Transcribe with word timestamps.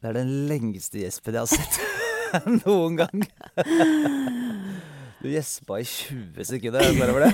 Det 0.00 0.08
er 0.08 0.16
den 0.16 0.30
lengste 0.48 1.02
gjespen 1.02 1.36
jeg 1.36 1.42
har 1.44 1.50
sett 1.52 1.74
noen 2.64 2.94
gang. 2.96 3.24
Du 5.20 5.26
gjespa 5.28 5.76
i 5.82 5.84
20 5.84 6.46
sekunder, 6.48 6.80
er 6.80 6.88
du 6.88 6.96
klar 6.96 7.10
over 7.12 7.26
det? 7.26 7.32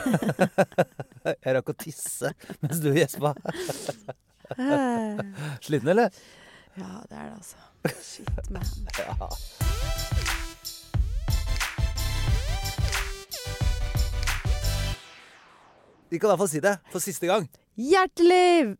Jeg 1.46 1.54
rakk 1.54 1.70
å 1.70 1.74
tisse 1.78 2.32
mens 2.64 2.80
du 2.82 2.88
gjespa. 2.90 3.30
Sliten, 5.66 5.92
eller? 5.94 6.10
Ja, 6.74 6.90
det 7.06 7.14
er 7.14 7.28
det, 7.28 7.36
altså. 7.36 7.56
Shit, 8.02 8.50
man. 8.50 8.66
Ja. 8.98 9.30
Vi 16.10 16.18
kan 16.18 16.26
i 16.26 16.32
hvert 16.32 16.42
fall 16.42 16.50
si 16.50 16.64
det 16.66 16.74
for 16.90 17.06
siste 17.06 17.30
gang. 17.30 17.46
Hjertelig 17.78 18.74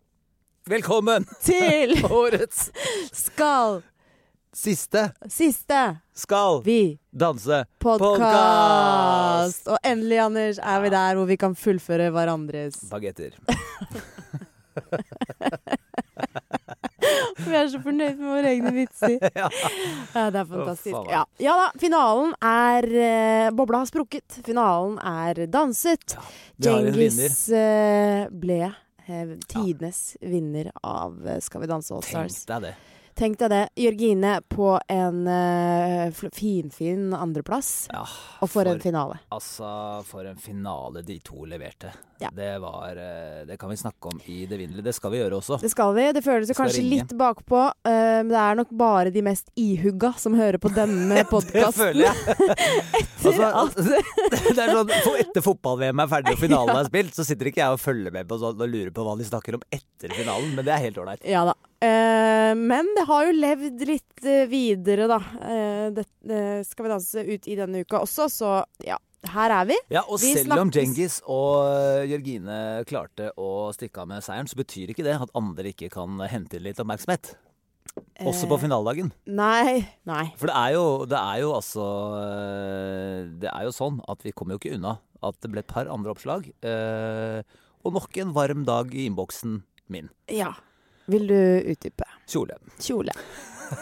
Velkommen! 0.67 1.23
til 1.47 1.93
Årets 2.11 2.73
Skal 3.15 3.85
siste 4.51 5.05
siste 5.31 5.83
skal 6.11 6.59
vi 6.65 6.97
danse 7.15 7.61
podkast! 7.79 9.69
Og 9.71 9.79
endelig, 9.87 10.19
Anders, 10.25 10.59
er 10.59 10.81
vi 10.83 10.91
der 10.91 11.21
hvor 11.21 11.29
vi 11.31 11.37
kan 11.39 11.55
fullføre 11.55 12.09
hverandres 12.11 12.81
bagetter. 12.91 13.37
Vi 17.47 17.55
er 17.55 17.69
så 17.71 17.79
fornøyd 17.85 18.17
med 18.19 18.27
våre 18.27 18.51
egne 18.51 18.73
vitser. 18.75 19.21
Ja. 19.39 19.47
Ja, 20.17 20.25
det 20.35 20.41
er 20.41 20.49
fantastisk. 20.51 20.97
Ja. 21.13 21.21
ja 21.39 21.55
da, 21.61 21.69
finalen 21.79 22.33
er 22.43 22.89
uh, 22.91 23.55
Bobla 23.55 23.85
har 23.85 23.91
sprukket. 23.93 24.41
Finalen 24.43 24.99
er 24.99 25.45
danset. 25.47 26.17
Ja. 26.17 26.27
Djengis 26.67 27.39
eh, 27.55 28.27
ble 28.35 28.73
tidenes 29.49 30.17
vinner 30.21 30.71
av 30.83 31.21
eh, 31.29 31.41
Skal 31.41 31.61
vi 31.63 31.69
danse 31.71 31.95
All 31.95 32.03
Tenk 32.03 32.31
Stars. 32.31 32.45
deg 32.51 32.63
det. 32.69 32.75
Tenk 33.17 33.39
deg 33.41 33.49
det. 33.49 33.63
Jørgine 33.81 34.35
på 34.53 34.75
en 34.93 35.23
uh, 35.25 36.11
fl- 36.13 36.33
finfin 36.37 37.15
andreplass. 37.17 37.87
Ja, 37.89 38.03
Og 38.45 38.51
for 38.53 38.69
en 38.69 38.81
finale. 38.83 39.17
Altså, 39.33 39.69
for 40.05 40.29
en 40.29 40.37
finale 40.37 41.01
de 41.07 41.17
to 41.25 41.47
leverte. 41.49 41.95
Ja. 42.21 42.29
Det 42.33 42.51
var 42.61 42.97
uh, 42.97 43.41
Det 43.49 43.57
kan 43.61 43.73
vi 43.73 43.77
snakke 43.81 44.09
om 44.13 44.21
i 44.29 44.43
det 44.49 44.59
vinnerlige. 44.61 44.85
Det 44.85 44.95
skal 44.97 45.15
vi 45.15 45.23
gjøre 45.23 45.39
også. 45.41 45.59
Det 45.65 45.71
skal 45.73 45.95
vi. 45.97 46.05
Det 46.17 46.23
føles 46.25 46.53
jo 46.53 46.57
kanskje 46.59 46.83
ringe. 46.83 46.91
litt 46.99 47.15
bakpå, 47.17 47.63
uh, 47.73 47.89
men 47.89 48.33
det 48.35 48.43
er 48.43 48.59
nok 48.61 48.75
bare 48.77 49.13
de 49.15 49.23
mest 49.25 49.49
ihugga 49.57 50.13
som 50.21 50.37
hører 50.37 50.61
på 50.61 50.73
denne 50.77 51.23
Det 51.27 51.71
føler 51.73 52.11
jeg. 52.11 52.17
altså, 53.27 53.87
det 54.57 54.61
er 54.61 54.75
sånn, 54.75 54.93
for 55.07 55.21
Etter 55.23 55.45
fotball-VM 55.45 56.05
er 56.05 56.11
ferdig 56.11 56.37
og 56.37 56.43
finalen 56.43 56.83
er 56.83 56.89
spilt, 56.91 57.17
så 57.17 57.25
sitter 57.27 57.49
ikke 57.51 57.63
jeg 57.65 57.79
og 57.79 57.81
følger 57.83 58.13
med 58.15 58.29
på 58.29 58.39
sånn, 58.43 58.61
og 58.61 58.71
lurer 58.77 58.93
på 58.95 59.07
hva 59.07 59.17
de 59.17 59.29
snakker 59.29 59.57
om 59.57 59.65
etter 59.73 60.13
finalen, 60.17 60.53
men 60.57 60.69
det 60.69 60.77
er 60.77 60.85
helt 60.85 61.01
ålreit. 61.01 61.25
Ja 61.27 61.47
da. 61.49 61.57
Eh, 61.87 62.53
men 62.57 62.89
det 62.97 63.06
har 63.09 63.27
jo 63.29 63.35
levd 63.37 63.83
litt 63.89 64.25
eh, 64.27 64.45
videre, 64.51 65.07
da. 65.11 65.19
Eh, 65.43 65.87
det, 65.97 66.05
eh, 66.31 66.61
skal 66.67 66.87
vi 66.89 66.93
danse 66.93 67.25
ut 67.27 67.49
i 67.49 67.57
denne 67.59 67.83
uka 67.87 68.03
også, 68.07 68.29
så 68.33 68.55
ja. 68.85 68.99
Her 69.27 69.51
er 69.51 69.65
vi. 69.67 69.77
Ja, 69.91 70.05
og 70.07 70.21
Vi 70.23 70.29
selv 70.37 70.53
om. 70.61 70.71
Djengis 70.71 71.17
og 71.27 71.65
eh, 71.67 72.05
Jørgine 72.13 72.59
klarte 72.87 73.33
å 73.43 73.73
stikke 73.75 74.05
av 74.05 74.11
med 74.13 74.23
seieren, 74.23 74.47
så 74.47 74.59
betyr 74.61 74.93
ikke 74.93 75.03
det 75.07 75.17
at 75.19 75.33
andre 75.35 75.73
ikke 75.73 75.89
kan 75.91 76.21
hente 76.31 76.61
inn 76.61 76.67
litt 76.69 76.79
oppmerksomhet. 76.79 77.33
Også 78.29 78.47
på 78.47 78.59
finaledagen. 78.61 79.09
Nei. 79.27 79.81
Nei. 80.07 80.27
For 80.39 80.51
det 80.53 80.55
er 80.61 80.75
jo, 80.77 80.85
det 81.09 81.17
er 81.19 81.41
jo 81.41 81.53
altså 81.57 81.85
Det 83.41 83.49
er 83.51 83.65
jo 83.67 83.73
sånn 83.75 83.99
at 84.11 84.23
vi 84.27 84.35
kommer 84.37 84.57
jo 84.57 84.61
ikke 84.63 84.77
unna 84.77 84.99
at 85.27 85.39
det 85.43 85.51
ble 85.51 85.63
et 85.65 85.71
par 85.71 85.89
andre 85.91 86.13
oppslag. 86.13 86.47
eh, 86.63 87.41
og 87.87 87.95
nok 87.95 88.17
en 88.19 88.33
varm 88.37 88.65
dag 88.67 88.91
i 88.95 89.07
innboksen 89.09 89.61
min. 89.95 90.09
Ja. 90.31 90.53
Vil 91.09 91.27
du 91.31 91.37
utdype? 91.73 92.05
Kjole. 92.27 92.57
Kjole. 92.83 93.13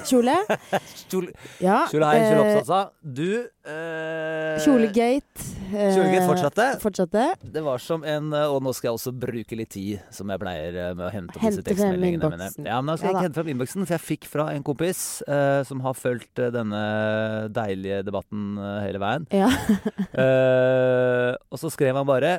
Kjole? 0.09 0.33
Kjole, 1.13 1.33
Ja. 1.61 1.83
kjole 1.91 2.07
hei, 2.09 2.21
kjole 2.25 2.41
eh, 2.41 2.55
oppsatsa. 2.57 2.79
Du 3.05 3.27
eh, 3.69 4.55
Kjolegate. 4.65 5.45
eh, 5.75 5.91
Kjolegate 5.93 6.29
fortsatte. 6.31 6.67
Fortsatte. 6.81 7.25
Det 7.53 7.61
var 7.67 7.83
som 7.85 8.01
en 8.09 8.31
eh, 8.33 8.47
Og 8.49 8.63
nå 8.65 8.73
skal 8.73 8.89
jeg 8.91 8.97
også 8.97 9.13
bruke 9.13 9.59
litt 9.61 9.73
tid, 9.77 10.01
som 10.15 10.33
jeg 10.33 10.41
pleier 10.41 10.79
eh, 10.87 10.95
med 10.97 11.05
å 11.05 11.11
hente 11.13 11.37
opp 11.37 11.45
disse 11.45 11.65
tekstmeldingene 11.69 12.31
mine. 12.33 12.49
Ja, 12.65 12.79
men 12.81 12.93
da 12.93 12.97
skal 12.97 13.11
jeg 13.11 13.17
ikke 13.19 13.27
hente 13.29 13.41
frem 13.43 13.53
innboksen, 13.55 13.85
for 13.85 13.97
jeg 13.99 14.05
fikk 14.07 14.29
fra 14.33 14.47
en 14.57 14.65
kompis 14.65 15.03
eh, 15.29 15.61
som 15.69 15.85
har 15.85 15.97
fulgt 16.01 16.41
denne 16.57 16.83
deilige 17.53 18.01
debatten 18.09 18.57
hele 18.87 19.01
veien. 19.05 19.29
Ja. 19.37 19.51
Eh, 20.15 21.33
og 21.51 21.59
så 21.61 21.69
skrev 21.73 21.97
han 21.99 22.07
bare 22.09 22.37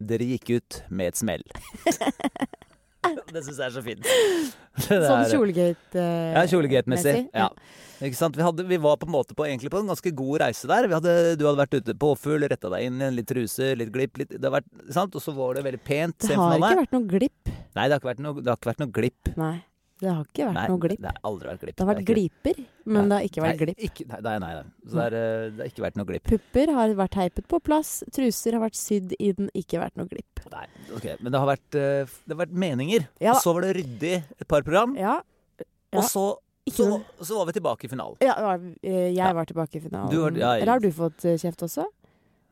'Dere 0.00 0.24
gikk 0.30 0.50
ut 0.56 0.76
med 0.88 1.10
et 1.12 1.18
smell'. 1.20 1.44
det 3.34 3.42
syns 3.46 3.58
jeg 3.58 3.66
er 3.66 3.74
så 3.76 3.82
fint. 3.84 4.04
Det 4.80 4.96
Sånn 5.02 5.22
er- 5.26 5.30
kjolegate 5.32 6.00
eh, 6.00 6.34
ja, 6.36 6.42
kjolegate-messig. 6.48 7.14
Ja. 7.34 7.48
Ikke 8.00 8.16
sant? 8.16 8.36
Vi, 8.38 8.44
hadde, 8.46 8.64
vi 8.64 8.78
var 8.80 8.94
på 8.96 9.04
en 9.08 9.12
måte 9.12 9.34
på, 9.36 9.44
egentlig 9.44 9.68
på 9.74 9.80
en 9.82 9.90
ganske 9.90 10.12
god 10.16 10.38
reise 10.40 10.68
der. 10.70 10.86
Vi 10.88 10.94
hadde, 10.96 11.14
du 11.36 11.42
hadde 11.44 11.60
vært 11.60 11.74
ute 11.76 11.94
på 12.00 12.12
full, 12.16 12.46
retta 12.48 12.70
deg 12.72 12.86
inn 12.86 13.00
i 13.02 13.08
en 13.10 13.16
litt 13.18 13.28
truse, 13.28 13.74
litt 13.76 13.90
glipp. 13.92 14.16
Litt, 14.22 14.32
det 14.40 14.52
vært, 14.54 14.68
sant? 14.94 15.16
Og 15.18 15.24
så 15.24 15.34
var 15.36 15.58
det 15.58 15.66
veldig 15.66 15.82
pent. 15.84 16.16
Det 16.24 16.38
har 16.38 16.56
ikke 16.56 16.78
vært 16.80 16.96
noe 16.96 17.10
glipp. 17.10 17.50
Nei, 17.76 17.84
det 17.84 17.92
har 17.92 17.98
ikke 18.00 18.10
vært 18.12 18.22
noe, 18.24 18.40
det 18.40 18.48
har 18.54 18.60
ikke 18.62 18.70
vært 18.72 18.82
noe 18.86 18.94
glipp. 19.00 19.32
Nei. 19.36 19.56
Det 20.00 20.08
har 20.08 20.24
ikke 20.24 20.46
vært 20.48 20.56
Nei, 20.56 20.66
noe 20.70 20.80
glipp. 20.80 21.00
Det 21.04 21.10
har 21.10 21.18
aldri 21.28 21.48
vært 21.50 21.60
glipp. 21.64 21.76
Det 21.76 21.84
har 21.84 21.88
vært 21.90 22.00
er 22.00 22.06
gliper, 22.08 22.60
men 22.88 23.10
det 23.10 23.16
har 23.18 23.26
ikke 23.28 23.42
vært 23.44 23.50
nei, 23.52 23.64
glipp. 23.66 23.82
Ikke, 23.88 24.06
nei, 24.08 24.20
nei, 24.24 24.34
nei, 24.40 24.50
nei. 24.56 24.62
Så 24.88 24.96
det, 24.96 25.04
er, 25.04 25.16
eh, 25.20 25.50
det 25.50 25.60
har 25.64 25.72
ikke 25.74 25.84
vært 25.84 25.98
noe 26.00 26.08
glipp. 26.08 26.30
Pupper 26.30 26.72
har 26.78 26.94
vært 27.02 27.14
teipet 27.18 27.48
på 27.52 27.60
plass, 27.68 27.90
truser 28.16 28.56
har 28.56 28.64
vært 28.64 28.78
sydd 28.80 29.12
inn, 29.18 29.50
ikke 29.60 29.82
vært 29.82 30.00
noe 30.00 30.08
glipp. 30.08 30.44
Nei, 30.54 30.64
ok. 30.96 31.06
Men 31.20 31.34
det 31.34 31.42
har 31.44 31.50
vært, 31.52 31.68
eh, 31.76 32.14
det 32.24 32.34
har 32.36 32.40
vært 32.46 32.56
meninger. 32.64 33.06
Ja. 33.20 33.34
Og 33.36 33.42
så 33.44 33.54
var 33.58 33.68
det 33.68 33.74
ryddig 33.76 34.14
et 34.24 34.48
par 34.48 34.64
program. 34.64 34.96
Ja, 34.96 35.18
ja. 35.60 35.98
Og 36.00 36.04
så, 36.08 36.24
så, 36.70 36.88
så 37.20 37.36
var 37.36 37.50
vi 37.50 37.58
tilbake 37.58 37.84
i 37.84 37.92
finalen. 37.92 38.16
ja, 38.24 38.36
eh, 38.82 39.10
jeg 39.12 39.36
var 39.36 39.44
tilbake 39.44 39.76
i 39.76 39.84
finalen. 39.84 40.10
Du 40.10 40.20
var- 40.22 40.32
ja, 40.38 40.54
Eller 40.56 40.72
har 40.78 40.80
du 40.80 40.90
fått 40.94 41.28
kjeft 41.36 41.60
også? 41.68 41.84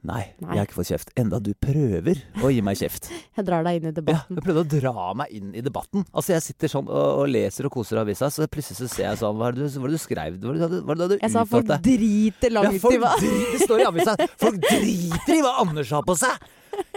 Nei, 0.07 0.29
Nei. 0.39 0.53
jeg 0.55 0.61
har 0.61 0.67
ikke 0.69 0.77
fått 0.79 0.91
kjeft. 0.93 1.09
Enda 1.19 1.41
du 1.43 1.51
prøver 1.59 2.21
å 2.47 2.51
gi 2.55 2.61
meg 2.63 2.79
kjeft. 2.79 3.09
Jeg 3.39 3.47
drar 3.49 3.65
deg 3.67 3.81
inn 3.81 3.89
i 3.89 3.91
Ja, 3.91 3.95
debatten. 3.97 4.37
du 4.39 4.43
prøvde 4.45 4.63
å 4.63 4.69
dra 4.71 5.09
meg 5.19 5.33
inn 5.35 5.49
i 5.59 5.63
debatten. 5.65 6.05
Altså, 6.13 6.33
jeg 6.37 6.45
sitter 6.47 6.71
sånn 6.71 6.87
og, 6.91 7.09
og 7.25 7.29
leser 7.31 7.67
og 7.67 7.75
koser 7.75 7.99
avisa, 8.03 8.29
så 8.31 8.47
plutselig 8.51 8.79
så 8.79 8.89
ser 8.91 9.05
jeg 9.09 9.19
sånn 9.21 9.35
Hva 9.39 9.49
er 9.51 9.59
det 9.59 9.67
du, 9.67 9.79
hva 9.79 9.89
er 9.89 9.95
det 9.95 9.99
du 9.99 10.03
skrev? 10.03 10.39
Hva 10.43 10.55
er 10.55 10.61
det, 10.63 10.81
hva 10.87 10.95
er 10.95 11.01
det 11.03 11.09
du 11.11 11.17
Jeg 11.19 11.35
sa 11.35 11.45
folk 11.51 11.67
driter 11.67 11.83
driter 11.89 12.51
Ja, 12.55 12.63
langt 12.63 12.81
folk 12.83 12.95
i 12.95 13.01
hva 13.03 13.13
det 13.23 13.61
står 13.65 13.83
i 13.83 13.89
avisa. 13.91 14.15
Folk 14.39 14.63
driter 14.65 15.35
i 15.35 15.43
hva 15.45 15.57
Anders 15.65 15.91
har 15.95 16.07
på 16.07 16.17
seg! 16.19 16.47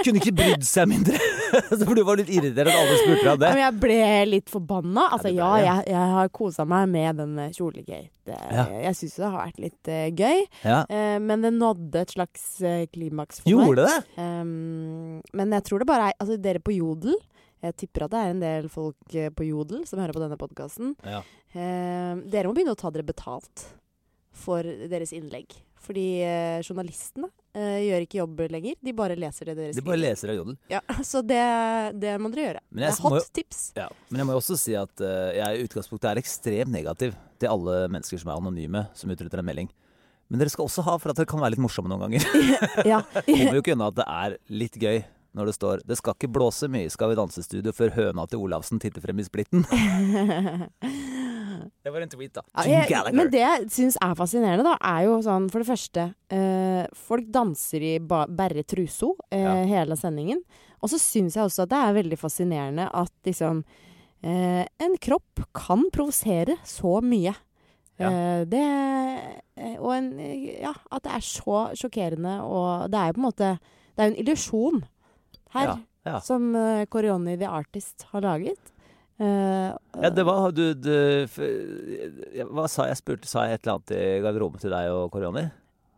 Kunne 0.02 0.22
ikke 0.22 0.34
brydd 0.36 0.64
seg 0.66 0.90
mindre. 0.90 1.18
For 1.84 1.94
du 1.98 2.04
var 2.08 2.20
litt 2.20 2.32
irritert 2.32 2.72
at 2.72 2.78
alle 2.78 2.98
spurte 3.00 3.22
deg 3.22 3.32
om 3.34 3.42
det. 3.42 3.52
Men 3.54 3.64
jeg 3.64 3.78
ble 3.84 4.00
litt 4.30 4.52
forbanna. 4.52 5.08
Altså, 5.18 5.32
Ja, 5.36 5.52
jeg, 5.62 5.86
jeg 5.92 6.14
har 6.16 6.32
kosa 6.34 6.66
meg 6.70 6.88
med 6.92 7.22
den 7.22 7.38
eh, 7.42 7.52
kjolegate. 7.56 8.10
Ja. 8.32 8.66
Jeg 8.88 8.98
syns 9.00 9.18
det 9.18 9.26
har 9.28 9.38
vært 9.38 9.62
litt 9.62 9.92
uh, 9.92 10.08
gøy. 10.10 10.44
Ja. 10.64 10.80
Uh, 10.90 11.18
men 11.24 11.46
det 11.46 11.54
nådde 11.58 12.06
et 12.06 12.14
slags 12.16 12.46
uh, 12.64 12.86
klimaks 12.94 13.42
for 13.42 13.50
meg. 13.50 13.56
Gjorde 13.56 13.88
det? 13.90 13.98
Um, 14.22 15.20
men 15.38 15.58
jeg 15.58 15.68
tror 15.68 15.84
det 15.84 15.90
bare 15.90 16.12
er 16.12 16.18
Altså, 16.22 16.38
dere 16.42 16.62
på 16.62 16.74
Jodel 16.76 17.16
Jeg 17.66 17.76
tipper 17.82 18.06
at 18.06 18.14
det 18.14 18.22
er 18.22 18.34
en 18.34 18.44
del 18.44 18.70
folk 18.72 19.18
på 19.38 19.48
Jodel 19.48 19.84
som 19.90 20.02
hører 20.02 20.16
på 20.16 20.24
denne 20.24 20.38
podkasten. 20.40 20.96
Ja. 21.06 21.22
dere 21.54 22.48
må 22.48 22.56
begynne 22.56 22.74
å 22.74 22.80
ta 22.80 22.90
dere 22.94 23.06
betalt 23.06 23.68
for 24.34 24.66
deres 24.66 25.14
innlegg. 25.14 25.54
Fordi 25.82 26.06
eh, 26.22 26.60
journalistene 26.62 27.28
eh, 27.58 27.80
gjør 27.88 28.04
ikke 28.06 28.20
jobb 28.20 28.42
lenger. 28.54 28.76
De 28.86 28.94
bare 28.94 29.16
leser 29.18 29.50
det 29.50 29.56
dere 29.58 29.74
De 29.74 29.82
bare 29.82 29.98
skriver. 29.98 30.02
leser 30.04 30.30
av 30.30 30.36
Jodel. 30.38 30.58
Ja, 30.70 30.82
så 31.12 31.22
det, 31.26 31.42
det 32.04 32.12
må 32.22 32.30
dere 32.34 32.46
gjøre. 32.52 32.62
Men 32.70 32.84
Det 32.86 32.90
er 32.92 33.02
må 33.02 33.10
hot 33.16 33.22
jo- 33.24 33.36
tips. 33.42 33.62
Ja. 33.80 33.88
Men 34.12 34.22
jeg 34.22 34.30
må 34.30 34.36
jo 34.38 34.42
også 34.44 34.58
si 34.62 34.76
at 34.78 35.02
eh, 35.02 35.32
jeg 35.40 35.58
i 35.58 35.64
utgangspunktet 35.66 36.12
er 36.12 36.22
ekstremt 36.22 36.72
negativ 36.76 37.16
til 37.42 37.50
alle 37.50 37.80
mennesker 37.90 38.22
som 38.22 38.30
er 38.30 38.38
anonyme, 38.44 38.84
som 38.94 39.10
utretter 39.10 39.42
en 39.42 39.50
melding. 39.50 39.72
Men 40.32 40.40
dere 40.40 40.54
skal 40.54 40.64
også 40.70 40.86
ha 40.86 40.94
for 41.02 41.12
at 41.12 41.18
dere 41.18 41.28
kan 41.28 41.42
være 41.42 41.56
litt 41.58 41.64
morsomme 41.66 41.90
noen 41.92 42.06
ganger. 42.06 42.24
ja. 42.94 43.02
Kommer 43.26 43.58
jo 43.58 43.64
ikke 43.66 43.74
unna 43.76 43.90
at 43.90 43.98
det 43.98 44.06
er 44.08 44.38
litt 44.62 44.78
gøy 44.80 45.02
når 45.34 45.48
det 45.48 45.54
står 45.56 45.82
'Det 45.88 45.96
skal 45.98 46.14
ikke 46.14 46.28
blåse 46.28 46.68
mye 46.68 46.86
i 46.86 46.92
Skal 46.92 47.08
vi 47.10 47.16
danse-studio 47.16 47.72
før 47.72 47.90
høna 47.96 48.26
til 48.28 48.40
Olavsen 48.44 48.80
titter 48.84 49.00
frem 49.02 49.18
i 49.20 49.24
splitten'. 49.24 49.64
Det 51.84 51.92
var 51.94 52.02
en 52.06 52.10
tweet, 52.12 52.34
da. 52.34 52.42
Ja, 52.66 52.82
jeg, 52.90 53.14
men 53.18 53.30
det 53.34 53.42
jeg 53.44 53.70
syns 53.74 53.98
er 54.02 54.16
fascinerende, 54.18 54.64
da, 54.66 54.76
er 54.82 55.06
jo 55.08 55.20
sånn 55.26 55.50
For 55.52 55.64
det 55.64 55.70
første, 55.70 56.08
eh, 56.34 56.86
folk 57.08 57.30
danser 57.34 57.86
i 57.86 57.94
ba 58.00 58.26
bare 58.28 58.64
truso 58.64 59.14
eh, 59.32 59.42
Ja. 59.44 59.54
hele 59.70 59.98
sendingen. 60.00 60.42
Og 60.82 60.90
så 60.90 61.00
syns 61.02 61.36
jeg 61.38 61.46
også 61.46 61.64
at 61.68 61.70
det 61.74 61.80
er 61.82 61.98
veldig 62.00 62.18
fascinerende 62.20 62.88
at 62.90 63.12
liksom 63.28 63.64
eh, 64.24 64.66
En 64.82 64.98
kropp 65.02 65.46
kan 65.54 65.86
provosere 65.94 66.58
så 66.66 67.00
mye. 67.06 67.36
Ja. 68.02 68.10
Eh, 68.10 68.46
det 68.50 68.66
eh, 69.58 69.78
Og 69.78 69.92
en 69.94 70.10
Ja, 70.62 70.74
at 70.92 71.04
det 71.06 71.12
er 71.18 71.26
så 71.26 71.68
sjokkerende, 71.78 72.40
og 72.42 72.90
det 72.92 72.98
er 72.98 73.12
jo 73.12 73.18
på 73.20 73.22
en 73.22 73.30
måte 73.30 73.52
Det 73.60 74.00
er 74.02 74.10
jo 74.10 74.14
en 74.16 74.22
illusjon 74.24 74.84
her. 75.52 75.68
Ja, 75.68 75.78
ja. 76.08 76.20
Som 76.24 76.56
uh, 76.56 76.86
Corioni 76.90 77.36
the 77.38 77.46
Artist 77.46 78.08
har 78.14 78.24
laget. 78.24 78.71
Eh, 79.22 79.72
Ja, 80.02 80.10
det 80.10 80.24
var 80.26 80.50
du, 80.56 80.74
du 80.74 81.28
Hva 82.50 82.66
sa 82.72 82.88
jeg? 82.90 82.98
spurte 82.98 83.30
Sa 83.30 83.44
jeg 83.46 83.60
et 83.60 83.68
eller 83.68 83.78
annet 83.78 83.94
i 83.94 84.06
garderoben 84.24 84.62
til 84.64 84.74
deg 84.74 84.90
og 84.96 85.12
Koriani? 85.14 85.46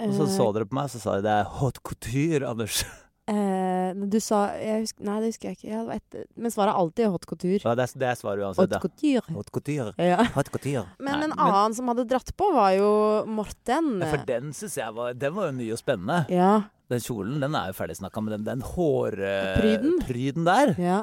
Og 0.03 0.11
så 0.17 0.25
eh, 0.25 0.33
så 0.33 0.49
dere 0.51 0.67
på 0.67 0.75
meg, 0.75 0.89
så 0.91 0.99
sa 0.99 1.15
de 1.15 1.23
det 1.23 1.31
er 1.31 1.49
haute 1.61 1.83
couture, 1.85 2.43
Anders. 2.49 2.83
Uh, 3.23 3.95
du 4.11 4.17
sa 4.19 4.49
husker, 4.51 4.99
Nei, 5.07 5.13
det 5.23 5.29
husker 5.29 5.47
jeg 5.47 5.55
ikke. 5.55 5.67
Jeg 5.71 6.25
men 6.35 6.51
svaret 6.51 6.73
er 6.73 6.79
alltid 6.81 7.07
haute 7.07 7.29
couture. 7.29 7.61
Ja, 7.63 7.71
det, 7.79 7.85
er, 7.85 7.99
det 8.01 8.07
er 8.09 8.17
svaret 8.19 8.43
uansett. 8.43 8.73
Haute 8.73 8.81
couture. 8.83 9.35
Haute 9.37 9.53
couture. 9.55 9.93
Ja. 9.95 10.17
Haute 10.35 10.51
couture. 10.51 10.83
Men 10.99 11.21
Nei, 11.21 11.29
en 11.29 11.35
annen 11.37 11.77
som 11.77 11.87
hadde 11.87 12.03
dratt 12.09 12.33
på, 12.35 12.49
var 12.51 12.73
jo 12.75 12.89
Morten. 13.31 13.93
Ja, 14.03 14.09
For 14.11 14.27
den 14.27 14.51
syns 14.51 14.75
jeg 14.75 14.91
var 14.97 15.15
Den 15.15 15.37
var 15.37 15.47
jo 15.47 15.55
ny 15.55 15.69
og 15.71 15.79
spennende. 15.79 16.25
Ja. 16.35 16.51
Den 16.91 16.99
kjolen 17.05 17.39
den 17.39 17.55
er 17.55 17.71
jo 17.71 17.77
ferdigsnakka, 17.79 18.25
men 18.25 18.35
den, 18.35 18.43
den 18.49 18.65
Pryden? 18.67 19.95
hårpryden 20.03 20.49
der, 20.51 20.73
ja. 20.83 20.99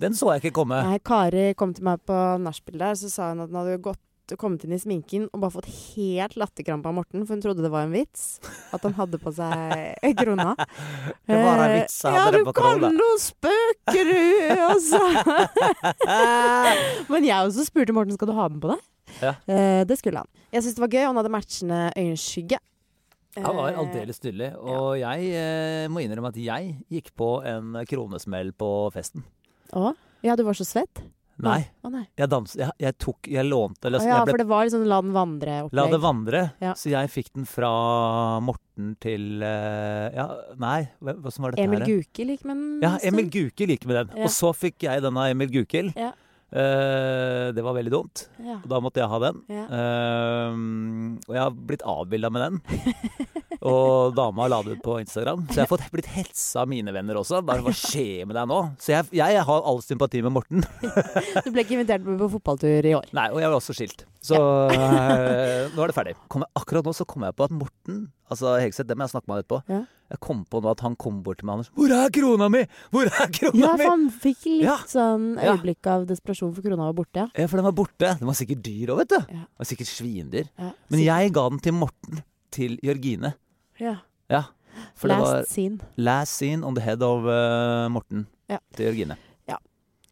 Den 0.00 0.16
så 0.18 0.32
jeg 0.34 0.42
ikke 0.44 0.56
komme. 0.62 0.80
Nei, 0.88 0.98
Kari 1.04 1.52
kom 1.58 1.74
til 1.76 1.84
meg 1.86 2.00
på 2.08 2.16
nachspiel 2.42 2.80
der, 2.82 2.94
så 2.98 3.10
sa 3.12 3.30
hun 3.32 3.44
at 3.44 3.52
hun 3.52 3.60
hadde 3.62 3.78
gått 3.84 4.00
kommet 4.40 4.62
inn 4.64 4.72
i 4.72 4.78
sminken 4.80 5.26
og 5.36 5.42
bare 5.42 5.52
fått 5.52 5.66
helt 5.68 6.32
latterkrampe 6.40 6.88
av 6.88 6.94
Morten, 6.96 7.26
for 7.28 7.36
hun 7.36 7.42
trodde 7.44 7.60
det 7.60 7.68
var 7.70 7.84
en 7.84 7.92
vits. 7.92 8.38
At 8.72 8.80
han 8.86 8.94
hadde 8.96 9.18
på 9.20 9.28
seg 9.36 10.14
krona. 10.20 10.54
Det 11.28 11.36
var 11.36 11.60
en 11.60 11.64
Eh, 11.66 11.74
vits, 11.82 11.98
jeg 12.06 12.16
Ja, 12.16 12.30
du 12.32 12.40
kan 12.56 12.80
nå 12.96 13.08
spøke, 13.20 14.00
du! 14.08 14.22
Altså. 14.64 15.02
Men 17.12 17.26
jeg 17.28 17.36
også 17.50 17.66
spurte 17.68 17.92
Morten 17.96 18.16
skal 18.16 18.30
du 18.30 18.36
ha 18.38 18.48
den 18.48 18.62
på 18.64 18.72
deg. 18.72 18.82
Ja. 19.20 19.34
Eh, 19.44 19.82
det 19.86 19.98
skulle 20.00 20.24
han. 20.24 20.30
Jeg 20.50 20.64
syntes 20.64 20.78
det 20.80 20.84
var 20.86 20.94
gøy. 20.96 21.04
Han 21.10 21.20
hadde 21.20 21.32
matchende 21.36 21.80
øyenskygge. 21.92 22.58
Han 23.44 23.56
var 23.58 23.72
Eh, 23.74 23.78
aldeles 23.82 24.20
nydelig. 24.24 24.50
Og 24.62 24.94
jeg 25.00 25.30
eh, 25.36 25.86
må 25.92 26.00
innrømme 26.04 26.30
at 26.32 26.38
jeg 26.40 26.76
gikk 26.96 27.12
på 27.18 27.30
en 27.44 27.76
kronesmell 27.90 28.52
på 28.56 28.72
festen. 28.94 29.24
Å? 29.74 29.92
Ja, 30.24 30.36
du 30.38 30.44
var 30.46 30.56
så 30.56 30.66
svett? 30.66 31.02
Nei, 31.42 31.64
Å 31.82 31.90
nei. 31.90 32.04
jeg 32.14 32.30
danset 32.30 32.60
Jeg, 32.60 32.70
jeg 32.78 32.94
tok 33.02 33.26
Jeg 33.26 33.42
lånte 33.48 33.88
eller, 33.88 33.98
Å 33.98 34.06
ja, 34.06 34.18
jeg 34.20 34.26
ble 34.28 34.34
for 34.36 34.42
det 34.44 34.46
var 34.52 34.68
sånn 34.70 34.84
la 34.86 35.00
den 35.02 35.14
vandre-opplegg. 35.16 35.74
La 35.74 35.86
det 35.90 35.98
vandre. 35.98 36.42
Ja. 36.62 36.74
Så 36.78 36.92
jeg 36.92 37.10
fikk 37.10 37.32
den 37.34 37.48
fra 37.50 37.70
Morten 38.44 38.92
til 39.02 39.42
eh, 39.42 40.14
Ja, 40.14 40.28
nei, 40.62 40.76
hva, 41.02 41.16
hva 41.18 41.32
som 41.34 41.48
var 41.48 41.56
dette 41.56 41.66
Emil 41.66 41.82
her? 41.82 41.90
Gukild 41.90 42.36
gikk 42.36 42.44
med 42.46 42.60
den. 42.60 42.68
Ja, 42.86 42.92
en 43.00 43.10
Emil 43.10 43.26
stund. 43.26 43.34
Gukild 43.34 43.74
gikk 43.74 43.88
med 43.90 43.98
den. 43.98 44.12
Ja. 44.14 44.28
Og 44.28 44.36
så 44.36 44.52
fikk 44.54 44.86
jeg 44.86 45.02
den 45.02 45.18
av 45.18 45.32
Emil 45.34 45.50
Gukild. 45.56 45.98
Ja. 45.98 46.12
Eh, 46.54 47.50
det 47.50 47.62
var 47.66 47.74
veldig 47.74 47.90
dumt. 47.90 48.28
Ja. 48.38 48.60
Og 48.62 48.68
da 48.70 48.78
måtte 48.84 49.02
jeg 49.02 49.10
ha 49.10 49.18
den. 49.26 49.40
Ja. 49.50 49.64
Ehm, 49.74 51.16
og 51.26 51.34
jeg 51.34 51.42
har 51.42 51.56
blitt 51.72 51.82
avbilda 51.82 52.30
med 52.30 52.46
den. 52.46 52.60
Og 53.64 54.14
dama 54.16 54.46
la 54.52 54.58
det 54.64 54.76
ut 54.76 54.82
på 54.84 54.98
Instagram. 55.00 55.46
Så 55.48 55.56
jeg 55.60 55.64
har 55.64 55.70
fått 55.70 55.86
blitt 55.92 56.08
hetsa 56.12 56.64
av 56.64 56.68
mine 56.68 56.92
venner 56.92 57.16
også. 57.20 57.40
Bare 57.46 57.64
hva 57.64 57.72
skjer 57.74 58.26
med 58.28 58.36
deg 58.36 58.50
nå? 58.50 58.58
Så 58.82 58.92
jeg, 58.92 59.08
jeg 59.16 59.44
har 59.48 59.68
all 59.70 59.80
sympati 59.84 60.20
med 60.24 60.34
Morten. 60.36 60.64
Du 61.44 61.50
ble 61.52 61.64
ikke 61.64 61.78
invitert 61.78 62.04
med 62.04 62.18
på 62.20 62.28
fotballtur 62.36 62.86
i 62.88 62.92
år. 62.96 63.08
Nei, 63.16 63.28
og 63.32 63.40
jeg 63.40 63.50
var 63.50 63.56
også 63.58 63.76
skilt. 63.76 64.04
Så 64.24 64.36
ja. 64.38 64.84
nå 65.74 65.84
er 65.84 65.90
det 65.90 65.96
ferdig. 65.96 66.14
Jeg, 66.16 66.48
akkurat 66.60 66.86
nå 66.86 66.94
så 66.96 67.06
kom 67.08 67.24
jeg 67.26 67.36
på 67.36 67.48
at 67.48 67.56
Morten 67.56 68.04
Altså 68.32 68.54
Hegseth, 68.56 68.88
det 68.88 68.96
må 68.96 69.04
jeg 69.04 69.12
snakke 69.12 69.28
med 69.28 69.36
han 69.36 69.42
etterpå. 69.44 69.58
Ja. 69.68 69.82
Jeg 70.14 70.20
kom 70.24 70.40
på 70.48 70.60
nå 70.64 70.70
at 70.72 70.82
han 70.84 70.94
kom 71.00 71.18
bort 71.24 71.40
til 71.40 71.48
meg 71.48 71.58
Anders. 71.58 71.70
'Hvor 71.76 71.92
er 71.92 72.10
krona 72.12 72.48
mi?' 72.52 72.64
Hvor 72.92 73.08
er 73.08 73.30
krona 73.36 73.60
Ja, 73.60 73.72
mi? 73.76 73.84
for 73.84 73.90
han 73.90 74.04
fikk 74.10 74.44
litt 74.48 74.64
Ja. 74.64 74.76
sånn 74.88 75.26
øyeblikk 75.36 75.86
av 75.92 76.06
desperasjon 76.08 76.54
for 76.56 76.64
krona 76.64 76.88
var 76.88 76.96
borte. 76.96 77.26
Ja, 77.36 77.46
for 77.46 77.60
den 77.60 77.68
var 77.68 77.76
borte. 77.76 78.18
Den 78.18 78.28
var 78.28 78.36
sikkert 78.38 78.62
dyr 78.64 78.92
òg, 78.94 79.02
vet 79.04 79.12
du. 79.12 79.20
Ja. 79.20 79.44
Den 79.44 79.60
var 79.60 79.68
sikkert 79.70 79.90
svindyr. 79.92 80.48
Ja. 80.58 80.70
Men 80.88 81.00
jeg 81.04 81.32
ga 81.36 81.48
den 81.48 81.60
til 81.60 81.76
Morten 81.76 82.22
til 82.54 82.78
Jørgine. 82.84 83.34
Ja. 83.84 83.96
Ja. 84.32 84.42
Last 85.06 85.52
scene. 85.52 85.78
last 85.96 86.34
scene 86.40 86.64
on 86.66 86.74
the 86.74 86.82
head 86.82 87.02
of 87.02 87.28
uh, 87.28 87.86
Morten 87.92 88.26
Ja. 88.50 88.58
til 88.74 88.90
Jørgine. 88.90 89.18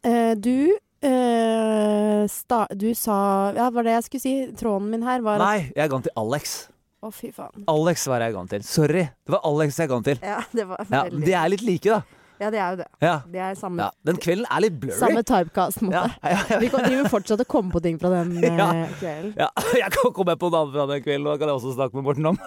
Eh, 0.03 0.33
du 0.35 0.67
uh, 1.07 2.27
sta 2.27 2.65
du 2.75 2.89
sa 2.95 3.15
Ja, 3.55 3.69
var 3.71 3.85
det 3.87 3.93
jeg 3.95 4.03
skulle 4.09 4.23
si? 4.23 4.33
Tråden 4.59 4.89
min 4.91 5.05
her 5.07 5.23
var 5.23 5.39
Nei, 5.39 5.69
jeg 5.71 5.87
ga 5.87 5.95
den 5.95 6.03
til 6.09 6.15
Alex. 6.19 6.55
Å, 7.03 7.11
fy 7.11 7.31
faen. 7.35 7.63
Alex 7.71 8.03
var 8.07 8.23
jeg 8.23 8.35
ga 8.35 8.43
den 8.43 8.51
til. 8.51 8.65
Sorry. 8.67 9.05
Det 9.23 9.33
var 9.35 9.43
Alex 9.47 9.79
jeg 9.79 9.91
ga 9.91 9.99
den 9.99 10.05
til. 10.07 10.19
Ja, 10.23 10.41
det 10.55 10.67
var 10.67 10.83
Ja, 10.91 11.01
De 11.11 11.33
er 11.39 11.49
litt 11.51 11.63
like, 11.67 11.97
da. 11.99 12.19
Ja, 12.41 12.49
det 12.49 12.59
er 12.59 12.69
jo 12.73 12.77
det. 12.81 12.87
Ja. 13.01 13.13
Det 13.31 13.39
er 13.39 13.53
samme, 13.59 13.83
ja. 13.83 13.89
Den 14.09 14.17
kvelden 14.17 14.45
er 14.51 14.59
litt 14.65 14.79
blurry. 14.81 14.97
samme 14.99 15.21
typecast, 15.23 15.79
på 15.79 15.85
en 15.85 15.91
måte. 15.91 16.15
ja, 16.23 16.59
Vi 16.59 16.69
driver 16.73 17.09
fortsatt 17.13 17.39
og 17.45 17.47
kommer 17.47 17.71
på 17.77 17.81
ting 17.85 17.99
fra 18.01 18.09
den 18.09 18.33
eh, 18.43 18.57
Ja. 18.57 18.67
kvelden. 18.99 19.33
Ja, 19.37 19.47
jeg 19.83 19.91
kan 19.95 20.13
komme 20.17 20.35
på 20.41 20.49
noe 20.51 20.63
annet 20.65 20.73
fra 20.75 20.87
den 20.93 21.03
kvelden, 21.05 21.27
og 21.27 21.33
da 21.33 21.37
kan 21.43 21.47
jeg 21.53 21.59
også 21.61 21.73
snakke 21.77 21.95
med 21.95 22.03
Morten 22.09 22.25
om. 22.33 22.37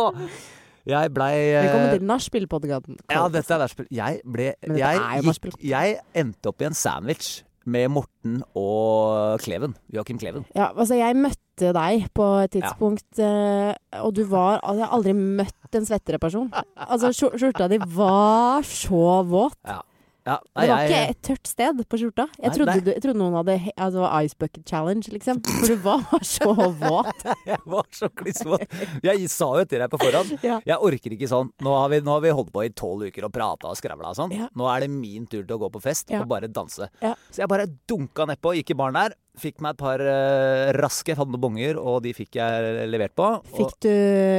jeg 0.94 1.12
blei 1.14 1.32
Vi 1.36 1.52
Velkommen 1.58 1.90
til 1.98 2.06
nachspiel-podkasten. 2.08 2.96
Ja, 3.12 3.26
dette 3.28 3.54
er 3.54 3.58
nachspiel. 3.66 3.86
Jeg 3.92 4.20
ble 4.24 4.52
jeg, 4.78 5.22
gikk, 5.26 5.60
jeg 5.68 5.98
endte 6.14 6.52
opp 6.54 6.62
i 6.62 6.70
en 6.70 6.74
sandwich 6.78 7.42
med 7.66 7.90
Morten 7.92 8.40
og 8.56 9.40
Kleven. 9.44 9.76
Joakim 9.92 10.18
Kleven. 10.20 10.46
Ja, 10.56 10.70
altså 10.70 10.96
jeg 10.98 11.18
møtte 11.18 11.72
deg 11.76 12.06
på 12.16 12.26
et 12.44 12.54
tidspunkt, 12.56 13.20
ja. 13.20 13.74
og 14.00 14.14
du 14.16 14.22
var 14.24 14.62
altså, 14.62 14.78
Jeg 14.78 14.86
har 14.86 14.96
aldri 14.96 15.14
møtt 15.18 15.76
en 15.76 15.88
svettere 15.88 16.20
person. 16.22 16.48
Altså, 16.90 17.12
skjorta 17.12 17.68
di 17.70 17.78
var 17.94 18.64
så 18.66 19.20
våt. 19.28 19.58
Ja. 19.68 19.80
Ja, 20.26 20.36
Det 20.36 20.68
var 20.68 20.80
jeg- 20.82 20.90
ikke 20.90 21.10
et 21.10 21.22
tørt 21.22 21.46
sted 21.48 21.78
på 21.88 21.98
skjorta. 22.00 22.26
Jeg 22.36 22.50
Nei, 22.50 22.56
trodde, 22.56 22.74
nei. 22.74 22.80
du, 22.84 22.90
jeg 22.92 23.02
trodde 23.02 23.18
noen 23.20 23.36
hadde 23.38 23.54
altså, 23.76 24.04
Ice 24.24 24.34
Bucket 24.38 24.64
Challenge, 24.68 25.08
liksom. 25.14 25.40
For 25.46 25.66
du 25.66 25.76
var 25.76 26.04
så 26.34 26.52
våt. 26.84 27.24
Jeg 27.46 27.58
var 27.66 27.86
så 27.90 28.08
klissvåt. 28.12 28.66
Jeg 29.02 29.30
sa 29.32 29.48
jo 29.58 29.64
til 29.64 29.78
deg 29.84 29.90
på 29.90 30.00
forhånd. 30.02 30.36
Ja. 30.50 30.60
Jeg 30.66 30.76
orker 30.80 31.12
ikke 31.16 31.28
sånn. 31.30 31.50
Nå 31.64 31.72
har 31.76 31.88
vi, 31.92 32.00
nå 32.04 32.12
har 32.16 32.20
vi 32.24 32.30
holdt 32.36 32.52
på 32.52 32.64
i 32.64 32.70
tolv 32.72 33.06
uker 33.08 33.24
og 33.28 33.32
prata 33.32 33.68
og 33.72 33.76
skravla 33.80 34.12
og 34.12 34.16
sånn. 34.20 34.32
Ja. 34.36 34.48
Nå 34.56 34.68
er 34.74 34.80
det 34.86 34.90
min 34.92 35.26
tur 35.26 35.42
til 35.44 35.56
å 35.56 35.60
gå 35.64 35.70
på 35.72 35.82
fest 35.84 36.10
og 36.16 36.26
bare 36.30 36.48
danse. 36.48 36.88
Så 37.00 37.42
jeg 37.42 37.48
bare 37.50 37.66
dunka 37.88 38.26
nedpå, 38.30 38.54
gikk 38.60 38.70
i 38.72 38.78
baren 38.80 38.96
der. 39.00 39.16
Fikk 39.38 39.60
meg 39.62 39.76
et 39.76 39.78
par 39.78 40.00
uh, 40.02 40.72
raske, 40.74 41.12
jeg 41.12 41.18
noen 41.20 41.38
bonger, 41.40 41.76
og 41.78 42.00
de 42.02 42.10
fikk 42.16 42.34
jeg 42.40 42.88
levert 42.90 43.14
på. 43.14 43.28
Fikk 43.54 43.76
du 43.86 43.92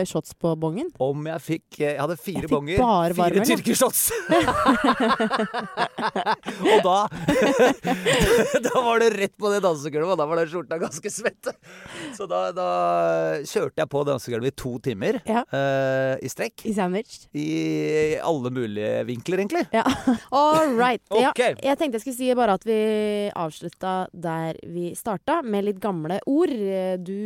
shots 0.10 0.34
på 0.36 0.52
bongen? 0.60 0.90
om 1.02 1.26
jeg 1.30 1.42
fikk 1.42 1.80
eh, 1.80 1.94
Jeg 1.94 2.00
hadde 2.02 2.16
fire 2.20 2.42
Jeg 2.44 2.50
fikk 2.50 2.54
bonger, 2.54 2.78
bare 2.82 3.14
fire 3.18 3.44
tyrkershots. 3.48 4.12
og 6.72 6.80
da 6.86 6.98
Da 8.68 8.82
var 8.84 9.00
det 9.02 9.10
rett 9.16 9.36
på 9.40 9.50
det 9.54 9.62
dansegulvet, 9.64 10.12
og 10.14 10.18
da 10.20 10.26
var 10.30 10.36
den 10.42 10.50
skjorta 10.52 10.76
ganske 10.82 11.10
svett. 11.14 11.44
Så 12.18 12.24
da, 12.30 12.40
da 12.56 12.68
kjørte 13.48 13.82
jeg 13.82 13.90
på 13.92 14.04
dansegulvet 14.08 14.52
i 14.52 14.56
to 14.60 14.72
timer 14.84 15.14
Ja. 15.30 15.42
uh, 15.48 16.16
i 16.22 16.30
strekk. 16.32 16.66
I 16.68 16.74
sandwich? 16.78 17.14
I 17.38 17.48
alle 18.22 18.50
mulige 18.54 19.06
vinkler, 19.08 19.38
egentlig. 19.46 19.66
Ja. 19.76 19.84
All 20.36 20.70
right. 20.76 21.02
Ja, 21.16 21.32
jeg 21.38 21.78
tenkte 21.80 21.96
jeg 22.00 22.04
skulle 22.06 22.20
si 22.20 22.28
bare 22.38 22.54
at 22.60 22.66
vi 22.68 22.80
avslutta 23.38 23.94
der 24.12 24.54
vi 24.68 24.81
starta, 24.98 25.42
med 25.42 25.68
litt 25.68 25.80
gamle 25.84 26.20
ord. 26.30 26.56
Du 27.06 27.22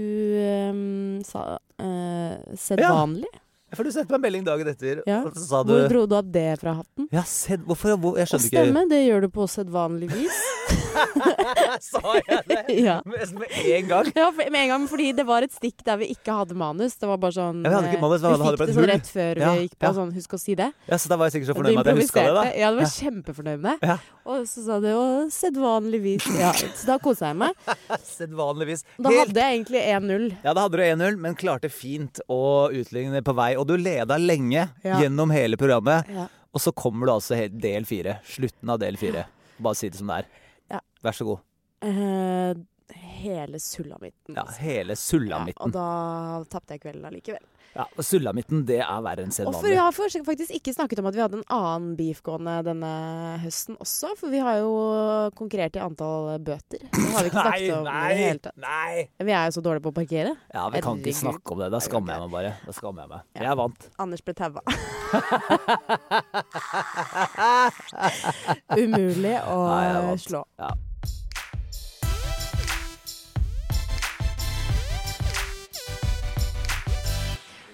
um, 0.72 1.24
sa 1.25 1.56
uh, 1.57 2.36
sedvanlig. 2.60 3.31
For 3.73 3.83
du 3.83 3.89
sendte 3.91 4.13
meg 4.13 4.19
en 4.19 4.25
melding 4.27 4.44
dagen 4.45 4.67
etter, 4.69 5.01
Ja. 5.09 5.23
og 5.25 5.33
så 5.33 5.45
sa 5.47 5.63
du 5.65 5.73
Hvor 5.73 5.89
dro 5.89 6.06
du 6.06 6.15
opp 6.15 6.31
det 6.31 6.59
fra 6.62 6.75
hatten? 6.77 7.07
Ja, 7.12 7.23
sed, 7.25 7.65
hvorfor? 7.65 7.97
Hvor, 7.97 8.19
jeg 8.19 8.29
skjønner 8.29 8.45
ikke 8.45 8.65
stemme, 8.65 8.85
det 8.91 9.01
gjør 9.07 9.25
du 9.25 9.29
på 9.33 9.47
sedvanlig 9.50 10.12
vis. 10.13 10.44
Sa 11.85 12.01
jeg 12.15 12.41
det 12.47 12.75
ja. 12.88 12.95
med, 13.06 13.33
med 13.38 13.51
en 13.75 13.88
gang? 13.89 14.09
Ja, 14.15 14.29
med 14.31 14.57
en 14.62 14.69
gang, 14.71 14.85
fordi 14.89 15.12
det 15.17 15.25
var 15.27 15.45
et 15.45 15.53
stikk 15.53 15.83
der 15.85 16.00
vi 16.01 16.07
ikke 16.13 16.35
hadde 16.39 16.56
manus. 16.57 16.95
Det 17.01 17.10
var 17.10 17.19
bare 17.22 17.36
sånn 17.36 17.63
Ja, 17.65 17.72
vi 17.72 17.75
hadde 17.75 17.89
ikke 17.91 18.00
eh, 18.00 18.05
manus, 18.05 18.22
vi 18.24 18.31
Vi 18.31 18.45
fikk 18.45 18.62
det 18.69 18.77
sånn 18.77 18.89
rett 18.91 19.12
før 19.12 19.41
Ja, 19.41 19.51
vi 19.51 19.65
gikk 19.65 19.75
på. 19.81 19.91
Sånn, 20.00 20.13
husk 20.15 20.36
å 20.38 20.39
si 20.41 20.55
det. 20.57 20.69
Ja, 20.89 21.00
Så 21.01 21.12
da 21.12 21.17
var 21.19 21.29
jeg 21.29 21.36
sikkert 21.38 21.51
så 21.51 21.57
fornøyd 21.60 21.75
med 21.77 21.84
at 21.84 21.91
jeg 21.91 22.01
huska 22.05 22.25
det, 22.25 22.36
da. 22.38 22.45
Ja, 22.62 22.72
du 22.72 22.79
var 22.81 22.91
kjempefornøyd 22.95 23.65
med 23.65 23.84
det. 23.86 23.98
Og 24.25 24.48
så 24.50 24.63
sa 24.65 24.79
du 24.81 24.89
å, 24.89 25.05
sedvanligvis. 25.36 26.25
Ja, 26.39 26.53
så 26.55 26.88
da 26.89 26.98
kosa 27.03 27.29
jeg 27.29 27.39
meg. 27.43 27.67
Sedvanligvis. 28.15 28.86
Da 28.98 29.12
Helt 29.13 29.22
hadde 29.27 29.43
jeg 29.43 29.60
egentlig 29.60 29.84
1-0. 29.86 30.27
Ja, 30.48 30.55
da 30.57 30.65
hadde 30.65 30.79
du 30.79 30.86
1-0, 30.88 31.19
men 31.22 31.38
klarte 31.38 31.69
fint 31.74 32.22
å 32.31 32.41
utligne 32.74 33.22
på 33.25 33.36
vei. 33.38 33.51
Og 33.57 33.67
du 33.67 33.75
leda 33.77 34.17
lenge 34.17 34.69
Ja. 34.83 35.00
gjennom 35.01 35.31
hele 35.31 35.57
programmet. 35.57 36.07
Ja. 36.09 36.27
Og 36.53 36.62
så 36.62 36.71
kommer 36.74 37.05
du 37.07 37.12
altså 37.13 37.35
del 37.50 37.85
fire. 37.85 38.19
Slutten 38.24 38.69
av 38.69 38.79
del 38.79 38.95
fire. 38.97 39.25
Bare 39.59 39.75
si 39.75 39.89
det 39.89 39.97
som 40.00 40.07
det 40.07 40.24
er. 40.24 40.25
Ja. 40.71 40.79
Vær 41.03 41.12
så 41.17 41.25
god. 41.25 41.39
Eh, 41.81 42.53
hele 43.25 43.60
sulamitten. 43.60 44.36
Ja, 44.38 44.46
hele 44.62 44.96
sulamitten. 44.96 45.60
Ja, 45.60 45.65
og 45.65 45.72
da 45.75 45.88
tapte 46.55 46.72
jeg 46.77 46.82
kvelden 46.86 47.03
allikevel. 47.10 47.44
Ja, 47.75 47.84
og 48.00 48.05
sulamitten, 48.08 48.62
det 48.63 48.77
er 48.79 49.01
verre 49.03 49.20
enn 49.25 49.34
Og 49.34 49.36
for 49.36 49.51
sedvanlig. 49.51 49.67
vi 49.74 49.75
har 49.75 49.91
for- 49.91 50.08
faktisk 50.29 50.48
ikke 50.55 50.72
snakket 50.77 51.00
om 51.01 51.08
at 51.10 51.15
vi 51.17 51.24
hadde 51.25 51.36
en 51.41 51.50
annen 51.51 51.98
beef 52.00 52.22
gående 52.24 52.53
denne 52.63 52.91
høsten 53.44 53.75
også. 53.84 54.13
For 54.15 54.32
vi 54.32 54.39
har 54.39 54.62
jo 54.62 54.70
konkurrert 55.36 55.75
i 55.75 55.82
antall 55.84 56.39
bøter. 56.39 56.79
Det 56.79 56.88
har 57.12 57.20
vi 57.25 57.29
ikke 57.34 57.36
Nei, 57.36 57.44
snakket 57.51 57.75
om 57.75 57.84
i 57.84 57.84
det 57.84 57.91
nei, 57.91 58.15
hele 58.22 58.39
tatt. 58.46 58.55
nei! 58.63 59.03
Vi 59.20 59.27
er 59.36 59.44
jo 59.50 59.51
så 59.58 59.62
dårlige 59.67 59.84
på 59.84 59.91
å 59.91 59.98
parkere. 60.00 60.32
Ja, 60.55 60.63
vi 60.72 60.79
kan 60.88 60.96
ikke 61.03 61.17
snakke 61.20 61.51
om 61.51 61.60
det. 61.65 61.70
Da 61.75 61.79
skammer 61.84 62.15
jeg 62.15 62.24
meg 62.24 62.32
bare. 62.38 62.55
Da 62.63 62.72
skammer 62.79 63.03
jeg 63.03 63.12
meg. 63.12 63.20
Ja. 63.36 63.44
Jeg 63.50 63.60
vant. 63.60 63.82
Anders 64.00 64.24
ble 64.24 64.32
taua. 64.39 64.63
Umulig 68.75 69.36
å 69.51 69.58
Nei, 69.67 70.15
slå. 70.24 70.41
Ja. 70.60 70.72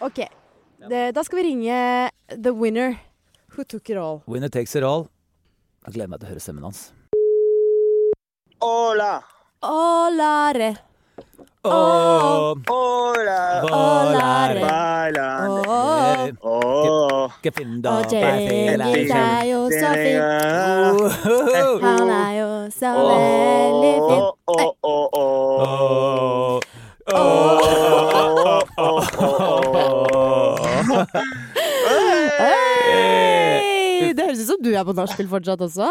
OK. 0.01 0.19
Det, 0.89 1.11
da 1.11 1.23
skal 1.23 1.37
vi 1.37 1.43
ringe 1.43 2.09
the 2.43 2.49
winner 2.53 2.95
who 3.55 3.63
took 3.63 3.89
it 3.89 3.97
all. 3.97 4.21
Winner 4.27 4.49
takes 4.49 4.75
it 4.75 4.83
all. 4.83 5.07
Jeg 5.85 5.93
gleder 5.93 6.09
meg 6.09 6.19
til 6.21 6.27
å 6.29 6.31
høre 6.33 6.41
stemmen 6.41 6.65
hans. 6.65 6.81
Hola, 8.61 9.13
Olare. 9.65 10.71
Åh, 11.61 12.57
hola, 12.67 13.39
Olare. 13.69 14.61
bailando. 14.65 15.61
Oh, 15.69 16.29
Oh, 16.41 17.31
ikke 17.37 17.51
finne 17.59 17.81
Og. 17.85 18.05
Djengis 18.09 19.11
er 19.13 19.43
jo 19.49 19.59
så 19.69 19.91
fin. 19.97 20.21
Oh, 20.25 21.81
Han 21.85 22.09
er 22.09 22.33
jo 22.39 22.49
så 22.73 22.93
veldig 22.97 23.93
fin. 24.09 24.21
Oh, 24.49 24.73
oh. 25.13 26.61
Hei! 32.81 34.13
Det 34.15 34.25
høres 34.25 34.41
ut 34.43 34.49
som 34.49 34.63
du 34.63 34.71
er 34.73 34.83
på 34.87 34.95
nachspiel 34.97 35.29
fortsatt 35.31 35.61
også. 35.67 35.87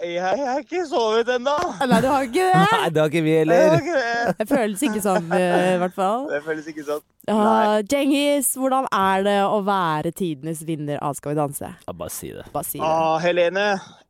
Jeg 0.00 0.22
har 0.24 0.62
ikke 0.62 0.80
sovet 0.88 1.28
ennå. 1.28 1.52
Nei, 1.84 1.98
du 2.00 2.06
har 2.08 2.22
ikke 2.24 2.44
det? 2.46 2.60
Nei, 2.72 2.86
det 2.88 3.02
har 3.02 3.10
ikke 3.10 3.22
vi 3.26 3.34
heller. 3.36 3.74
det. 3.76 4.04
Det 4.38 4.46
føles 4.48 4.84
ikke 4.86 5.02
sånn, 5.04 5.26
eh, 5.36 5.74
i 5.74 5.80
hvert 5.82 5.92
fall. 5.96 6.24
Det 6.30 6.38
føles 6.46 6.70
ikke 6.72 6.84
sånn. 6.86 7.02
Ja, 7.28 7.82
Djengis, 7.84 8.48
hvordan 8.56 8.88
er 8.96 9.26
det 9.26 9.36
å 9.44 9.58
være 9.66 10.10
tidenes 10.16 10.62
vinner 10.66 10.96
av 11.04 11.18
Skal 11.18 11.34
vi 11.34 11.38
danse? 11.42 11.68
Ja, 11.84 11.92
bare 11.92 12.14
si 12.14 12.30
det. 12.32 12.46
Bare 12.54 12.64
si 12.64 12.78
det. 12.80 12.86
Ah, 12.88 13.18
Helene, 13.20 13.66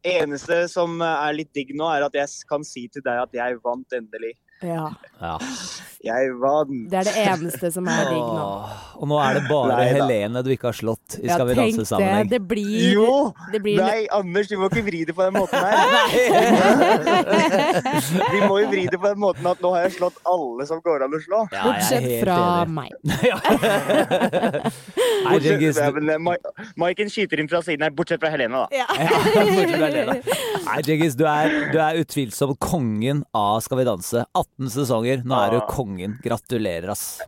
eneste 0.07 0.63
som 0.71 0.95
er 1.03 1.35
litt 1.35 1.51
digg 1.59 1.75
nå, 1.75 1.91
er 1.91 2.07
at 2.07 2.15
jeg 2.23 2.47
kan 2.49 2.63
si 2.65 2.87
til 2.87 3.03
deg 3.03 3.25
at 3.27 3.35
jeg 3.35 3.59
vant 3.67 3.99
endelig. 3.99 4.37
Ja. 4.63 4.93
Ja. 5.19 5.35
Jeg 6.01 6.31
vant. 6.41 6.71
Det 6.89 6.97
er 6.97 7.05
det 7.11 7.13
eneste 7.29 7.69
som 7.75 7.85
er 7.93 8.07
digg 8.09 8.25
nå. 8.25 8.45
Og 9.01 9.09
nå 9.09 9.17
er 9.21 9.35
det 9.37 9.43
bare 9.51 9.75
Nei. 9.77 9.85
Helene 9.93 10.41
du 10.45 10.49
ikke 10.55 10.67
har 10.71 10.77
slått 10.77 11.17
i 11.21 11.29
Skal 11.29 11.47
vi 11.51 11.55
danse-sammenheng. 11.59 12.29
Det 12.31 12.41
blir 12.49 12.93
Jo! 12.95 13.33
Det 13.53 13.61
blir 13.65 13.77
Nei, 13.81 14.07
Anders, 14.17 14.49
du 14.49 14.57
må 14.61 14.67
ikke 14.71 14.85
vri 14.87 15.01
det 15.09 15.15
på 15.17 15.23
den 15.27 15.35
måten 15.37 15.59
her. 15.61 15.71
Vi 18.33 18.41
må 18.47 18.55
jo 18.63 18.69
vri 18.71 18.85
det 18.91 18.99
på 19.01 19.07
den 19.11 19.19
måten 19.21 19.47
at 19.51 19.61
nå 19.65 19.69
har 19.75 19.81
jeg 19.87 19.93
slått 19.99 20.19
alle 20.29 20.67
som 20.69 20.79
går 20.85 20.99
an 21.07 21.15
å 21.17 21.19
slå. 21.25 21.41
Ja, 21.53 21.63
Bortsett 21.69 22.07
fra 22.25 22.39
enig. 22.65 22.75
meg. 22.77 22.91
Du- 25.41 26.01
men, 26.01 26.11
eh, 26.11 26.17
Maiken 26.81 27.09
skyter 27.13 27.37
inn 27.43 27.49
fra 27.51 27.61
siden 27.65 27.83
her, 27.85 27.91
bortsett 27.95 28.21
fra 28.23 28.31
Helene, 28.33 28.57
da. 28.57 28.65
Ja. 28.75 28.87
Bortsett 28.89 29.75
fra 29.77 29.87
Helene. 29.87 30.15
Nei, 30.67 30.79
Jiggis, 30.87 31.15
du 31.19 31.25
du 31.25 31.79
er 31.81 31.95
utvilsomt 32.01 32.59
kongen 32.63 33.19
av 33.37 33.61
Skal 33.65 33.79
vi 33.81 33.85
danse. 33.89 34.19
18 34.37 34.69
sesonger, 34.73 35.17
nå 35.25 35.35
er 35.45 35.51
du 35.57 35.59
Ah. 35.61 35.67
Kongen. 35.91 36.17
Gratulerer, 36.23 36.91
ass. 36.95 37.21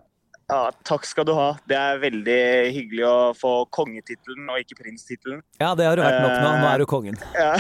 Ja, 0.51 0.71
takk 0.85 1.07
skal 1.09 1.27
du 1.27 1.33
ha. 1.37 1.49
Det 1.69 1.77
er 1.79 2.01
veldig 2.03 2.39
hyggelig 2.75 3.05
å 3.09 3.17
få 3.37 3.53
kongetittelen 3.73 4.51
og 4.53 4.61
ikke 4.61 4.79
prinstittelen. 4.83 5.41
Ja, 5.63 5.73
det 5.79 5.87
har 5.89 5.97
du 5.97 6.05
vært 6.05 6.21
nok 6.21 6.35
nå. 6.37 6.55
Nå 6.61 6.71
er 6.71 6.83
du 6.83 6.87
kongen. 6.91 7.19
Ja, 7.39 7.53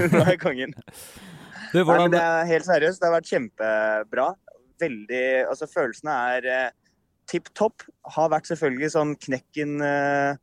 nå 0.00 0.22
er 0.24 0.34
jeg 0.34 0.42
kongen. 0.44 0.76
Du, 1.68 1.82
Nei, 1.84 1.98
men 2.00 2.12
det 2.14 2.20
er 2.24 2.46
helt 2.48 2.64
seriøst, 2.64 2.96
det 2.96 3.04
har 3.04 3.12
vært 3.12 3.28
kjempebra. 3.28 4.22
Veldig 4.80 5.24
Altså, 5.50 5.66
følelsene 5.68 6.14
er 6.32 6.46
eh, 6.48 6.70
tipp 7.28 7.50
topp. 7.52 7.84
Har 8.14 8.30
vært 8.32 8.48
selvfølgelig 8.48 8.88
sånn 8.94 9.12
knekken 9.20 9.74
eh, 9.84 10.38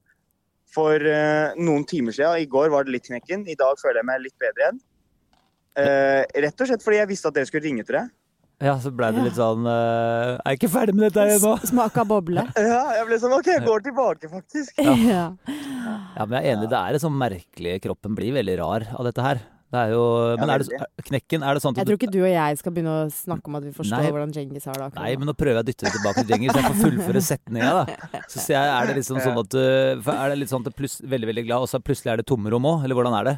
for 0.76 1.02
eh, 1.02 1.56
noen 1.58 1.88
timer 1.90 2.14
siden. 2.14 2.44
I 2.44 2.52
går 2.52 2.70
var 2.76 2.86
det 2.86 2.94
litt 2.94 3.10
knekken. 3.10 3.48
I 3.50 3.58
dag 3.58 3.82
føler 3.82 4.04
jeg 4.04 4.10
meg 4.12 4.22
litt 4.22 4.38
bedre 4.38 4.68
igjen. 4.68 4.84
Eh, 5.82 6.22
rett 6.46 6.62
og 6.62 6.70
slett 6.70 6.86
fordi 6.86 7.02
jeg 7.02 7.10
visste 7.10 7.34
at 7.34 7.40
dere 7.40 7.50
skulle 7.50 7.66
ringe 7.66 7.88
til 7.88 7.98
deg. 7.98 8.14
Ja, 8.64 8.78
så 8.80 8.92
ble 8.96 9.10
det 9.12 9.20
Ja. 9.20 9.24
litt 9.28 9.36
sånn 9.36 9.66
uh, 9.68 10.38
Er 10.40 10.54
jeg 10.54 10.60
ikke 10.62 10.70
ferdig 10.72 10.94
med 10.96 11.10
dette 11.12 11.26
ennå? 11.36 11.56
Smak 11.68 11.98
av 12.00 12.08
boble. 12.08 12.46
Ja, 12.56 12.84
jeg 13.02 13.08
ble 13.10 13.18
sånn 13.20 13.34
OK, 13.36 13.50
jeg 13.52 13.66
går 13.66 13.84
tilbake, 13.90 14.30
faktisk. 14.32 14.78
Ja. 15.12 15.26
Ja, 16.16 16.24
men 16.26 16.38
jeg 16.40 16.46
er 16.48 16.56
enig. 16.56 16.70
Det 16.72 16.78
er 16.80 16.96
liksom 16.96 17.18
merkelig. 17.20 17.76
Kroppen 17.84 18.16
blir 18.16 18.32
veldig 18.38 18.56
rar 18.62 18.86
av 18.96 19.04
dette 19.10 19.22
her. 19.26 19.42
Det 19.76 19.80
er 19.82 19.92
jo 19.92 20.04
Men 20.40 20.50
er 20.54 20.62
det, 20.64 20.78
knekken, 21.10 21.44
er 21.44 21.58
det 21.58 21.62
sånn 21.64 21.76
Jeg 21.76 21.88
tror 21.90 21.98
ikke 21.98 22.12
du 22.14 22.20
og 22.22 22.30
jeg 22.32 22.58
skal 22.62 22.72
begynne 22.76 22.92
å 23.02 23.08
snakke 23.12 23.50
om 23.50 23.56
at 23.60 23.64
vi 23.66 23.72
forstår 23.76 24.04
Nei. 24.06 24.12
hvordan 24.14 24.32
Djengis 24.32 24.68
har 24.70 24.78
det 24.78 24.86
akkurat 24.86 25.02
Nei, 25.02 25.16
men 25.20 25.28
nå 25.28 25.34
prøver 25.36 25.58
jeg 25.58 25.66
å 25.66 25.68
dytte 25.68 25.88
det 25.88 25.94
tilbake 25.98 26.22
til 26.22 26.30
Djengis, 26.32 26.54
så 26.54 26.62
jeg 26.62 26.68
får 26.70 26.78
fullføre 26.86 27.24
setninga, 27.32 27.72
da. 27.82 28.22
Så 28.30 28.46
jeg, 28.54 28.62
er 28.62 28.88
det 28.88 28.96
liksom 29.02 29.20
sånn 29.26 29.42
at 29.42 29.50
du 29.52 29.60
Er 30.14 30.32
det 30.32 30.38
litt 30.40 30.54
sånn 30.54 30.62
at 30.64 30.70
du 30.70 30.72
er 30.72 30.78
pluss- 30.80 31.02
veldig, 31.02 31.28
veldig 31.34 31.46
glad, 31.50 31.66
og 31.66 31.72
så 31.74 31.82
plutselig 31.84 32.14
er 32.14 32.22
det 32.22 32.28
tomrom 32.30 32.70
òg, 32.72 32.86
eller 32.86 32.96
hvordan 33.02 33.18
er 33.20 33.28
det? 33.32 33.36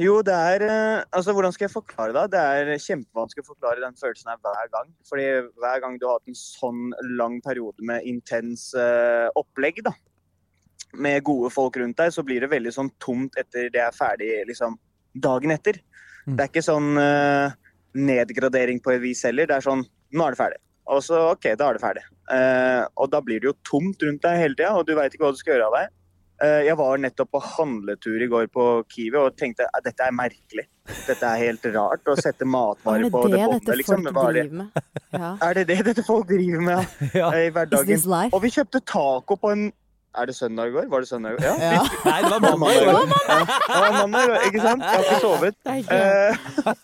Jo, 0.00 0.14
det 0.24 0.32
er 0.32 0.62
eh, 0.64 1.02
Altså, 1.12 1.34
hvordan 1.36 1.52
skal 1.52 1.66
jeg 1.66 1.74
forklare 1.74 2.14
det? 2.16 2.32
Det 2.32 2.40
er 2.40 2.80
kjempevanskelig 2.80 3.44
å 3.44 3.50
forklare 3.50 3.82
den 3.82 3.98
følelsen 4.00 4.30
her 4.32 4.40
hver 4.40 4.70
gang. 4.72 4.88
Fordi 5.08 5.26
hver 5.60 5.82
gang 5.84 5.98
du 6.00 6.06
har 6.08 6.16
hatt 6.16 6.32
en 6.32 6.38
sånn 6.38 6.94
lang 7.18 7.40
periode 7.44 7.84
med 7.84 8.06
intens 8.08 8.70
uh, 8.72 9.28
opplegg, 9.36 9.82
da, 9.84 9.92
med 10.96 11.24
gode 11.28 11.52
folk 11.52 11.76
rundt 11.80 12.00
deg, 12.00 12.12
så 12.14 12.24
blir 12.24 12.40
det 12.40 12.52
veldig 12.52 12.72
sånn 12.72 12.92
tomt 13.02 13.36
etter 13.40 13.68
det 13.72 13.84
er 13.84 13.96
ferdig 13.96 14.32
liksom 14.48 14.78
dagen 15.12 15.52
etter. 15.52 15.80
Mm. 16.24 16.36
Det 16.36 16.40
er 16.40 16.50
ikke 16.50 16.64
sånn 16.64 16.90
uh, 16.96 17.52
nedgradering 17.92 18.80
på 18.80 18.94
et 18.94 19.04
vis 19.04 19.24
heller. 19.28 19.50
Det 19.50 19.60
er 19.60 19.70
sånn 19.70 19.84
Nå 20.12 20.24
er 20.26 20.34
det 20.34 20.36
ferdig. 20.42 20.58
Og 20.92 20.98
så 21.00 21.18
OK, 21.30 21.46
da 21.56 21.70
er 21.70 21.76
det 21.78 21.80
ferdig. 21.80 22.02
Uh, 22.28 22.84
og 23.00 23.08
da 23.12 23.20
blir 23.24 23.40
det 23.40 23.48
jo 23.48 23.58
tomt 23.64 24.02
rundt 24.04 24.24
deg 24.24 24.40
hele 24.40 24.56
tida, 24.58 24.74
og 24.76 24.84
du 24.84 24.92
veit 24.96 25.14
ikke 25.14 25.24
hva 25.24 25.32
du 25.32 25.40
skal 25.40 25.56
gjøre 25.56 25.68
av 25.70 25.76
deg. 25.78 25.94
Eh, 26.42 26.62
Jeg 26.66 26.76
var 26.80 26.98
nettopp 26.98 27.30
på 27.36 27.40
handletur 27.56 28.22
i 28.24 28.26
går 28.30 28.48
på 28.52 28.64
Kiwi 28.90 29.18
og 29.20 29.36
tenkte 29.38 29.68
at 29.68 29.84
dette 29.86 30.02
er 30.08 30.14
merkelig. 30.16 30.64
Dette 31.06 31.22
er 31.28 31.38
helt 31.38 31.66
rart 31.76 32.08
å 32.10 32.16
sette 32.18 32.42
Er 32.42 32.50
matvarer 32.50 33.10
på 33.14 33.20
det 33.28 33.36
det 33.38 33.44
båndet, 33.46 33.76
liksom. 33.78 34.08
folk 34.08 34.16
er 34.16 34.32
det? 34.32 34.42
driver 34.48 34.56
med? 34.64 34.68
Ja. 35.12 35.36
Er 35.48 35.54
det 35.60 35.66
det 35.68 35.78
dette 35.90 36.02
folk 36.06 36.26
driver 36.26 36.60
med 36.66 36.82
Ja. 37.14 37.30
ja, 37.30 37.46
i 37.46 37.52
hverdagen? 37.54 38.32
Og 38.32 38.42
vi 38.42 38.50
kjøpte 38.50 38.80
taco 38.90 39.36
på 39.38 39.52
en 39.54 39.68
Er 40.12 40.26
det 40.28 40.34
søndag 40.36 40.68
i 40.68 40.72
går? 40.74 40.88
Var 40.92 41.00
det 41.00 41.08
søndag 41.08 41.30
i 41.32 41.36
går? 41.38 41.44
Ja. 41.46 41.54
Ja. 41.78 41.84
Nei, 42.04 42.18
det 42.20 42.30
var 42.32 42.40
Det 42.40 42.50
var 42.50 42.58
mandag 42.58 42.74
i 42.74 42.84
går. 42.84 43.06
Ja, 43.28 43.38
det 43.46 43.78
var 43.80 43.92
mandag, 44.02 44.22
i 44.22 44.26
går, 44.28 44.42
ikke 44.50 44.64
sant? 44.66 44.82
Jeg 44.82 44.92
har 44.92 45.04
ikke 45.06 45.20
sovet. 45.22 45.54
Det 45.62 45.72
er 45.72 45.78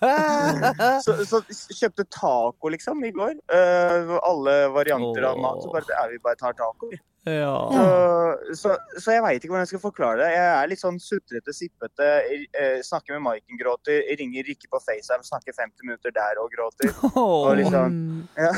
Eh, 0.09 1.01
så, 1.05 1.13
så 1.29 1.41
kjøpte 1.77 2.07
taco, 2.15 2.71
liksom, 2.73 3.03
i 3.05 3.11
går. 3.13 3.35
Eh, 3.53 4.15
alle 4.31 4.55
varianter 4.73 5.27
av 5.29 5.43
mat. 5.45 5.61
Så 5.61 5.73
bare, 5.75 5.85
ja, 5.93 6.07
vi 6.15 6.19
bare 6.25 6.41
tar 6.41 6.57
taco, 6.57 6.89
vi. 6.93 6.97
Ja. 7.29 7.53
Så, 7.73 8.55
så, 8.61 8.77
så 9.01 9.15
jeg 9.17 9.25
veit 9.25 9.43
ikke 9.43 9.53
hvordan 9.53 9.67
jeg 9.67 9.73
skal 9.73 9.83
forklare 9.83 10.21
det. 10.23 10.31
Jeg 10.35 10.47
er 10.55 10.71
litt 10.71 10.83
sånn 10.83 11.01
sutrete, 11.03 11.55
sippete. 11.57 12.09
eh, 12.57 12.79
snakker 12.87 13.17
med 13.17 13.25
Maiken, 13.27 13.59
gråter. 13.61 14.01
Ringer 14.21 14.49
Rikke 14.49 14.71
på 14.73 14.81
FaceTime, 14.85 15.27
snakker 15.27 15.57
50 15.57 15.87
minutter 15.87 16.15
der 16.17 16.41
og 16.43 16.51
gråter. 16.55 16.95
Oh. 17.19 17.49
Og 17.51 17.57
liksom, 17.59 17.95
ja. 18.39 18.51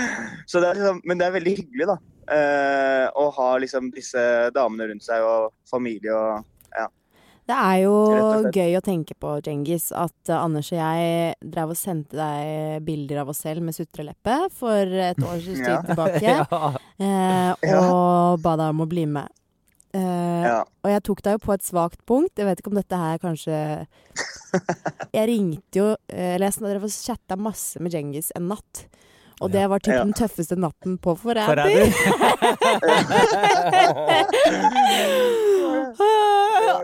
så 0.50 0.60
det 0.62 0.76
liksom, 0.78 1.00
men 1.04 1.18
det 1.20 1.26
er 1.26 1.34
veldig 1.34 1.52
hyggelig, 1.58 1.86
da. 1.90 1.96
eh, 2.32 3.06
å 3.18 3.26
ha 3.36 3.48
liksom 3.60 3.90
disse 3.94 4.22
damene 4.56 4.86
rundt 4.92 5.04
seg 5.04 5.24
og 5.26 5.50
familie 5.70 6.14
og 6.16 6.44
Det 7.46 7.54
er 7.54 7.76
jo 7.84 7.92
gøy 8.50 8.72
å 8.74 8.82
tenke 8.82 9.14
på, 9.22 9.36
Djengis, 9.46 9.92
at 9.94 10.30
uh, 10.32 10.40
Anders 10.42 10.72
og 10.74 10.78
jeg 10.80 11.34
drev 11.46 11.70
og 11.70 11.78
sendte 11.78 12.18
deg 12.18 12.82
bilder 12.86 13.20
av 13.22 13.28
oss 13.30 13.38
selv 13.44 13.62
med 13.62 13.76
sutreleppe 13.76 14.34
for 14.56 14.82
et 14.82 15.20
års 15.22 15.46
tid 15.50 15.62
Ja. 15.62 15.78
tilbake. 15.86 16.26
Ja. 16.26 16.72
eh, 16.98 17.52
og 17.78 18.40
ba 18.42 18.56
deg 18.58 18.72
om 18.74 18.82
å 18.82 18.88
bli 18.90 19.06
med. 19.06 19.30
Eh, 19.94 20.42
Ja. 20.46 20.58
Og 20.82 20.90
jeg 20.90 21.02
tok 21.06 21.22
deg 21.22 21.32
jo 21.38 21.44
på 21.46 21.54
et 21.54 21.62
svakt 21.66 22.02
punkt. 22.06 22.34
Jeg 22.38 22.46
vet 22.50 22.58
ikke 22.60 22.70
om 22.74 22.80
dette 22.82 22.98
her 22.98 23.18
kanskje 23.22 23.86
Jeg 25.16 25.28
ringte 25.30 25.78
jo 25.80 25.86
eh, 26.10 26.34
Eller 26.36 26.50
jeg 26.50 26.62
drev 26.66 26.84
og 26.86 26.92
chatta 26.94 27.36
masse 27.38 27.78
med 27.82 27.94
Djengis 27.94 28.32
en 28.36 28.50
natt. 28.50 28.86
Og 29.44 29.50
det 29.52 29.66
var 29.68 29.78
typ 29.84 29.92
Ja. 29.94 30.02
den 30.04 30.14
tøffeste 30.16 30.56
natten 30.56 30.96
på 30.98 31.12
Forræder. 31.20 31.60
Forræder. 31.60 31.92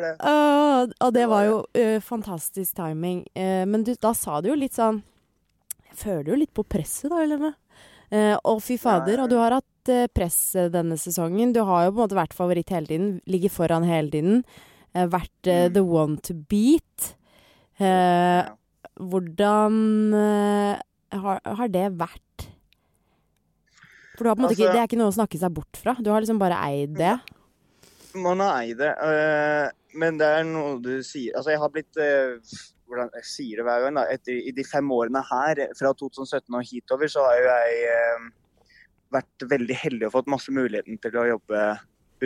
Det 0.00 0.12
Uh. 0.20 0.92
Og 1.06 1.12
det 1.14 1.26
var 1.28 1.44
jo 1.44 1.58
uh, 1.76 2.00
fantastisk 2.00 2.74
timing. 2.74 3.24
Uh, 3.36 3.64
men 3.66 3.84
du, 3.84 3.94
da 3.94 4.12
sa 4.14 4.40
du 4.40 4.48
jo 4.48 4.54
litt 4.58 4.74
sånn 4.74 5.02
Jeg 5.88 5.96
føler 6.00 6.32
jo 6.32 6.38
litt 6.40 6.52
på 6.54 6.64
presset, 6.64 7.10
da, 7.12 7.20
Helene. 7.20 7.52
Uh, 8.12 8.36
og 8.44 8.62
fy 8.62 8.76
fader, 8.80 9.20
og 9.22 9.28
du 9.30 9.36
har 9.40 9.52
hatt 9.56 9.88
eh, 9.88 10.06
press 10.12 10.54
eh, 10.56 10.68
denne 10.72 10.96
sesongen. 11.00 11.52
Du 11.52 11.62
har 11.64 11.86
jo 11.86 11.92
på 11.92 11.96
en 11.98 12.02
måte 12.04 12.16
vært 12.18 12.34
favoritt 12.36 12.68
hele 12.70 12.86
tiden. 12.86 13.20
Ligger 13.26 13.50
foran 13.50 13.84
hele 13.88 14.10
tiden. 14.12 14.42
Eh, 14.94 15.06
vært 15.08 15.48
eh, 15.48 15.68
Mm. 15.68 15.72
the 15.74 15.82
one 15.82 16.16
to 16.22 16.34
beat. 16.34 17.14
Eh, 17.80 18.42
hvordan 19.00 20.14
eh, 20.14 20.76
har, 21.24 21.40
har 21.44 21.68
det 21.72 21.86
vært? 21.98 22.46
For 24.18 24.28
måte 24.36 24.52
ikke, 24.54 24.68
Altså- 24.68 24.72
Det 24.72 24.80
er 24.80 24.86
ikke 24.86 24.98
noe 25.00 25.10
å 25.10 25.16
snakke 25.16 25.38
seg 25.40 25.54
bort 25.54 25.76
fra. 25.76 25.94
Du 26.00 26.10
har 26.10 26.20
liksom 26.20 26.38
bare 26.38 26.58
eid 26.68 26.94
det. 26.98 27.18
Man 28.14 28.40
har 28.40 28.60
eid 28.62 28.76
det. 28.78 28.92
øh, 29.02 29.70
men 29.98 30.20
det 30.20 30.28
er 30.28 30.44
noe 30.48 30.76
du 30.82 30.94
sier 31.04 31.36
Altså, 31.36 31.52
jeg 31.52 31.60
har 31.62 31.72
blitt 31.72 31.98
eh, 32.00 32.36
Hvordan 32.88 33.10
jeg 33.18 33.28
sier 33.28 33.60
det 33.60 33.66
hver 33.66 33.86
gang, 33.86 33.96
da. 33.96 34.04
Etter, 34.12 34.36
I 34.36 34.52
de 34.52 34.64
fem 34.68 34.90
årene 34.92 35.22
her, 35.24 35.62
fra 35.78 35.92
2017 35.96 36.58
og 36.58 36.66
hitover, 36.68 37.08
så 37.08 37.24
har 37.24 37.38
jo 37.38 37.46
jeg 37.48 37.78
eh, 37.88 38.26
vært 39.16 39.46
veldig 39.48 39.78
heldig 39.80 40.08
og 40.08 40.14
fått 40.18 40.28
masse 40.32 40.52
muligheten 40.52 41.00
til 41.00 41.16
å 41.16 41.24
jobbe 41.30 41.62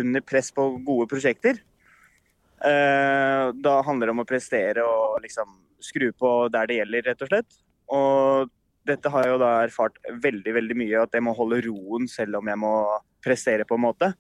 under 0.01 0.25
press 0.27 0.51
på 0.55 0.65
gode 0.87 1.07
prosjekter. 1.13 1.61
Eh, 2.67 3.45
da 3.63 3.77
handler 3.87 4.09
det 4.09 4.17
om 4.17 4.25
å 4.25 4.29
prestere 4.29 4.83
og 4.83 5.21
liksom 5.23 5.55
skru 5.87 6.09
på 6.19 6.33
der 6.51 6.67
det 6.71 6.81
gjelder, 6.81 7.07
rett 7.11 7.23
og 7.23 7.31
slett. 7.31 7.59
Og 7.95 8.53
dette 8.87 9.11
har 9.13 9.27
jeg 9.27 9.35
jo 9.35 9.41
da 9.43 9.53
erfart 9.65 9.99
veldig, 10.23 10.55
veldig 10.57 10.79
mye, 10.79 11.03
at 11.03 11.15
jeg 11.15 11.25
må 11.27 11.35
holde 11.37 11.63
roen 11.67 12.07
selv 12.11 12.41
om 12.41 12.51
jeg 12.51 12.63
må 12.63 12.75
prestere 13.25 13.67
på 13.69 13.79
en 13.79 13.87
måte. 13.87 14.13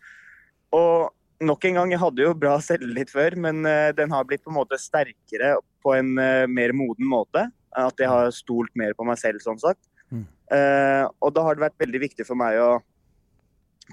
Og 0.74 1.10
nok 1.40 1.64
en 1.68 1.80
gang, 1.80 1.92
jeg 1.92 2.00
hadde 2.00 2.24
jo 2.24 2.34
bra 2.38 2.56
selvtillit 2.62 3.12
før, 3.12 3.36
men 3.46 3.66
eh, 3.68 3.90
den 3.96 4.12
har 4.14 4.26
blitt 4.28 4.44
på 4.44 4.52
en 4.52 4.58
måte 4.58 4.78
sterkere 4.80 5.56
på 5.84 5.94
en 5.96 6.16
eh, 6.22 6.46
mer 6.48 6.74
moden 6.76 7.08
måte. 7.08 7.46
At 7.76 8.00
jeg 8.00 8.08
har 8.08 8.32
stolt 8.32 8.72
mer 8.78 8.94
på 8.96 9.04
meg 9.04 9.18
selv, 9.20 9.42
sånn 9.44 9.60
sagt. 9.60 9.82
Mm. 10.08 10.24
Eh, 10.56 11.04
og 11.20 11.34
da 11.36 11.44
har 11.44 11.56
det 11.56 11.66
vært 11.66 11.82
veldig 11.82 12.02
viktig 12.06 12.26
for 12.28 12.38
meg 12.40 12.56
å 12.62 12.70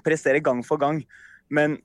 prestere 0.06 0.42
gang 0.44 0.62
for 0.66 0.80
gang. 0.80 1.02
Men 1.52 1.76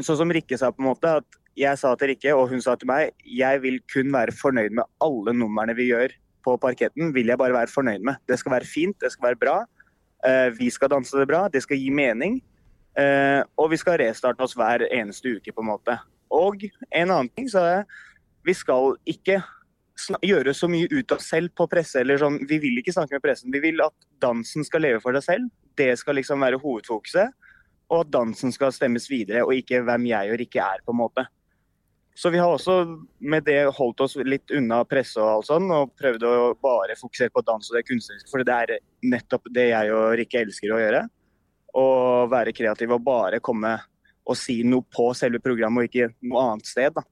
sånn 0.00 0.18
som 0.18 0.34
Rikke 0.34 0.58
sa, 0.58 0.72
på 0.74 0.82
en 0.82 0.90
måte, 0.90 1.18
at 1.22 1.40
jeg 1.58 1.78
sa 1.78 1.94
til 1.94 2.10
Rikke, 2.10 2.34
og 2.34 2.50
hun 2.50 2.62
sa 2.64 2.74
til 2.78 2.90
meg, 2.90 3.14
jeg 3.22 3.62
vil 3.62 3.78
kun 3.92 4.10
være 4.14 4.34
fornøyd 4.34 4.74
med 4.74 4.88
alle 5.04 5.36
numrene 5.36 5.76
vi 5.78 5.92
gjør 5.92 6.16
på 6.44 6.56
parketten. 6.60 7.12
Vil 7.14 7.30
jeg 7.30 7.40
bare 7.40 7.54
være 7.54 7.72
fornøyd 7.72 8.02
med. 8.04 8.18
Det 8.28 8.40
skal 8.40 8.56
være 8.56 8.68
fint, 8.68 8.98
det 9.00 9.12
skal 9.14 9.30
være 9.30 9.40
bra. 9.40 9.56
Eh, 10.26 10.50
vi 10.58 10.70
skal 10.74 10.90
danse 10.90 11.16
det 11.16 11.28
bra, 11.30 11.46
det 11.52 11.62
skal 11.64 11.78
gi 11.78 11.92
mening. 11.94 12.40
Eh, 12.98 13.42
og 13.58 13.72
vi 13.72 13.78
skal 13.80 13.98
restarte 13.98 14.44
oss 14.44 14.54
hver 14.58 14.86
eneste 14.90 15.36
uke, 15.36 15.52
på 15.52 15.64
en 15.64 15.72
måte. 15.72 15.98
Og 16.34 16.66
en 16.90 17.10
annen 17.10 17.30
ting 17.34 17.48
sa 17.50 17.64
jeg, 17.68 17.84
vi 18.44 18.54
skal 18.54 18.96
ikke 19.08 19.40
gjøre 20.24 20.54
så 20.54 20.68
mye 20.70 20.88
ut 20.90 21.12
av 21.14 21.22
selv 21.22 21.54
på 21.56 21.66
presse. 21.70 22.00
eller 22.00 22.18
sånn, 22.18 22.46
Vi 22.48 22.58
vil 22.58 22.78
ikke 22.78 22.92
snakke 22.92 23.16
med 23.16 23.22
pressen. 23.22 23.52
Vi 23.52 23.60
vil 23.60 23.80
at 23.80 23.94
dansen 24.20 24.64
skal 24.64 24.82
leve 24.82 25.00
for 25.00 25.12
seg 25.14 25.22
selv. 25.22 25.50
Det 25.76 25.98
skal 25.98 26.14
liksom 26.14 26.40
være 26.40 26.58
hovedfokuset. 26.58 27.30
Og 27.90 28.00
at 28.00 28.10
dansen 28.10 28.52
skal 28.52 28.72
stemmes 28.72 29.08
videre, 29.10 29.44
og 29.44 29.54
ikke 29.54 29.82
hvem 29.84 30.06
jeg 30.06 30.32
og 30.32 30.38
Rikke 30.38 30.60
er, 30.60 30.80
på 30.84 30.92
en 30.92 31.02
måte. 31.02 31.26
Så 32.16 32.30
vi 32.30 32.38
har 32.38 32.46
også 32.46 32.98
med 33.18 33.44
det 33.44 33.74
holdt 33.74 34.00
oss 34.00 34.14
litt 34.16 34.50
unna 34.54 34.84
presse 34.84 35.18
og 35.18 35.28
alt 35.28 35.48
sånn, 35.48 35.70
og 35.70 35.92
prøvd 35.98 36.22
å 36.22 36.54
bare 36.62 36.94
fokusere 36.96 37.32
på 37.34 37.42
dans 37.42 37.70
og 37.70 37.76
det 37.76 37.84
kunstneriske. 37.88 38.30
For 38.30 38.46
det 38.46 38.54
er 38.54 38.78
nettopp 39.02 39.50
det 39.50 39.68
jeg 39.72 39.92
og 39.92 40.14
Rikke 40.20 40.44
elsker 40.44 40.74
å 40.74 40.80
gjøre. 40.80 41.02
Å 41.74 41.86
være 42.30 42.54
kreativ 42.54 42.94
og 42.94 43.02
bare 43.04 43.42
komme 43.42 43.74
og 44.24 44.38
si 44.38 44.62
noe 44.64 44.86
på 44.94 45.10
selve 45.16 45.40
programmet, 45.42 45.84
og 45.84 45.90
ikke 45.90 46.12
noe 46.24 46.44
annet 46.48 46.70
sted. 46.70 46.94
da. 46.94 47.02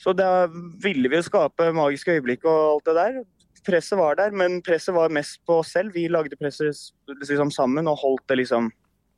Så 0.00 0.14
da 0.16 0.46
ville 0.82 1.10
vi 1.10 1.18
jo 1.18 1.26
skape 1.26 1.70
magiske 1.74 2.16
øyeblikk 2.16 2.46
og 2.48 2.60
alt 2.70 2.88
det 2.88 2.96
der. 2.98 3.18
Presset 3.64 3.98
var 3.98 4.18
der, 4.18 4.34
men 4.36 4.60
presset 4.64 4.94
var 4.96 5.12
mest 5.12 5.40
på 5.46 5.60
oss 5.62 5.72
selv. 5.76 5.94
Vi 5.94 6.08
lagde 6.08 6.36
presset 6.36 6.92
liksom 7.20 7.52
sammen 7.54 7.88
og 7.88 8.00
holdt 8.02 8.26
det 8.28 8.42
liksom 8.42 8.70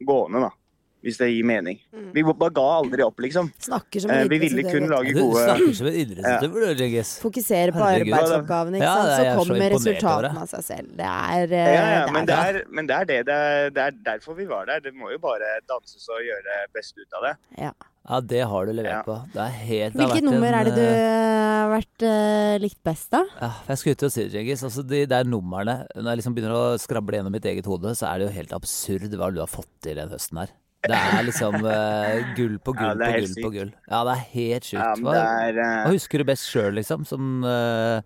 gående, 0.07 0.47
da. 0.47 0.66
Hvis 1.07 1.21
det 1.21 1.29
gir 1.31 1.47
mening. 1.47 1.79
Mm. 1.95 2.09
Vi 2.17 2.25
bare 2.27 2.51
ga 2.57 2.67
aldri 2.81 3.05
opp, 3.07 3.21
liksom. 3.23 3.51
Snakker 3.63 4.03
som 4.03 4.11
Eh, 4.11 4.25
en 4.25 4.31
vi 4.33 4.39
ville 4.43 4.65
kun 4.67 4.89
lage 4.91 5.15
Du 5.15 5.21
gode 5.21 5.45
snakker 5.47 5.75
som 5.79 5.91
en 5.91 5.99
idrettsutøver, 6.03 6.67
du, 6.67 6.83
Djengis. 6.83 7.13
Fokusere 7.23 7.75
på 7.77 7.85
arbeidsoppgavene, 7.87 8.81
ikke 8.81 8.91
sant? 8.91 9.11
Ja, 9.11 9.17
så 9.17 9.23
er 9.23 9.31
så 9.31 9.39
kommer 9.39 9.57
imponert 9.57 9.77
resultatene 9.77 10.43
av 10.43 10.51
seg 10.51 10.65
selv. 10.67 10.95
Det 10.99 11.11
er, 11.11 11.45
eh, 11.47 11.75
Ja, 11.77 11.85
ja, 11.95 12.07
men 12.17 12.27
det 12.27 12.39
er, 12.51 12.63
men 12.69 12.91
det 12.91 12.97
er 12.97 13.11
det. 13.13 13.21
Det 13.31 13.37
er, 13.37 13.71
det 13.77 13.85
er 13.87 14.01
derfor 14.11 14.35
vi 14.35 14.49
var 14.51 14.67
der. 14.67 14.83
Det 14.83 14.95
må 14.95 15.13
jo 15.15 15.21
bare 15.23 15.61
danses 15.71 16.09
og 16.11 16.25
gjøre 16.27 16.43
det 16.49 16.59
beste 16.75 17.07
ut 17.07 17.21
av 17.21 17.29
det. 17.29 17.35
Ja, 17.63 18.21
det 18.23 18.43
har 18.51 18.67
du 18.67 18.73
levert 18.73 18.99
Ja. 18.99 19.03
på. 19.07 19.17
Det 19.33 19.43
er 19.47 19.55
helt 19.67 19.95
Hvilket 19.95 20.15
vært 20.19 20.29
nummer 20.29 20.49
en, 20.49 20.55
er 20.55 20.65
det 20.65 20.75
du 20.75 20.83
eh, 20.83 21.55
har 21.63 21.71
vært 21.73 22.05
uh, 22.07 22.59
likt 22.63 22.83
best, 22.83 23.11
da? 23.11 23.25
Ja, 23.41 23.53
jeg 23.69 23.79
skulle 23.79 23.99
til 24.03 24.11
å 24.11 24.15
si 24.15 24.23
det, 24.27 24.33
Djengis. 24.35 24.63
Altså, 24.63 24.83
de 24.87 25.07
der 25.07 25.25
numrene 25.25 25.87
Når 25.95 26.11
jeg 26.11 26.21
liksom 26.21 26.35
begynner 26.37 26.55
å 26.55 26.79
skrable 26.79 27.19
gjennom 27.19 27.35
mitt 27.35 27.45
eget 27.45 27.67
hode, 27.67 27.95
så 27.99 28.11
er 28.11 28.19
det 28.19 28.29
jo 28.29 28.37
helt 28.39 28.53
absurd 28.53 29.11
hva 29.15 29.33
du 29.35 29.43
har 29.43 29.51
fått 29.51 29.71
til 29.83 29.99
den 29.99 30.13
høsten 30.13 30.39
her. 30.45 30.55
Det 30.91 30.99
er 30.99 31.25
liksom 31.27 31.57
uh, 31.65 32.35
gull 32.37 32.59
på 32.63 32.75
gull 32.77 32.93
Ja, 32.93 32.95
på 32.95 33.11
gull 33.17 33.27
gull 33.27 33.45
på 33.47 33.51
gull. 33.57 33.73
Ja, 33.91 34.03
det 34.07 34.15
er 34.15 34.23
helt 34.35 34.69
sjukt. 34.69 34.83
Ja, 34.83 34.93
Hva, 35.03 35.17
er 35.47 35.61
eh, 35.65 35.81
hva 35.87 35.95
husker 35.95 36.23
du 36.23 36.29
best 36.29 36.49
sjøl, 36.51 36.73
liksom? 36.79 37.07
Som 37.09 37.45
eh, 37.47 38.01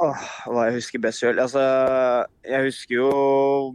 Åh, 0.00 0.20
hva 0.48 0.62
jeg 0.68 0.78
husker 0.78 1.00
best 1.04 1.20
sjøl? 1.20 1.36
Altså, 1.42 1.60
jeg 2.46 2.64
husker 2.70 2.94
jo 2.94 3.08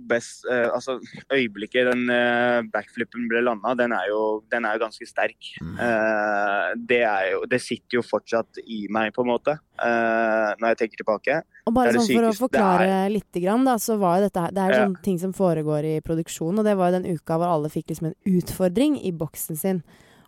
best 0.10 0.48
eh, 0.50 0.72
Altså, 0.74 0.96
øyeblikket 1.30 1.86
den 1.92 2.10
eh, 2.10 2.64
backflippen 2.74 3.28
ble 3.30 3.44
landa, 3.46 3.76
den 3.78 3.94
er 3.94 4.08
jo, 4.10 4.22
den 4.50 4.66
er 4.66 4.78
jo 4.78 4.82
ganske 4.88 5.06
sterk. 5.06 5.52
Mm. 5.62 5.76
Eh, 5.86 6.72
det 6.90 7.02
er 7.06 7.30
jo 7.36 7.44
Det 7.52 7.60
sitter 7.62 8.00
jo 8.00 8.04
fortsatt 8.06 8.58
i 8.66 8.88
meg, 8.90 9.12
på 9.14 9.22
en 9.22 9.30
måte, 9.36 9.54
eh, 9.78 10.56
når 10.58 10.74
jeg 10.74 10.82
tenker 10.82 11.04
tilbake. 11.04 11.38
Og 11.70 11.78
bare 11.78 11.94
er 11.94 12.00
sånn 12.00 12.10
for 12.10 12.30
å 12.32 12.34
forklare 12.40 12.90
litt, 13.14 13.30
grann, 13.44 13.68
da, 13.68 13.78
så 13.82 14.00
var 14.02 14.18
jo 14.18 14.26
dette 14.26 14.48
her 14.48 14.56
Det 14.56 14.64
er 14.64 14.74
jo 14.74 14.80
Ja. 14.80 14.88
sånne 14.88 15.06
ting 15.06 15.22
som 15.22 15.34
foregår 15.34 15.92
i 15.94 15.96
produksjonen, 16.02 16.60
og 16.60 16.66
det 16.66 16.76
var 16.80 16.90
jo 16.90 17.00
den 17.00 17.20
uka 17.20 17.38
hvor 17.38 17.54
alle 17.54 17.70
fikk 17.70 17.94
liksom 17.94 18.10
en 18.10 18.18
utfordring 18.40 18.98
i 19.06 19.14
boksen 19.14 19.58
sin. 19.62 19.84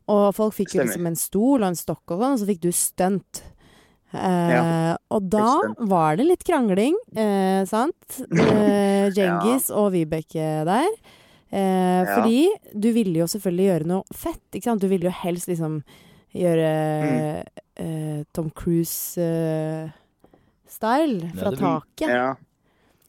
Og 0.07 0.29
folk 0.35 0.53
fikk 0.55 0.77
jo 0.77 0.85
liksom 0.85 1.09
en 1.09 1.17
stol 1.19 1.63
og 1.63 1.67
en 1.71 1.75
stokk 1.75 2.13
og 2.13 2.21
sånn, 2.21 2.37
og 2.37 2.39
så 2.39 2.47
fikk 2.47 2.61
du 2.63 2.71
stunt. 2.71 3.41
Eh, 4.13 4.51
Ja, 4.53 4.95
og 5.11 5.27
da 5.29 5.57
var 5.89 6.15
det 6.15 6.25
litt 6.29 6.43
krangling, 6.47 6.95
eh, 7.15 7.65
sant? 7.67 8.21
Eh, 8.31 9.09
Djengis 9.11 9.69
og 9.71 9.91
Vibeke 9.93 10.63
der. 10.67 10.87
Eh, 11.51 12.03
Ja. 12.03 12.15
Fordi 12.15 12.49
du 12.75 12.91
ville 12.93 13.17
jo 13.19 13.25
selvfølgelig 13.27 13.67
gjøre 13.71 13.85
noe 13.87 14.03
fett, 14.13 14.43
ikke 14.53 14.63
sant? 14.69 14.81
Du 14.81 14.87
ville 14.91 15.05
jo 15.09 15.13
helst 15.23 15.47
liksom 15.47 15.81
gjøre 16.35 17.43
eh, 17.77 18.23
Tom 18.33 18.49
Cruise-style 18.51 19.91
Ja, 21.23 21.29
fra 21.39 21.51
taket. 21.57 22.09
Ja. 22.09 22.35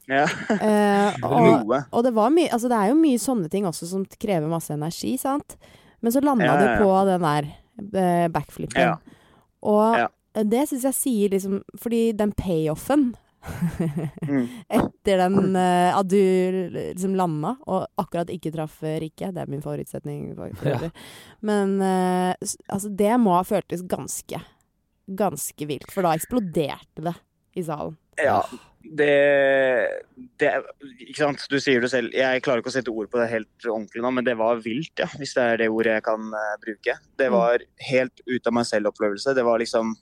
ja. 0.08 0.24
Eh, 0.54 1.14
og, 1.22 1.72
og 1.92 2.04
det 2.06 2.12
var 2.16 2.30
mye 2.32 2.48
Altså 2.54 2.68
det 2.70 2.76
er 2.78 2.88
jo 2.92 2.96
mye 3.00 3.18
sånne 3.20 3.48
ting 3.52 3.66
også 3.68 3.86
som 3.90 4.04
krever 4.18 4.48
masse 4.50 4.72
energi, 4.74 5.16
sant? 5.20 5.56
Men 6.00 6.12
så 6.14 6.20
landa 6.22 6.44
Ja, 6.46 6.54
ja, 6.54 6.60
du 6.78 6.84
på 6.84 6.90
den 7.08 7.20
der 7.26 7.44
eh, 7.98 8.28
backflippen. 8.32 8.80
Ja. 8.80 8.94
Og 9.66 9.96
Ja. 10.04 10.08
Det 10.46 10.66
syns 10.68 10.84
jeg 10.84 10.94
sier 10.94 11.32
liksom 11.34 11.62
Fordi 11.80 12.12
den 12.18 12.32
payoffen 12.36 13.14
Mm. 14.28 14.48
etter 14.68 15.20
den 15.22 15.54
uh, 15.56 15.94
At 15.96 16.08
du 16.10 16.18
liksom 16.74 17.14
landa 17.16 17.52
og 17.70 17.84
akkurat 18.02 18.28
ikke 18.34 18.50
traff 18.52 18.80
eh, 18.82 18.96
Rikke. 19.04 19.30
Det 19.32 19.44
er 19.44 19.48
min 19.48 19.62
favorittsetning. 19.62 20.32
Ja. 20.66 20.90
Men 21.46 21.76
uh, 21.80 22.34
altså, 22.66 22.90
det 22.90 23.12
må 23.22 23.36
ha 23.36 23.44
føltes 23.46 23.86
ganske 23.88 24.42
Ganske 25.06 25.68
vilt. 25.70 25.86
For 25.94 26.02
da 26.04 26.16
eksploderte 26.18 27.06
det 27.06 27.14
i 27.56 27.62
salen. 27.64 27.94
Ja, 28.18 28.42
det, 28.82 29.14
det 30.42 30.50
Ikke 31.06 31.22
sant, 31.22 31.46
du 31.48 31.56
sier 31.62 31.80
det 31.80 31.92
selv. 31.94 32.10
Jeg 32.18 32.42
klarer 32.44 32.60
ikke 32.60 32.72
å 32.72 32.74
sette 32.74 32.92
ord 32.92 33.08
på 33.12 33.22
det 33.22 33.30
helt 33.32 33.68
ordentlig 33.70 34.02
nå, 34.04 34.10
men 34.18 34.26
det 34.26 34.34
var 34.42 34.60
vilt, 34.66 34.92
ja. 35.00 35.06
Hvis 35.18 35.32
det 35.38 35.46
er 35.46 35.62
det 35.62 35.70
ordet 35.72 35.94
jeg 36.00 36.06
kan 36.10 36.26
uh, 36.34 36.52
bruke. 36.62 36.98
Det 37.16 37.30
Mm. 37.30 37.38
var 37.38 37.64
helt 37.92 38.20
ut 38.26 38.46
av 38.50 38.54
meg 38.58 38.66
selv-opplevelse. 38.68 39.34
Det 39.38 39.46
var 39.46 39.62
liksom 39.62 39.94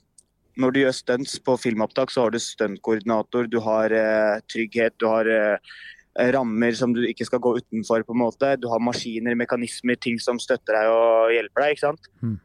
Når 0.57 0.73
du 0.73 0.79
gjør 0.81 0.95
stunts 0.95 1.37
på 1.45 1.55
filmopptak, 1.61 2.11
så 2.13 2.25
har 2.25 2.33
du 2.33 2.39
stuntkoordinator, 2.41 3.47
du 3.51 3.59
har 3.63 3.93
eh, 3.93 4.41
trygghet, 4.49 4.95
du 4.97 5.07
har 5.09 5.29
eh, 5.29 5.77
rammer 6.33 6.73
som 6.77 6.93
du 6.95 7.03
ikke 7.05 7.27
skal 7.27 7.41
gå 7.43 7.53
utenfor, 7.59 8.03
på 8.05 8.15
en 8.15 8.23
måte. 8.23 8.55
Du 8.61 8.67
har 8.71 8.81
maskiner, 8.81 9.37
mekanismer, 9.37 9.99
ting 10.01 10.17
som 10.21 10.41
støtter 10.41 10.79
deg 10.79 10.91
og 10.93 11.33
hjelper 11.35 11.63
deg, 11.63 11.75
ikke 11.75 11.85
sant. 11.85 12.11
Mm. 12.25 12.37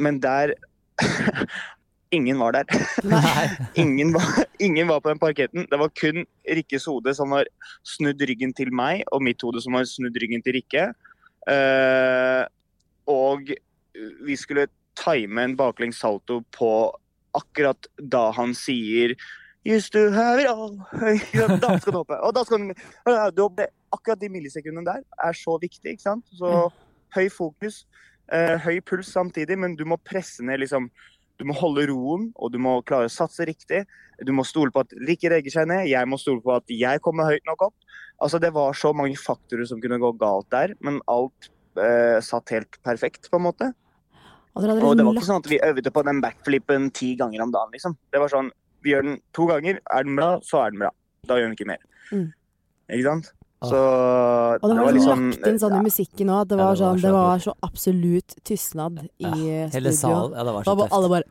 Men 0.00 0.22
der 0.22 0.56
Ingen 2.10 2.40
var 2.42 2.50
der. 2.50 2.64
Ingen 3.78 4.12
var, 4.12 4.44
ingen 4.58 4.88
var 4.88 4.98
på 5.00 5.12
den 5.12 5.18
parketten. 5.18 5.66
Det 5.70 5.78
var 5.78 5.92
kun 5.94 6.24
Rikkes 6.42 6.88
hode 6.90 7.14
som 7.14 7.30
var 7.30 7.46
snudd 7.86 8.18
ryggen 8.26 8.50
til 8.50 8.72
meg, 8.74 9.04
og 9.14 9.22
mitt 9.22 9.38
hode 9.46 9.62
som 9.62 9.76
var 9.78 9.86
snudd 9.86 10.18
ryggen 10.18 10.42
til 10.42 10.58
Rikke. 10.58 10.88
Uh, 11.46 12.50
og 13.06 13.52
vi 14.26 14.36
skulle 14.36 14.66
time 14.98 15.44
en 15.44 15.54
baklengs 15.56 16.02
salto 16.02 16.40
på 16.50 16.72
akkurat 17.36 17.88
da 18.00 18.30
han 18.36 18.54
sier 18.58 19.16
hvis 19.66 19.90
to 19.92 20.06
have 20.14 20.40
it 20.40 20.48
all. 20.48 20.78
Da 21.60 21.76
skal 21.76 21.92
du 21.92 21.98
hoppe. 21.98 22.16
Og 22.24 22.32
da 22.32 22.44
skal 22.48 22.70
du, 22.70 23.42
hoppe. 23.42 23.68
Akkurat 23.92 24.20
de 24.20 24.30
millisekundene 24.32 24.86
der 24.86 25.02
er 25.20 25.36
så 25.36 25.58
viktig. 25.60 25.96
ikke 25.96 26.06
sant? 26.06 26.24
Så 26.32 26.70
høy 27.12 27.28
fokus, 27.28 27.84
eh, 28.32 28.56
høy 28.56 28.80
puls 28.80 29.10
samtidig, 29.12 29.58
men 29.58 29.76
du 29.76 29.84
må 29.84 29.98
presse 29.98 30.44
ned 30.44 30.62
liksom 30.64 30.90
Du 31.40 31.46
må 31.48 31.54
holde 31.56 31.86
roen, 31.88 32.26
og 32.36 32.52
du 32.52 32.58
må 32.60 32.82
klare 32.84 33.08
å 33.08 33.12
satse 33.12 33.46
riktig. 33.48 33.86
Du 34.20 34.30
må 34.36 34.44
stole 34.44 34.68
på 34.68 34.82
at 34.82 34.90
Rikke 34.92 35.30
legger 35.32 35.54
seg 35.54 35.70
ned, 35.70 35.86
jeg 35.88 36.04
må 36.04 36.18
stole 36.20 36.42
på 36.44 36.52
at 36.52 36.68
jeg 36.68 37.00
kommer 37.00 37.30
høyt 37.32 37.46
nok 37.48 37.62
opp. 37.70 37.74
Altså 38.20 38.38
Det 38.38 38.50
var 38.52 38.76
så 38.76 38.92
mange 38.92 39.16
faktorer 39.16 39.64
som 39.64 39.80
kunne 39.80 39.96
gå 39.96 40.12
galt 40.20 40.50
der, 40.52 40.74
men 40.84 41.00
alt 41.08 41.48
eh, 41.80 42.20
satt 42.20 42.52
helt 42.52 42.76
perfekt, 42.84 43.30
på 43.32 43.40
en 43.40 43.46
måte. 43.48 43.70
Og 44.56 44.62
dere 44.62 44.74
hadde 44.74 44.84
Og 44.84 44.96
det 44.98 45.04
var 45.06 45.12
liksom 45.14 45.16
ikke 45.16 45.28
sånn 45.30 45.44
at 45.44 45.50
vi 45.50 45.58
øvde 45.62 45.90
på 45.94 46.02
den 46.04 46.20
backflippen 46.24 46.90
ti 46.92 47.14
ganger 47.16 47.42
om 47.42 47.52
dagen, 47.54 47.70
liksom. 47.72 47.96
Det 48.12 48.18
var 48.20 48.28
sånn 48.32 48.50
Vi 48.82 48.90
gjør 48.94 49.02
den 49.04 49.20
to 49.36 49.46
ganger, 49.46 49.78
er 49.92 50.02
den 50.04 50.16
bra, 50.16 50.30
så 50.40 50.64
er 50.66 50.70
den 50.72 50.80
bra. 50.80 50.90
Da 51.28 51.36
gjør 51.36 51.50
vi 51.52 51.56
ikke 51.58 51.66
mer. 51.68 51.82
Mm. 52.10 52.32
Ikke 52.90 53.04
sant? 53.04 53.32
Ah. 53.60 53.68
Så 53.68 53.80
Og 54.62 54.70
det 54.70 54.76
var 54.80 54.86
litt 54.88 54.96
liksom 54.96 55.24
lagt 55.34 55.46
inn 55.50 55.58
sånn 55.60 55.74
i 55.76 55.82
musikken 55.84 56.30
òg 56.32 56.40
at 56.40 56.48
det 56.48 56.56
Ja, 56.58 56.64
var, 56.64 56.74
det 56.74 56.80
var 56.80 56.80
sånn, 56.80 56.98
så 56.98 57.06
det 57.06 57.12
var 57.12 57.38
så 57.44 57.52
absolutt 57.62 58.34
tystnad 58.42 58.98
i 59.20 59.24
Ja, 59.26 59.68
Hele 59.68 59.92
studio. 59.92 59.98
salen. 60.00 60.32
Ja, 60.32 60.44
det 60.48 60.54
var 60.56 60.64
så 60.64 60.76
var 60.80 60.88
alle 60.96 61.08
bare 61.12 61.24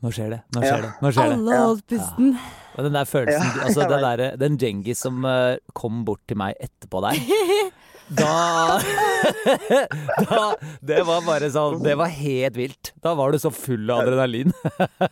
Nå 0.00 0.08
skjer 0.16 0.30
det. 0.32 0.40
Nå 0.56 0.62
Ja. 0.64 0.70
skjer 0.72 0.80
det. 0.82 0.92
Nå 1.02 1.08
skjer. 1.12 1.32
Alle 1.36 1.52
Ja. 1.52 1.66
holdt 1.66 1.86
pusten. 1.86 2.38
Og 2.78 2.84
den 2.84 2.92
der 2.94 3.04
følelsen 3.04 3.44
Ja, 3.56 3.62
Altså, 3.66 3.80
den, 3.92 4.00
der, 4.00 4.36
den 4.40 4.56
Djengis 4.56 4.98
som 4.98 5.24
eh, 5.26 5.58
kom 5.74 6.04
bort 6.06 6.20
til 6.26 6.38
meg 6.38 6.54
etterpå 6.58 7.02
der 7.04 7.20
Da 8.16 8.80
Da 10.30 10.40
Det 10.82 11.02
var 11.06 11.22
bare 11.26 11.50
sånn 11.52 11.82
Det 11.84 11.94
var 11.98 12.10
helt 12.14 12.56
vilt. 12.58 12.94
Da 13.02 13.14
var 13.18 13.32
du 13.32 13.38
så 13.42 13.52
full 13.54 13.90
av 13.90 14.04
adrenalin. 14.06 14.52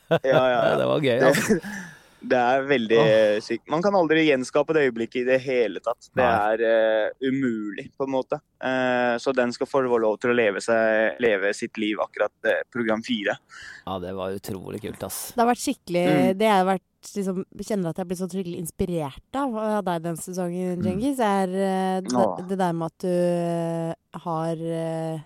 Ja, 0.08 0.18
ja, 0.24 0.58
Ja, 0.58 0.74
det 0.80 0.88
var 0.88 1.04
gøy, 1.04 1.20
altså. 1.28 1.58
Det, 1.58 1.76
det 2.32 2.38
er 2.40 2.64
veldig 2.68 3.00
sykt. 3.44 3.64
Man 3.70 3.84
kan 3.84 3.96
aldri 3.96 4.24
gjenskape 4.26 4.74
det 4.76 4.88
øyeblikket 4.88 5.20
i 5.22 5.26
det 5.28 5.38
hele 5.44 5.82
tatt. 5.84 6.10
Det 6.10 6.24
Nei. 6.24 6.54
er 6.54 6.64
uh, 6.66 7.28
umulig, 7.28 7.88
på 7.96 8.08
en 8.08 8.14
måte. 8.16 8.40
Uh, 8.58 9.14
så 9.22 9.32
den 9.36 9.54
skal 9.54 9.70
få 9.70 9.84
lov 9.86 10.18
til 10.22 10.32
å 10.32 10.36
leve, 10.36 10.62
seg, 10.64 11.20
leve 11.22 11.52
sitt 11.56 11.78
liv 11.80 12.00
akkurat 12.02 12.34
uh, 12.48 12.60
program 12.74 13.04
fire. 13.06 13.38
Ja, 13.84 13.98
det 14.02 14.16
var 14.18 14.34
utrolig 14.34 14.82
kult, 14.82 15.06
ass. 15.06 15.20
Det 15.36 15.44
har 15.44 15.52
vært 15.52 15.64
skikkelig 15.64 16.06
Mm. 16.08 16.38
Det 16.38 16.48
har 16.50 16.66
vært 16.66 16.87
liksom 17.14 17.44
Kjenner 17.62 17.90
at 17.92 17.98
jeg 18.02 18.08
blir 18.10 18.18
så 18.18 18.28
tryggelig 18.30 18.58
inspirert 18.62 19.36
av 19.38 19.54
av 19.56 19.84
deg 19.86 20.02
den 20.02 20.16
sesongen, 20.16 20.78
Mm. 20.78 20.84
Djengis. 20.86 21.18
Er 21.22 21.48
uh, 21.48 22.00
det, 22.02 22.48
det 22.50 22.58
der 22.58 22.72
med 22.72 22.86
at 22.86 22.98
du 23.04 23.08
eh, 23.08 23.94
har 24.24 24.56
uh, 24.56 25.20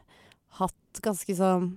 hatt 0.61 1.01
ganske 1.03 1.37
sånn 1.39 1.71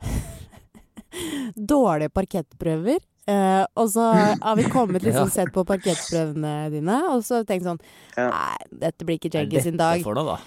dårlige 1.54 2.12
parkettprøver. 2.14 3.00
Uh, 3.28 3.64
og 3.76 3.90
så 3.92 4.06
har 4.40 4.54
vi 4.56 4.64
kommet 4.72 5.02
liksom 5.06 5.26
Ja. 5.28 5.34
sett 5.34 5.52
på 5.52 5.64
parkettprøvene 5.68 6.70
dine, 6.72 7.00
og 7.12 7.20
så 7.26 7.42
tenkt 7.44 7.66
sånn 7.68 7.80
Nei, 8.16 8.56
dette 8.72 9.04
blir 9.04 9.18
ikke 9.18 9.32
er 9.34 9.60
sin 9.66 9.76
dag. 9.76 10.00
dette 10.00 10.24
da? 10.24 10.38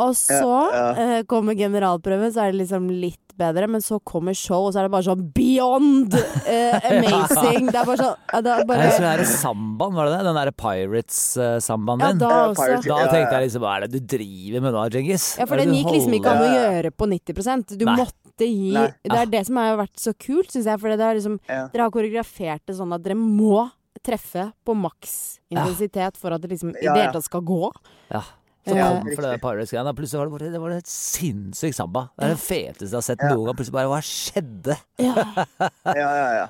Og 0.00 0.14
så 0.16 0.38
Ja, 0.38 0.86
ja. 0.96 1.18
Uh, 1.18 1.22
kommer 1.28 1.52
generalprøven, 1.58 2.32
så 2.32 2.46
er 2.46 2.52
det 2.54 2.62
liksom 2.62 2.88
litt 2.88 3.29
bedre, 3.40 3.66
men 3.72 3.82
så 3.84 3.98
kommer 4.06 4.36
show, 4.38 4.66
og 4.68 4.74
så 4.74 4.80
er 4.82 4.86
det 4.88 4.92
bare 4.94 5.06
sånn 5.08 5.24
beyond 5.36 6.14
uh, 6.14 6.76
amazing. 6.90 7.70
Det 7.72 7.80
er 7.80 7.88
bare 7.88 7.98
sånn 8.00 8.14
ja, 8.30 8.40
det 8.44 8.52
er 8.54 8.62
Jeg 8.62 8.68
bare, 8.70 8.86
husker 8.90 9.20
den 9.22 9.30
sambaen, 9.32 9.96
var 9.96 10.08
det 10.10 10.14
det? 10.14 10.20
Den 10.28 10.38
derre 10.40 10.54
Pirates-sambaen 10.64 12.00
Ja, 12.04 12.10
din? 12.12 12.18
da 12.22 12.30
også. 12.50 12.60
Pirates, 12.62 12.86
Da 12.86 12.94
Ja, 12.96 13.04
ja. 13.06 13.12
tenkte 13.14 13.34
jeg 13.38 13.46
liksom 13.48 13.64
Hva 13.64 13.72
er 13.76 13.86
det 13.86 13.90
du 13.96 14.16
driver 14.16 14.60
med 14.66 14.74
nå, 14.76 14.84
Djengis? 14.94 15.26
Ja, 15.40 15.46
for 15.50 15.56
den 15.60 15.72
det 15.72 15.80
gikk 15.80 15.92
liksom 15.96 16.16
ikke 16.20 16.30
an 16.34 16.42
å 16.42 16.46
Ja, 16.46 16.54
ja. 16.54 16.70
gjøre 16.70 16.90
på 16.96 17.10
90% 17.10 17.76
Du 17.80 17.84
Nei. 17.88 17.96
måtte 18.00 18.46
gi 18.48 18.72
Nei. 18.76 18.86
Det 19.04 19.18
er 19.20 19.26
det 19.34 19.42
som 19.46 19.56
har 19.60 19.76
vært 19.80 19.96
så 20.00 20.14
kult, 20.16 20.50
syns 20.54 20.64
jeg. 20.70 20.80
For 20.80 20.88
det 20.96 21.00
er 21.00 21.14
liksom, 21.18 21.38
Ja. 21.48 21.66
dere 21.72 21.82
har 21.82 21.90
koreografert 21.90 22.60
det 22.66 22.76
sånn 22.76 22.94
at 22.94 23.02
dere 23.02 23.14
må 23.18 23.70
treffe 24.02 24.52
på 24.64 24.72
maks 24.74 25.40
intensitet 25.50 26.16
for 26.16 26.32
at 26.32 26.40
det 26.40 26.48
liksom 26.54 26.70
i 26.70 26.80
det 26.86 26.94
hele 26.94 27.12
tatt 27.12 27.24
skal 27.26 27.42
gå. 27.42 27.70
Ja. 28.10 28.22
Så 28.66 28.76
Ja. 28.76 28.88
kom 29.00 29.08
for 29.16 29.22
det. 29.24 29.40
Plutselig 29.40 30.18
var 30.18 30.26
det 30.26 30.32
bare 30.32 30.52
det 30.52 30.60
var 30.60 30.70
et 30.76 30.86
sinnssyk 30.86 31.74
samba. 31.74 32.10
Det 32.18 32.24
er 32.24 32.34
det 32.34 32.42
feteste 32.44 32.90
jeg 32.90 32.98
har 32.98 33.02
sett 33.02 33.22
Ja. 33.22 33.34
noen 33.34 33.46
gang. 33.46 33.56
Plutselig 33.56 33.72
bare 33.72 33.88
Hva 33.88 34.00
skjedde? 34.04 34.76
Ja. 34.98 35.14
Ja, 35.96 36.10
ja, 36.14 36.32
ja. 36.34 36.48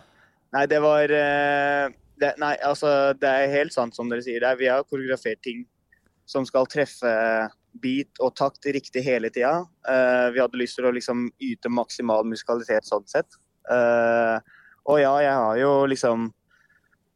Nei, 0.52 0.66
det 0.66 0.80
var 0.82 1.04
eh, 1.04 1.88
det, 2.18 2.34
Nei, 2.38 2.56
altså, 2.66 3.14
det 3.14 3.28
er 3.28 3.52
helt 3.54 3.72
sant 3.72 3.94
som 3.94 4.08
dere 4.10 4.22
sier. 4.22 4.40
Det 4.40 4.48
er, 4.48 4.56
vi 4.56 4.66
har 4.66 4.82
koreografert 4.84 5.40
ting 5.42 5.64
som 6.26 6.44
skal 6.46 6.66
treffe 6.66 7.10
beat 7.80 8.18
og 8.20 8.34
takt 8.34 8.66
riktig 8.66 9.02
hele 9.06 9.30
tida. 9.30 9.64
Uh, 9.86 10.30
vi 10.34 10.40
hadde 10.42 10.58
lyst 10.58 10.76
til 10.78 10.88
å 10.88 10.94
liksom 10.94 11.28
yte 11.40 11.70
maksimal 11.70 12.26
musikalitet 12.26 12.86
sånn 12.86 13.06
sett. 13.06 13.38
Uh, 13.70 14.38
og 14.90 14.98
ja, 15.00 15.14
jeg 15.22 15.34
har 15.38 15.56
jo 15.60 15.72
liksom 15.86 16.32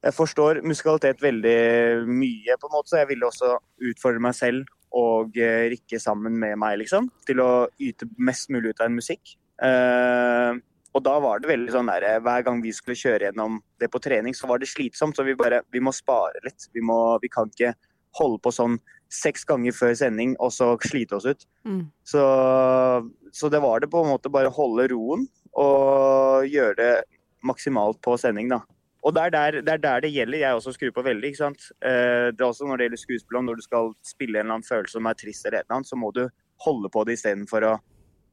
Jeg 0.05 0.13
forstår 0.13 0.59
musikalitet 0.63 1.23
veldig 1.25 2.05
mye, 2.05 2.57
på 2.61 2.69
en 2.69 2.75
måte, 2.75 2.91
så 2.91 2.99
jeg 3.01 3.09
ville 3.09 3.25
også 3.25 3.55
utfordre 3.89 4.21
meg 4.21 4.35
selv 4.37 4.67
og 4.95 5.39
eh, 5.41 5.71
Rikke 5.73 5.99
sammen 6.03 6.37
med 6.41 6.59
meg, 6.61 6.79
liksom. 6.83 7.11
Til 7.29 7.43
å 7.43 7.51
yte 7.83 8.09
mest 8.19 8.53
mulig 8.55 8.75
ut 8.75 8.83
av 8.83 8.89
en 8.89 8.99
musikk. 9.01 9.35
Eh, 9.63 10.63
og 10.95 11.03
da 11.03 11.15
var 11.23 11.43
det 11.43 11.51
veldig 11.51 11.73
sånn 11.75 11.91
der, 11.91 12.07
Hver 12.23 12.45
gang 12.47 12.61
vi 12.63 12.73
skulle 12.75 12.99
kjøre 12.99 13.29
gjennom 13.29 13.59
det 13.83 13.91
på 13.91 14.01
trening, 14.03 14.35
så 14.37 14.51
var 14.51 14.63
det 14.63 14.71
slitsomt. 14.71 15.17
Så 15.17 15.27
vi 15.27 15.37
bare 15.39 15.65
Vi 15.75 15.83
må 15.83 15.93
spare 15.95 16.43
litt. 16.47 16.69
Vi, 16.75 16.83
må, 16.85 17.19
vi 17.23 17.31
kan 17.33 17.51
ikke 17.51 17.75
holde 18.15 18.39
på 18.43 18.53
sånn 18.55 18.79
seks 19.15 19.45
ganger 19.47 19.75
før 19.75 19.95
sending 19.99 20.35
og 20.43 20.53
så 20.55 20.75
slite 20.83 21.19
oss 21.19 21.27
ut. 21.27 21.43
Mm. 21.67 21.83
Så, 22.07 22.23
så 23.35 23.51
det 23.53 23.61
var 23.63 23.83
det 23.83 23.91
på 23.93 24.03
en 24.03 24.11
måte 24.11 24.33
bare 24.33 24.53
holde 24.55 24.89
roen 24.91 25.27
og 25.55 26.47
gjøre 26.51 26.77
det 26.79 26.95
maksimalt 27.47 28.01
på 28.03 28.17
sending, 28.19 28.49
da. 28.51 28.63
Og 29.05 29.13
det 29.15 29.23
er 29.27 29.31
der 29.35 29.59
det, 29.61 29.69
er 29.75 29.81
der 29.85 30.01
det 30.01 30.13
gjelder. 30.15 30.39
Jeg 30.41 30.55
også 30.57 30.73
skrur 30.73 30.93
på 30.97 31.03
veldig. 31.05 31.29
ikke 31.33 31.43
sant? 31.43 31.67
Eh, 31.85 32.31
Det 32.33 32.41
er 32.41 32.47
også 32.49 32.65
når 32.67 32.79
det 32.81 32.87
gjelder 32.89 33.03
skuespill, 33.03 33.43
når 33.45 33.57
du 33.61 33.63
skal 33.67 33.91
spille 34.03 34.39
en 34.41 34.47
eller 34.47 34.55
annen 34.59 34.65
følelse 34.69 34.97
som 34.97 35.07
er 35.11 35.15
trist, 35.21 35.45
eller 35.47 35.59
et 35.61 35.67
eller 35.69 35.77
annet, 35.77 35.91
så 35.93 35.97
må 36.01 36.13
du 36.17 36.23
holde 36.65 36.89
på 36.89 37.05
det 37.05 37.19
istedenfor 37.19 37.67
å 37.69 37.75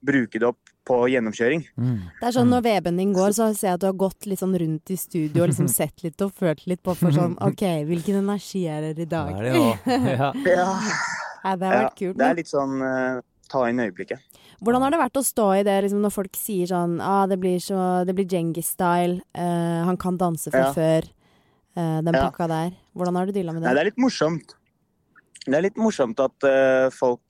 bruke 0.02 0.40
det 0.40 0.48
opp 0.48 0.58
på 0.88 0.96
gjennomkjøring. 1.12 1.66
Mm. 1.78 1.98
Det 2.22 2.26
er 2.26 2.32
sånn 2.34 2.50
når 2.50 2.64
Veben 2.66 2.98
din 2.98 3.12
går, 3.14 3.36
så 3.38 3.52
ser 3.54 3.68
jeg 3.68 3.74
at 3.78 3.82
du 3.84 3.86
har 3.92 4.00
gått 4.02 4.26
litt 4.26 4.40
sånn 4.42 4.56
rundt 4.58 4.90
i 4.90 4.98
studio 4.98 5.44
og 5.44 5.52
liksom 5.52 5.68
sett 5.80 6.02
litt 6.08 6.22
og 6.26 6.32
følt 6.34 6.64
litt 6.72 6.82
på 6.82 6.96
for 6.98 7.14
sånn 7.14 7.36
OK, 7.50 7.62
hvilken 7.86 8.22
energi 8.24 8.64
er 8.72 8.88
det 8.94 9.06
i 9.06 9.10
Da 9.12 9.26
dag? 9.28 9.36
er 9.38 9.44
det 9.44 9.92
ja. 10.16 10.32
Ja, 10.32 10.32
Ja, 11.44 11.56
det 11.58 11.68
har 11.68 11.76
vært 11.76 12.00
kult. 12.00 12.18
det 12.18 12.26
er 12.32 12.36
litt 12.40 12.50
sånn 12.50 12.82
uh, 12.82 13.22
ta 13.52 13.68
inn 13.70 13.80
øyeblikket. 13.84 14.20
Hvordan 14.62 14.86
har 14.86 14.94
det 14.94 15.02
vært 15.02 15.18
å 15.18 15.26
stå 15.26 15.48
i 15.58 15.66
det 15.66 15.76
liksom, 15.86 16.04
når 16.04 16.14
folk 16.14 16.38
sier 16.38 16.70
sånn 16.70 17.00
ah, 17.02 17.26
det 17.30 17.40
blir, 17.42 17.58
så, 17.64 18.06
det 18.06 18.14
blir 18.18 18.28
Djengis-style, 18.30 19.22
uh, 19.34 19.82
han 19.88 19.98
kan 20.02 20.20
danse 20.22 20.54
fra 20.54 20.68
Ja. 20.68 20.74
før, 20.76 21.08
uh, 21.78 22.00
den 22.06 22.14
Ja. 22.14 22.30
pakka 22.30 22.48
der. 22.48 22.76
Hvordan 22.94 23.18
har 23.18 23.26
du 23.26 23.32
deala 23.32 23.54
med 23.54 23.64
Nei, 23.64 23.70
det? 23.70 23.76
det 23.76 23.82
er 23.82 23.90
litt 23.90 24.04
morsomt. 24.06 24.54
Det 25.48 25.58
er 25.58 25.66
litt 25.66 25.78
morsomt 25.82 26.20
at 26.22 26.46
uh, 26.46 26.90
folk 26.94 27.26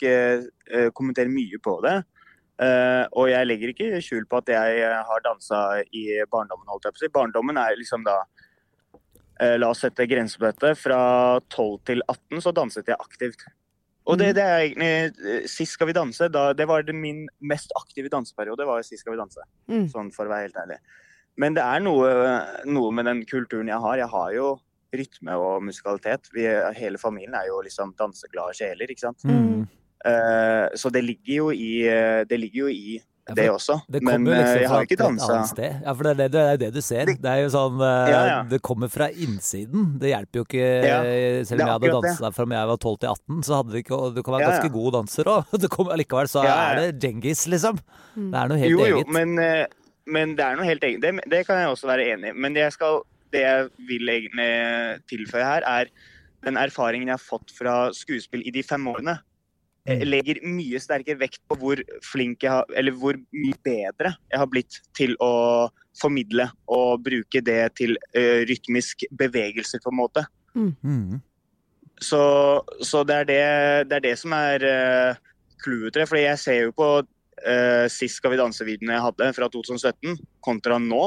kommenterer 0.93 1.31
mye 1.31 1.59
på 1.63 1.81
det. 1.83 2.03
Og 3.17 3.25
jeg 3.31 3.47
legger 3.47 3.71
ikke 3.71 4.01
skjul 4.03 4.27
på 4.29 4.37
at 4.37 4.51
jeg 4.53 4.83
har 5.07 5.23
dansa 5.25 5.81
i 5.91 6.03
barndommen. 6.29 6.67
holdt 6.69 6.85
jeg 6.85 6.93
på 6.93 6.99
å 6.99 7.01
si. 7.01 7.09
Barndommen 7.09 7.57
er 7.57 7.75
liksom 7.75 8.03
da 8.05 8.21
La 9.57 9.71
oss 9.71 9.81
sette 9.81 10.05
grenser 10.05 10.37
på 10.37 10.45
dette. 10.51 10.75
Fra 10.77 11.39
12 11.49 11.79
til 11.89 12.03
18 12.07 12.43
så 12.45 12.53
danset 12.53 12.87
jeg 12.87 12.99
aktivt. 12.99 13.47
Og 14.07 14.17
det, 14.17 14.27
Mhm. 14.31 14.35
det 14.35 14.43
er 14.43 14.59
egentlig 14.65 15.25
eh, 15.41 15.47
Sist 15.47 15.73
Skal 15.73 15.87
vi 15.87 15.93
danse, 15.93 16.27
da, 16.31 16.53
det 16.53 16.67
var 16.67 16.81
det 16.83 16.95
min 16.95 17.27
mest 17.41 17.71
aktive 17.77 18.09
danseperiode. 18.09 18.65
var 18.65 18.81
Sist 18.81 19.01
Skal 19.01 19.13
vi 19.13 19.17
danse, 19.21 19.41
Mm. 19.69 19.87
sånn 19.91 20.11
for 20.13 20.25
å 20.25 20.29
være 20.29 20.47
helt 20.49 20.55
ærlig. 20.55 20.77
Men 21.37 21.53
det 21.53 21.63
er 21.63 21.79
noe, 21.79 22.09
noe 22.65 22.91
med 22.91 23.05
den 23.05 23.25
kulturen 23.25 23.67
jeg 23.67 23.79
har. 23.79 23.97
Jeg 23.97 24.09
har 24.09 24.33
jo 24.33 24.59
rytme 24.93 25.31
og 25.39 25.61
musikalitet. 25.63 26.27
Vi, 26.33 26.41
hele 26.75 26.97
familien 26.97 27.33
er 27.35 27.45
jo 27.47 27.61
liksom 27.61 27.93
danseglade 27.95 28.53
sjeler, 28.57 28.87
ikke 28.89 28.99
sant. 28.99 29.23
Mm. 29.23 29.67
Uh, 30.03 30.67
så 30.75 30.91
det 30.91 31.03
ligger 31.05 31.35
jo 31.35 31.49
i, 31.51 31.85
eh, 31.87 32.23
det 32.25 32.39
ligger 32.39 32.65
jo 32.65 32.67
i 32.67 32.99
Ja, 33.31 33.35
det 33.37 33.47
også. 33.51 33.77
Det 33.87 34.01
Men 34.03 34.27
eh, 34.27 34.35
liksom 34.35 34.61
jeg 34.61 34.69
har 34.71 34.85
ikke 34.87 34.97
dansa. 34.99 35.37
Ja, 35.61 35.93
for 35.95 36.03
det 36.07 36.11
er 36.11 36.19
det, 36.19 36.27
det, 36.33 36.41
er 36.41 36.57
det 36.61 36.69
du 36.75 36.81
ser. 36.83 37.11
Det- 37.11 37.31
er 37.31 37.41
jo 37.45 37.49
sånn 37.53 37.79
eh, 37.79 38.11
Ja, 38.11 38.21
ja. 38.27 38.37
Det 38.51 38.59
kommer 38.61 38.91
fra 38.91 39.07
innsiden. 39.09 39.97
Det 40.01 40.11
hjelper 40.11 40.41
jo 40.41 40.45
ikke 40.47 40.67
Selv 41.47 41.61
om 41.61 41.67
jeg 41.67 41.75
hadde 41.77 41.93
dansa 41.97 42.31
fra 42.35 42.47
jeg 42.51 42.71
var 42.71 42.77
12 42.77 42.97
til 43.01 43.09
18, 43.13 43.43
så 43.47 43.59
hadde 43.59 43.71
det 43.75 43.83
ikke 43.85 43.99
Du 44.15 44.21
kan 44.21 44.35
være 44.35 44.49
ganske 44.49 44.73
god 44.75 44.97
danser 44.99 45.31
òg. 45.31 45.55
Allikevel 45.95 46.31
så 46.31 46.43
er 46.45 46.81
det 46.81 46.99
Djengis, 47.01 47.45
liksom. 47.51 47.79
Mm. 48.15 48.29
Det 48.31 48.41
er 48.41 48.51
noe 48.51 48.59
helt 48.61 48.71
jo, 48.71 48.85
jo, 48.91 49.01
men, 49.07 49.37
eh, 49.39 49.65
men 50.11 50.35
det 50.35 50.45
er 50.45 50.59
noe 50.59 50.67
helt 50.67 50.83
eget. 50.83 51.01
Det, 51.03 51.13
det 51.31 51.45
kan 51.47 51.61
jeg 51.61 51.71
også 51.71 51.87
være 51.89 52.07
enig 52.13 52.31
i. 52.31 52.37
Men 52.37 52.55
det 52.55 52.65
jeg, 52.65 52.75
skal, 52.77 53.01
det 53.33 53.43
jeg 53.45 53.69
vil 53.89 54.11
egentlig 54.11 54.51
tilføye 55.11 55.47
her, 55.47 55.67
er 55.67 55.91
den 56.45 56.57
erfaringen 56.57 57.11
jeg 57.11 57.17
har 57.19 57.23
fått 57.23 57.53
fra 57.55 57.75
skuespill 57.95 58.43
i 58.45 58.53
de 58.53 58.63
fem 58.65 58.87
årene. 58.91 59.19
Mm. 59.81 60.03
legger 60.05 60.37
mye 60.45 60.77
sterkere 60.77 61.17
vekt 61.17 61.39
på 61.49 61.55
hvor 61.57 61.79
flink 62.05 62.43
jeg 62.45 62.53
har, 62.53 62.67
eller 62.77 62.93
hvor 62.93 63.17
mye 63.33 63.57
bedre 63.65 64.11
jeg 64.29 64.37
har 64.37 64.49
blitt 64.51 64.77
til 64.93 65.15
å 65.17 65.31
formidle 65.97 66.45
og 66.69 67.01
bruke 67.01 67.41
det 67.41 67.63
til 67.79 67.95
uh, 68.13 68.43
rytmisk 68.49 69.07
bevegelse, 69.17 69.81
på 69.81 69.89
en 69.91 69.97
måte. 69.97 70.25
Mm. 70.53 71.17
Så, 72.01 72.21
så 72.85 73.01
det, 73.07 73.15
er 73.23 73.27
det, 73.29 73.41
det 73.89 73.97
er 73.97 74.05
det 74.05 74.13
som 74.21 74.33
er 74.37 74.65
uh, 74.65 75.33
clouet 75.63 75.91
til 75.91 76.03
det. 76.03 76.07
Fordi 76.09 76.23
jeg 76.23 76.41
ser 76.41 76.59
jo 76.67 76.75
på 76.77 76.89
uh, 77.01 77.85
sist 77.91 78.21
Skal 78.21 78.33
vi 78.35 78.39
danse-videoen 78.41 78.95
jeg 78.95 79.05
hadde 79.07 79.33
fra 79.37 79.49
2017, 79.53 80.17
kontra 80.45 80.79
nå. 80.81 81.03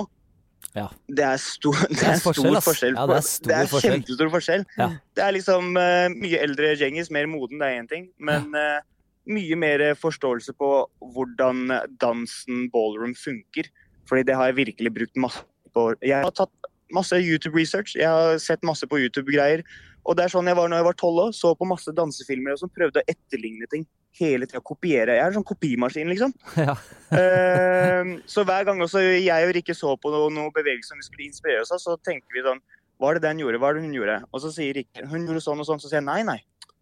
Ja. 0.75 0.89
Det 1.07 1.25
er, 1.27 1.39
stor, 1.43 1.77
det 1.93 2.03
er 2.03 2.15
er 2.15 2.21
stor 2.23 2.59
forskjell. 2.65 2.97
Ja, 2.97 3.07
det 3.11 3.17
er 3.19 3.27
stor 3.29 3.51
det 3.51 3.57
er 3.57 3.71
forskjell. 3.71 3.95
kjempestor 3.99 4.33
forskjell. 4.33 4.67
Ja. 4.79 4.89
Det 5.17 5.25
er 5.25 5.37
liksom 5.37 5.71
uh, 5.79 6.09
mye 6.15 6.43
eldre 6.47 6.75
Djengis, 6.81 7.11
mer 7.15 7.31
moden, 7.31 7.63
det 7.63 7.71
er 7.71 7.81
én 7.83 7.91
ting. 7.91 8.07
Men 8.19 8.51
uh, 8.57 8.83
mye 9.31 9.59
mer 9.59 9.87
forståelse 10.01 10.55
på 10.59 10.71
hvordan 11.15 11.73
dansen 12.03 12.69
ballroom 12.75 13.17
funker. 13.19 13.71
Fordi 14.09 14.27
det 14.29 14.37
har 14.37 14.51
jeg 14.51 14.61
virkelig 14.61 14.95
brukt 14.99 15.21
masse 15.27 15.45
på. 15.75 15.89
Jeg 16.05 16.23
har 16.25 16.37
tatt 16.37 16.71
masse 16.95 17.17
YouTube-research. 17.19 17.97
Jeg 17.99 18.09
har 18.09 18.39
sett 18.43 18.65
masse 18.67 18.87
på 18.87 19.01
YouTube-greier. 19.01 19.65
Og 20.05 20.19
det 20.19 20.27
er 20.27 20.35
sånn 20.35 20.49
jeg 20.51 20.59
var 20.59 20.69
når 20.69 20.83
jeg 20.83 20.89
var 20.91 20.99
tolv 21.01 21.23
år. 21.29 21.37
Så 21.37 21.55
på 21.57 21.69
masse 21.69 21.93
dansefilmer 21.97 22.55
og 22.55 22.61
sånn. 22.61 22.75
Prøvde 22.77 23.01
å 23.01 23.09
etterligne 23.11 23.69
ting 23.73 23.87
hele 24.21 24.49
tida. 24.49 24.63
Kopiere. 24.65 25.17
Jeg 25.19 25.25
er 25.25 25.33
en 25.33 25.39
sånn 25.39 25.49
kopimaskin, 25.49 26.11
liksom. 26.13 26.35
Ja. 26.65 26.77
uh, 27.15 28.15
så 28.31 28.45
hver 28.47 28.67
gang 28.69 28.81
også 28.83 29.03
jeg 29.03 29.49
og 29.49 29.53
Rikke 29.57 29.77
så 29.77 29.95
på 30.01 30.13
noe, 30.15 30.31
noe 30.35 30.55
bevegelse 30.55 30.93
som 30.93 31.01
vi 31.01 31.07
skulle 31.07 31.29
inspirere 31.29 31.65
oss 31.65 31.75
av, 31.75 31.83
så 31.83 31.99
tenker 32.03 32.35
vi 32.35 32.45
sånn 32.47 32.63
Hva 32.99 33.11
er 33.11 33.19
det 33.19 33.27
den 33.27 33.43
gjorde? 33.43 33.61
Hva 33.63 33.73
er 33.73 33.79
det 33.79 33.85
hun 33.87 33.97
gjorde? 33.97 34.21
Og 34.31 34.43
så 34.45 34.53
sier 34.55 34.77
Rikke 34.79 35.09
hun 35.11 35.27
gjorde 35.29 35.43
sånn 35.45 35.63
og 35.63 35.69
sånn. 35.69 35.83
Så 35.83 35.91
sier 35.91 36.01
jeg 36.01 36.09
nei, 36.09 36.23
nei. 36.27 36.39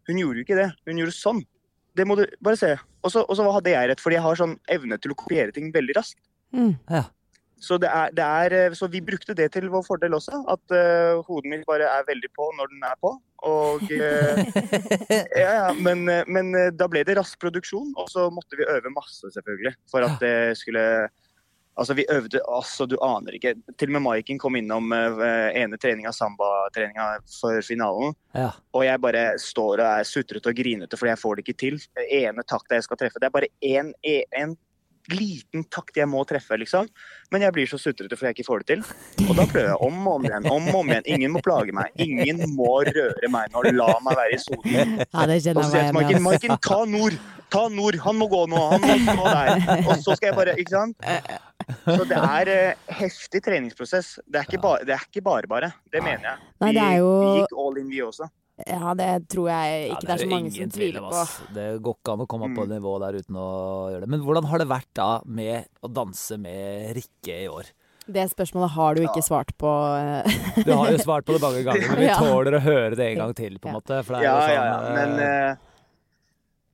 Hun 0.09 0.21
gjorde 0.21 0.41
jo 0.41 0.47
ikke 0.47 0.59
det. 0.59 0.69
Hun 0.89 1.01
gjorde 1.03 1.17
sånn. 1.17 1.43
Det 1.97 2.07
må 2.09 2.17
du 2.19 2.25
bare 2.45 2.59
se. 2.61 2.75
Og 3.05 3.13
så, 3.13 3.25
og 3.27 3.37
så 3.39 3.49
hadde 3.57 3.73
jeg 3.75 3.91
rett, 3.91 4.01
fordi 4.03 4.17
jeg 4.17 4.25
har 4.25 4.39
sånn 4.39 4.55
evne 4.73 4.99
til 5.03 5.13
å 5.15 5.19
kopiere 5.19 5.55
ting 5.55 5.73
veldig 5.75 5.97
raskt. 5.99 6.21
Mm. 6.57 6.75
Ja. 6.91 7.05
Så, 7.63 7.79
det 7.79 7.91
er, 7.91 8.11
det 8.17 8.27
er, 8.27 8.55
eh, 8.59 8.75
så 8.75 8.89
vi 8.91 9.03
brukte 9.05 9.37
det 9.39 9.53
til 9.55 9.69
vår 9.71 9.85
fordel 9.87 10.17
også. 10.19 10.43
At 10.51 10.75
uh, 10.75 11.23
hodet 11.29 11.53
mitt 11.53 11.67
bare 11.69 11.87
er 11.87 12.07
veldig 12.09 12.31
på 12.35 12.49
når 12.59 12.73
den 12.73 12.87
er 12.89 12.97
på. 12.99 13.15
Og 13.47 13.85
uh, 13.87 14.43
ja, 15.43 15.51
ja, 15.61 15.69
men, 15.79 16.05
men 16.27 16.53
da 16.75 16.91
ble 16.91 17.05
det 17.07 17.17
rask 17.19 17.39
produksjon, 17.43 17.95
og 17.99 18.11
så 18.11 18.29
måtte 18.35 18.59
vi 18.59 18.67
øve 18.67 18.95
masse, 18.95 19.31
selvfølgelig. 19.35 19.77
For 19.91 20.07
at 20.07 20.19
det 20.23 20.37
skulle 20.59 20.87
Altså, 21.73 21.95
vi 21.97 22.05
øvde 22.13 22.41
altså, 22.53 22.85
du 22.85 22.99
aner 23.01 23.33
ikke. 23.33 23.55
Til 23.81 23.89
og 23.89 23.95
med 23.97 24.03
Maiken 24.05 24.39
kom 24.39 24.59
innom 24.59 24.93
uh, 24.93 25.23
ene 25.57 25.79
treninga, 25.81 26.11
sambatreninga, 26.13 27.07
for 27.39 27.63
finalen. 27.65 28.13
ja. 28.37 28.51
Og 28.77 28.85
jeg 28.85 29.01
bare 29.01 29.23
står 29.41 29.81
og 29.81 29.87
er 29.87 30.05
sutrete 30.09 30.53
og 30.53 30.59
grinete 30.59 30.99
fordi 31.01 31.15
jeg 31.15 31.23
får 31.23 31.39
det 31.39 31.47
ikke 31.47 31.61
til. 31.65 31.81
Ene 32.11 32.45
takta 32.45 32.77
jeg 32.77 32.85
skal 32.85 33.01
treffe, 33.01 33.23
det 33.23 33.31
er 33.31 33.39
bare 33.39 33.49
én 33.65 33.95
en 34.05 34.53
liten 35.11 35.65
takt 35.73 35.97
jeg 35.99 36.07
må 36.07 36.23
treffe, 36.29 36.55
liksom. 36.61 36.87
Men 37.33 37.43
jeg 37.43 37.53
blir 37.57 37.67
så 37.67 37.79
sutrete 37.81 38.15
fordi 38.17 38.31
jeg 38.31 38.37
ikke 38.39 38.47
får 38.47 38.63
det 38.63 38.67
til. 38.71 38.85
Og 39.29 39.35
da 39.37 39.47
prøver 39.51 39.69
jeg 39.73 39.79
om 39.83 40.07
og 40.07 40.15
om 40.21 40.25
igjen. 40.29 40.47
om 40.53 40.69
og 40.71 40.81
om 40.85 40.93
igjen. 40.93 41.07
Ingen 41.17 41.33
må 41.35 41.43
plage 41.43 41.75
meg. 41.75 41.91
Ingen 41.99 42.43
må 42.55 42.71
røre 42.87 43.31
meg 43.33 43.51
nå. 43.53 43.63
La 43.75 43.89
meg 44.05 44.19
være 44.21 44.35
i 44.37 44.41
solen. 44.43 44.99
Ja, 45.03 45.27
det 45.27 45.41
kjenner 45.43 45.75
jeg 45.75 45.95
meg 45.97 46.11
igjen 46.13 46.27
i. 46.31 46.35
ass. 46.55 46.61
Ta 46.69 46.83
nord! 46.87 47.19
Ta 47.53 47.67
Nord, 47.69 47.99
han 48.01 48.17
må 48.17 48.31
gå 48.33 48.47
nå, 48.49 48.57
han 48.71 48.81
må 48.81 48.95
stå 49.05 49.25
der. 49.29 49.83
Og 49.85 49.99
så 50.01 50.15
skal 50.17 50.31
jeg 50.31 50.37
bare 50.39 50.55
Ikke 50.57 50.73
sant? 50.73 50.97
Så 51.85 52.07
det 52.09 52.17
er 52.17 52.49
eh, 52.49 52.95
heftig 52.97 53.43
treningsprosess. 53.45 54.15
Det 54.25 54.41
er 54.41 54.47
ikke 54.49 54.61
bare 54.63 54.87
det 54.89 54.95
er 54.97 55.05
ikke 55.05 55.21
bare. 55.27 55.47
bare. 55.51 55.69
Det 55.93 56.01
mener 56.01 56.31
jeg. 56.31 56.39
Nei, 56.65 56.71
Vi, 56.71 56.79
det 56.79 56.87
er 56.87 56.97
jo- 57.03 57.11
vi 57.21 57.43
gikk 57.43 57.53
all 57.67 57.77
in, 57.83 57.91
vi 57.93 58.01
også. 58.07 58.31
Ja, 58.67 58.95
det 58.95 59.29
tror 59.33 59.49
jeg 59.51 59.89
Ja, 59.89 59.95
ikke 59.97 60.07
det 60.07 60.15
er 60.15 60.23
så 60.23 60.31
mange 60.31 60.51
som 60.55 60.71
tviler 60.75 61.07
på. 61.09 61.23
Det 61.57 61.67
går 61.83 61.97
ikke 61.99 62.13
an 62.17 62.25
å 62.25 62.27
komme 62.31 62.49
på 62.57 62.67
nivå 62.71 62.93
det 63.03 63.09
der 63.13 63.23
uten 63.25 63.39
å 63.43 63.47
gjøre 63.93 64.01
det. 64.05 64.11
Men 64.15 64.21
hvordan 64.27 64.49
har 64.53 64.59
det 64.63 64.69
vært 64.71 64.91
da 64.99 65.09
med 65.27 65.67
å 65.83 65.91
danse 65.93 66.39
med 66.39 66.93
Rikke 66.99 67.39
i 67.45 67.49
år? 67.51 67.73
Det 68.13 68.25
spørsmålet 68.33 68.73
har 68.75 68.95
du 68.99 69.03
ikke 69.05 69.23
svart 69.23 69.53
på. 69.63 69.73
eh. 69.97 70.65
Du 70.67 70.73
har 70.75 70.91
jo 70.91 70.99
svart 70.99 71.25
på 71.25 71.37
det 71.37 71.43
mange 71.45 71.63
ganger, 71.63 71.89
men 71.93 72.01
vi 72.03 72.09
Ja. 72.11 72.17
tåler 72.19 72.57
å 72.59 72.63
høre 72.65 72.97
det 72.99 73.11
en 73.13 73.21
gang 73.23 73.35
til, 73.39 73.59
på 73.63 73.71
en 73.71 73.77
måte. 73.79 74.01
For 74.03 74.17
det 74.17 74.23
er 74.23 74.27
Ja, 74.27 74.33
jo 74.35 74.49
sånn, 74.49 74.67
ja. 74.67 74.97
Men 74.97 75.15
eh, 75.23 75.51
eh, 75.53 75.57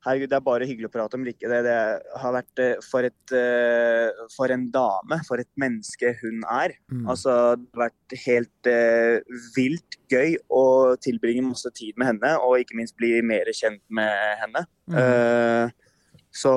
herregud, 0.05 0.29
det 0.31 0.37
er 0.37 0.45
bare 0.45 0.67
hyggelig 0.69 0.89
å 0.89 0.93
prate 0.93 1.17
om 1.17 1.25
Rikke. 1.27 1.49
Det, 1.51 1.59
det 1.65 1.75
har 2.21 2.35
vært 2.35 2.61
eh, 2.63 2.85
for, 2.85 3.07
et, 3.07 3.33
eh, 3.35 4.23
for 4.35 4.53
en 4.53 4.65
dame, 4.73 5.19
for 5.27 5.41
et 5.41 5.49
menneske 5.59 6.13
hun 6.21 6.41
er. 6.45 6.75
mm. 6.91 7.05
Altså, 7.11 7.35
det 7.59 7.67
har 7.75 7.85
vært 7.89 8.17
helt 8.23 8.69
uh, 8.71 9.37
vilt 9.57 9.99
gøy 10.11 10.37
å 10.53 10.63
tilbringe 11.03 11.45
masse 11.49 11.71
tid 11.77 11.99
med 11.99 12.13
henne, 12.13 12.33
og 12.43 12.63
ikke 12.63 12.79
minst 12.79 12.97
bli 12.99 13.17
mer 13.25 13.51
kjent 13.55 13.83
med 13.93 14.41
henne. 14.43 14.65
Mm. 14.89 14.99
Uh, 14.99 16.19
så 16.35 16.53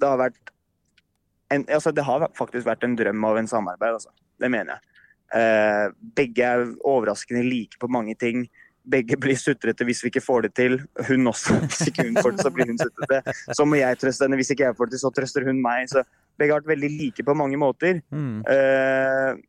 det 0.00 0.06
har 0.08 0.20
vært 0.20 0.52
en, 1.54 1.62
altså 1.70 1.92
Det 1.94 2.02
har 2.02 2.24
faktisk 2.34 2.66
vært 2.66 2.82
en 2.82 2.96
drøm 2.98 3.24
av 3.28 3.38
en 3.38 3.48
samarbeid, 3.50 4.00
altså. 4.00 4.10
Det 4.36 4.48
mener 4.52 4.76
jeg. 4.76 4.92
Uh, 5.26 5.92
begge 6.18 6.46
er 6.46 6.64
overraskende 6.86 7.44
like 7.46 7.78
på 7.82 7.90
mange 7.90 8.16
ting. 8.18 8.46
Begge 8.86 9.18
blir 9.18 9.38
sutrete 9.40 9.86
hvis 9.88 10.04
vi 10.04 10.12
ikke 10.12 10.22
får 10.22 10.46
det 10.46 10.52
til. 10.58 10.78
Hun 11.08 11.26
også. 11.32 11.56
Hvis 11.70 11.88
ikke 11.90 12.04
hun 12.06 12.20
får 12.22 12.36
det, 12.36 12.44
så 12.46 12.52
blir 12.54 12.70
hun 12.70 12.78
sutrete. 12.78 13.34
Så 13.58 13.66
må 13.66 13.80
jeg 13.80 13.98
trøste 13.98 14.24
henne. 14.26 14.38
Hvis 14.38 14.52
ikke 14.54 14.68
jeg 14.68 14.76
får 14.78 14.86
det 14.86 14.94
til, 14.94 15.02
så 15.02 15.10
trøster 15.16 15.46
hun 15.48 15.58
meg. 15.64 15.90
Så 15.90 16.04
begge 16.38 16.54
har 16.54 16.62
vært 16.62 16.70
veldig 16.76 16.90
like 16.94 17.26
på 17.26 17.34
mange 17.34 17.58
måter. 17.58 17.98
Mm. 18.14 18.44
Uh, 18.46 19.42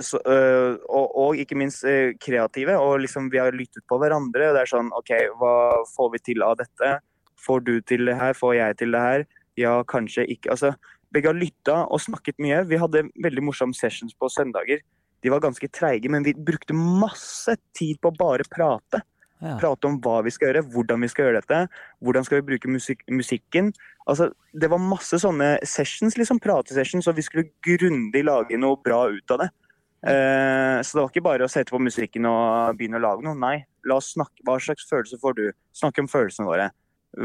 så, 0.00 0.18
eh, 0.24 0.76
og, 0.88 1.06
og 1.20 1.40
ikke 1.40 1.58
minst 1.58 1.84
eh, 1.88 2.14
kreative. 2.22 2.76
Og 2.80 3.00
liksom 3.04 3.30
vi 3.32 3.40
har 3.40 3.54
lyttet 3.54 3.84
på 3.88 3.98
hverandre. 4.00 4.50
og 4.50 4.56
Det 4.56 4.64
er 4.64 4.72
sånn 4.72 4.92
OK, 4.96 5.12
hva 5.40 5.54
får 5.94 6.12
vi 6.14 6.22
til 6.30 6.44
av 6.46 6.56
dette? 6.60 6.98
Får 7.46 7.64
du 7.66 7.74
til 7.86 8.06
det 8.08 8.16
her? 8.18 8.36
Får 8.36 8.56
jeg 8.58 8.78
til 8.80 8.96
det 8.96 9.02
her? 9.02 9.26
Ja, 9.60 9.78
kanskje 9.88 10.26
ikke. 10.32 10.52
Altså, 10.56 10.72
begge 11.14 11.30
har 11.30 11.38
lytta 11.38 11.78
og 11.84 12.02
snakket 12.02 12.40
mye. 12.42 12.62
Vi 12.68 12.80
hadde 12.80 13.06
veldig 13.24 13.46
morsomme 13.46 13.76
sessions 13.76 14.16
på 14.18 14.30
søndager. 14.32 14.82
De 15.26 15.34
var 15.34 15.42
ganske 15.42 15.68
treige, 15.74 16.10
men 16.12 16.22
vi 16.22 16.36
brukte 16.38 16.76
masse 16.76 17.56
tid 17.74 17.98
på 17.98 18.12
å 18.12 18.18
bare 18.18 18.46
prate. 18.46 19.02
Ja. 19.42 19.58
Prate 19.60 19.88
om 19.88 19.98
hva 20.00 20.22
vi 20.24 20.32
skal 20.32 20.48
gjøre, 20.48 20.64
hvordan 20.72 21.02
vi 21.04 21.10
skal 21.12 21.26
gjøre 21.26 21.42
dette. 21.42 21.58
Hvordan 22.04 22.24
skal 22.24 22.40
vi 22.40 22.46
bruke 22.52 22.70
musik 22.72 23.02
musikken. 23.10 23.72
Altså, 24.08 24.30
det 24.54 24.70
var 24.72 24.80
masse 24.80 25.18
sånne 25.20 25.56
sessions, 25.66 26.16
liksom 26.16 26.40
pratesessions, 26.40 27.08
og 27.10 27.18
vi 27.18 27.26
skulle 27.26 27.50
grundig 27.66 28.22
lage 28.24 28.56
noe 28.60 28.78
bra 28.84 29.02
ut 29.12 29.34
av 29.34 29.42
det. 29.42 29.50
Eh, 30.06 30.78
så 30.80 30.96
det 30.96 31.02
var 31.02 31.10
ikke 31.10 31.26
bare 31.26 31.46
å 31.46 31.50
sette 31.50 31.74
på 31.74 31.82
musikken 31.82 32.28
og 32.30 32.78
begynne 32.78 33.00
å 33.00 33.04
lage 33.08 33.26
noe. 33.26 33.36
Nei, 33.42 33.56
la 33.88 33.98
oss 33.98 34.14
snakke. 34.14 34.44
Hva 34.46 34.60
slags 34.62 34.88
følelse 34.88 35.20
får 35.20 35.38
du? 35.40 35.46
Snakke 35.76 36.04
om 36.04 36.10
følelsene 36.10 36.48
våre. 36.48 36.70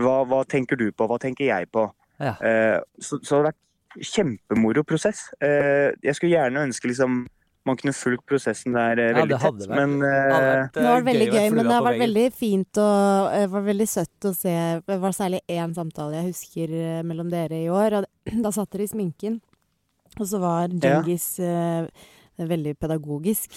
Hva, 0.02 0.22
hva 0.28 0.44
tenker 0.50 0.80
du 0.80 0.90
på? 0.92 1.08
Hva 1.08 1.20
tenker 1.22 1.48
jeg 1.48 1.70
på? 1.72 1.86
Ja. 2.22 2.36
Eh, 2.42 2.80
så, 3.00 3.22
så 3.22 3.38
det 3.38 3.38
har 3.38 3.52
vært 3.52 4.10
kjempemoro 4.12 4.84
prosess. 4.88 5.30
Eh, 5.44 5.92
jeg 6.04 6.18
skulle 6.18 6.36
gjerne 6.36 6.66
ønske 6.68 6.92
liksom 6.92 7.24
man 7.68 7.78
kunne 7.78 7.94
fulgt 7.94 8.24
prosessen 8.26 8.74
der 8.74 8.98
eh, 8.98 9.10
Ja, 9.12 9.20
veldig 9.22 9.38
tett, 9.42 9.68
vært- 9.70 9.78
men 9.78 9.92
eh, 10.08 10.70
Det 10.74 10.86
var 10.86 11.04
veldig 11.06 11.28
gøy, 11.30 11.50
men 11.54 11.68
det 11.68 11.76
har 11.76 11.86
vært 11.86 12.02
veldig 12.02 12.26
fint 12.34 12.80
og 12.82 13.36
det 13.36 13.50
var 13.54 13.66
veldig 13.68 13.88
søtt 13.92 14.28
å 14.30 14.34
se 14.34 14.56
Det 14.88 14.98
var 15.04 15.14
særlig 15.18 15.42
én 15.48 15.76
samtale 15.78 16.18
jeg 16.22 16.32
husker 16.32 16.74
uh, 16.74 17.04
mellom 17.06 17.30
dere 17.30 17.60
i 17.62 17.70
år. 17.70 18.00
Og 18.02 18.10
da 18.46 18.52
satt 18.56 18.72
dere 18.74 18.88
i 18.88 18.92
sminken, 18.92 19.38
og 20.18 20.26
så 20.28 20.42
var 20.42 20.74
Djengis 20.74 21.28
eh, 21.40 21.86
veldig 22.42 22.74
pedagogisk. 22.82 23.54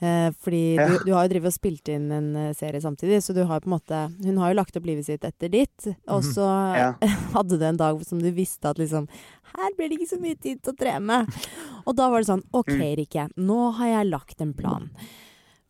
Eh, 0.00 0.30
fordi 0.44 0.74
Ja. 0.76 0.88
du, 0.88 0.98
du 1.06 1.12
har 1.14 1.24
jo 1.26 1.32
drevet 1.32 1.46
og 1.46 1.54
spilt 1.56 1.88
inn 1.88 2.10
en 2.12 2.36
eh, 2.36 2.52
serie 2.52 2.80
samtidig, 2.84 3.22
så 3.24 3.32
du 3.34 3.44
har 3.48 3.60
på 3.60 3.66
en 3.70 3.78
måte 3.78 4.00
Hun 4.26 4.36
har 4.42 4.50
jo 4.52 4.58
lagt 4.60 4.76
opp 4.76 4.84
livet 4.84 5.06
sitt 5.06 5.24
etter 5.24 5.48
ditt, 5.48 5.86
og 6.06 6.22
Mhm. 6.22 6.32
så 6.34 6.48
Ja. 6.76 6.92
hadde 7.32 7.58
du 7.58 7.64
en 7.64 7.76
dag 7.78 8.04
som 8.04 8.18
du 8.20 8.30
visste 8.30 8.68
at 8.68 8.76
liksom 8.78 9.08
Her 9.56 9.70
blir 9.76 9.88
det 9.88 9.98
ikke 9.98 10.12
så 10.16 10.20
mye 10.20 10.38
tid 10.38 10.60
til 10.62 10.74
å 10.74 10.76
trene. 10.76 11.26
Og 11.86 11.96
da 11.96 12.10
var 12.10 12.20
det 12.20 12.26
sånn 12.28 12.42
OK, 12.52 12.68
Mm. 12.76 12.96
Rikke. 12.98 13.28
Nå 13.38 13.72
har 13.74 13.86
jeg 13.86 14.10
lagt 14.10 14.40
en 14.42 14.52
plan. 14.52 14.90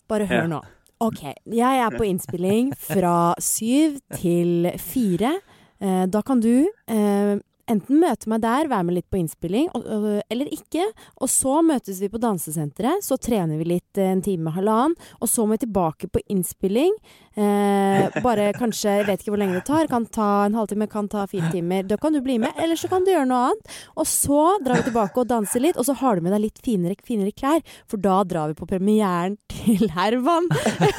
Bare 0.09 0.27
hør 0.27 0.43
Ja. 0.43 0.47
nå. 0.49 0.63
OK. 1.01 1.23
Jeg 1.47 1.79
er 1.87 1.91
på 1.91 2.03
innspilling 2.09 2.73
fra 2.77 3.35
syv 3.39 4.01
til 4.17 4.73
fire. 4.79 5.37
Eh, 5.81 6.07
da 6.07 6.23
kan 6.23 6.41
du 6.41 6.67
eh, 6.89 7.39
enten 7.71 8.01
møte 8.03 8.31
meg 8.31 8.43
der, 8.45 8.71
være 8.71 8.87
med 8.89 8.99
litt 8.99 9.09
på 9.13 9.21
innspilling, 9.21 9.69
eller 9.75 10.51
ikke. 10.55 10.85
Og 11.21 11.31
så 11.33 11.59
møtes 11.67 12.01
vi 12.03 12.11
på 12.13 12.21
dansesenteret. 12.23 13.05
Så 13.05 13.19
trener 13.21 13.61
vi 13.61 13.71
litt 13.77 14.01
en 14.03 14.23
time, 14.25 14.55
halvannen. 14.57 14.97
Og 15.21 15.31
så 15.31 15.47
må 15.47 15.57
vi 15.57 15.65
tilbake 15.67 16.11
på 16.13 16.23
innspilling. 16.33 16.95
Eh, 17.37 18.21
bare 18.25 18.49
kanskje 18.57 18.95
Jeg 18.97 19.07
vet 19.11 19.21
ikke 19.21 19.35
hvor 19.35 19.41
lenge 19.43 19.59
det 19.59 19.67
tar. 19.69 19.89
Kan 19.91 20.07
ta 20.09 20.47
en 20.47 20.57
halvtime, 20.57 20.89
kan 20.91 21.09
ta 21.13 21.27
fire 21.29 21.51
timer. 21.53 21.85
Da 21.89 21.99
kan 22.01 22.17
du 22.17 22.23
bli 22.25 22.39
med, 22.41 22.57
eller 22.57 22.79
så 22.81 22.89
kan 22.89 23.05
du 23.05 23.13
gjøre 23.13 23.29
noe 23.29 23.51
annet. 23.51 23.75
Og 23.97 24.09
så 24.09 24.43
drar 24.65 24.81
vi 24.81 24.89
tilbake 24.89 25.21
og 25.21 25.29
danser 25.31 25.65
litt, 25.65 25.77
og 25.77 25.87
så 25.89 25.97
har 26.01 26.17
du 26.17 26.25
med 26.25 26.33
deg 26.37 26.47
litt 26.47 26.63
finere, 26.65 26.97
finere 27.07 27.35
klær, 27.37 27.61
for 27.91 28.01
da 28.01 28.23
drar 28.29 28.53
vi 28.53 28.59
på 28.59 28.69
premieren 28.71 29.37
til 29.53 29.89
Herman. 29.97 30.49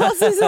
Altså, 0.07 0.29
så, 0.35 0.47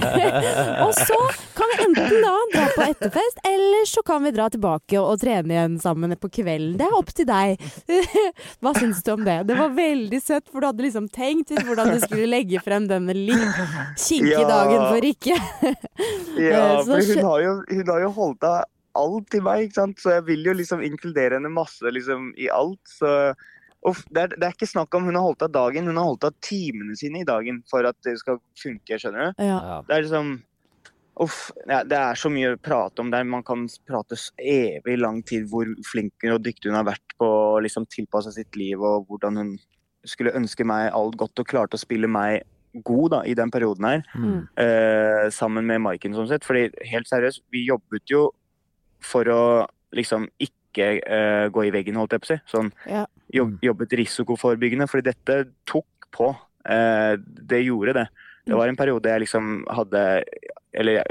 og 0.84 0.92
så 0.94 1.16
kan 1.56 1.70
vi 1.70 1.76
enten 1.84 2.22
da 2.22 2.32
dra 2.52 2.64
på 2.74 2.84
etterfest, 2.86 3.40
eller 3.46 3.86
så 3.88 4.02
kan 4.06 4.22
vi 4.24 4.32
dra 4.34 4.46
tilbake 4.52 5.00
og 5.00 5.18
trene 5.20 5.54
igjen 5.54 5.76
sammen 5.82 6.14
på 6.20 6.30
kvelden. 6.32 6.76
Det 6.78 6.86
er 6.86 6.96
opp 6.96 7.10
til 7.16 7.26
deg. 7.28 7.60
Hva 8.62 8.72
syns 8.76 9.02
du 9.06 9.12
om 9.14 9.24
det? 9.26 9.36
Det 9.48 9.56
var 9.58 9.74
veldig 9.76 10.20
søtt, 10.22 10.46
for 10.50 10.62
du 10.62 10.68
hadde 10.70 10.86
liksom 10.86 11.08
tenkt 11.12 11.52
ut 11.52 11.62
hvordan 11.66 11.92
du 11.94 11.98
skulle 12.04 12.28
legge 12.30 12.62
frem 12.64 12.86
denne 12.90 13.16
litt 13.16 13.60
kinkige 14.00 14.46
dagen 14.48 14.86
for 14.88 14.99
Rikke. 15.04 15.38
Ja, 16.40 16.66
Eh, 16.80 16.84
for 16.86 17.04
hun 17.04 17.24
har 17.26 17.40
jo, 17.44 17.54
hun 17.68 17.88
har 17.90 18.04
jo 18.04 18.10
holdt 18.16 18.44
av 18.46 18.60
alt 18.98 19.30
til 19.30 19.42
meg, 19.46 19.66
ikke 19.66 19.78
sant? 19.78 20.02
så 20.02 20.16
jeg 20.16 20.26
vil 20.28 20.44
jo 20.48 20.54
liksom 20.56 20.82
inkludere 20.84 21.38
henne 21.38 21.52
masse 21.52 21.92
liksom, 21.92 22.30
i 22.40 22.48
alt. 22.52 22.80
Så 22.88 23.10
uff, 23.86 24.02
det, 24.10 24.22
er, 24.22 24.36
det 24.36 24.46
er 24.46 24.54
ikke 24.56 24.70
snakk 24.70 24.94
om 24.96 25.08
hun 25.08 25.18
har 25.18 25.26
holdt 25.26 25.44
av 25.46 25.52
dagen, 25.54 25.88
hun 25.90 26.00
har 26.00 26.08
holdt 26.10 26.28
av 26.28 26.36
timene 26.44 26.96
sine 26.98 27.22
i 27.22 27.28
dagen 27.28 27.62
for 27.70 27.86
at 27.88 27.98
det 28.06 28.16
skal 28.22 28.40
funke, 28.60 28.98
skjønner 28.98 29.30
du. 29.30 29.44
Ja. 29.50 29.82
Det 29.88 29.96
er 29.98 30.08
liksom 30.08 30.38
Uff, 31.20 31.50
ja, 31.68 31.82
det 31.84 31.96
er 31.98 32.16
så 32.16 32.30
mye 32.32 32.54
å 32.54 32.58
prate 32.62 33.02
om 33.02 33.10
der. 33.12 33.26
Man 33.28 33.42
kan 33.44 33.66
prate 33.84 34.16
evig 34.40 34.94
lang 34.96 35.18
tid 35.28 35.50
hvor 35.50 35.68
flink 35.84 36.24
og 36.32 36.38
dyktig 36.46 36.70
hun 36.70 36.78
har 36.78 36.86
vært 36.88 37.12
på 37.20 37.26
å 37.26 37.58
liksom 37.60 37.84
tilpasse 37.92 38.32
sitt 38.32 38.56
liv, 38.56 38.80
og 38.80 39.04
hvordan 39.10 39.36
hun 39.36 39.50
skulle 40.08 40.32
ønske 40.38 40.64
meg 40.64 40.88
alt 40.96 41.18
godt 41.20 41.42
og 41.42 41.50
klarte 41.50 41.76
å 41.76 41.82
spille 41.82 42.08
meg 42.08 42.40
god 42.84 43.10
da, 43.10 43.20
i 43.26 43.34
den 43.34 43.50
perioden 43.50 43.84
her 43.84 44.02
Mm. 44.16 44.48
eh, 44.56 45.28
sammen 45.30 45.66
med 45.66 45.80
Maiken 45.80 46.14
sånn 46.14 46.28
sett. 46.28 46.44
Fordi 46.44 46.70
helt 46.90 47.06
seriøst, 47.08 47.40
vi 47.50 47.66
jobbet 47.68 48.02
jo 48.10 48.30
for 49.00 49.24
å 49.24 49.66
liksom 49.92 50.28
ikke 50.38 51.00
eh, 51.06 51.48
gå 51.50 51.64
i 51.66 51.70
veggen, 51.74 51.96
holdt 51.96 52.12
jeg 52.12 52.20
på 52.20 52.28
å 52.28 52.32
si. 52.36 52.40
Sånn, 52.56 52.72
Ja. 52.86 53.06
jobb, 53.32 53.58
jobbet 53.60 53.90
risikoforebyggende, 53.98 54.86
fordi 54.88 55.02
dette 55.12 55.50
tok 55.66 55.86
på. 56.12 56.36
Eh, 56.64 57.16
det 57.18 57.64
gjorde 57.66 57.94
det. 57.94 58.08
Det 58.46 58.54
var 58.56 58.68
en 58.68 58.76
periode 58.76 59.04
jeg 59.04 59.20
liksom 59.20 59.64
hadde 59.68 60.24
Eller 60.72 60.92
jeg 61.02 61.04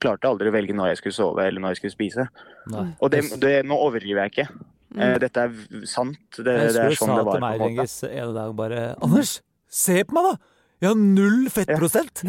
klarte 0.00 0.28
aldri 0.28 0.48
å 0.48 0.52
velge 0.52 0.72
når 0.72 0.88
jeg 0.94 0.96
skulle 0.98 1.12
sove 1.18 1.38
eller 1.44 1.60
når 1.60 1.70
jeg 1.74 1.76
skulle 1.80 1.96
spise. 1.96 2.28
Nei. 2.70 2.94
Og 3.02 3.10
det, 3.10 3.24
det, 3.40 3.64
nå 3.66 3.74
overdriver 3.74 4.28
jeg 4.28 4.30
ikke. 4.30 4.48
Eh, 4.96 5.14
Mm. 5.14 5.18
dette 5.20 5.36
er 5.36 5.50
sant. 5.86 6.16
Det, 6.36 6.44
Jeg 6.46 6.72
det 6.74 6.82
er 6.84 6.90
sånn 6.94 7.06
sa 7.10 7.16
det 7.16 7.24
var. 7.26 7.32
til 7.34 7.40
på 7.40 7.40
meg, 7.40 7.54
en 7.54 7.60
måte. 7.60 7.74
Djengis, 7.74 8.04
en 8.22 8.34
dag 8.34 8.54
bare 8.56 8.94
Anders, 9.02 9.40
se 9.68 10.04
på 10.04 10.12
meg, 10.14 10.24
da! 10.24 10.36
Har 10.80 10.94
null 10.96 11.48
fettprosent! 11.52 12.22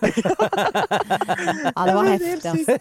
ja, 0.00 0.08
det 1.86 1.94
var 1.96 2.04
heftig, 2.04 2.48
altså. 2.50 2.74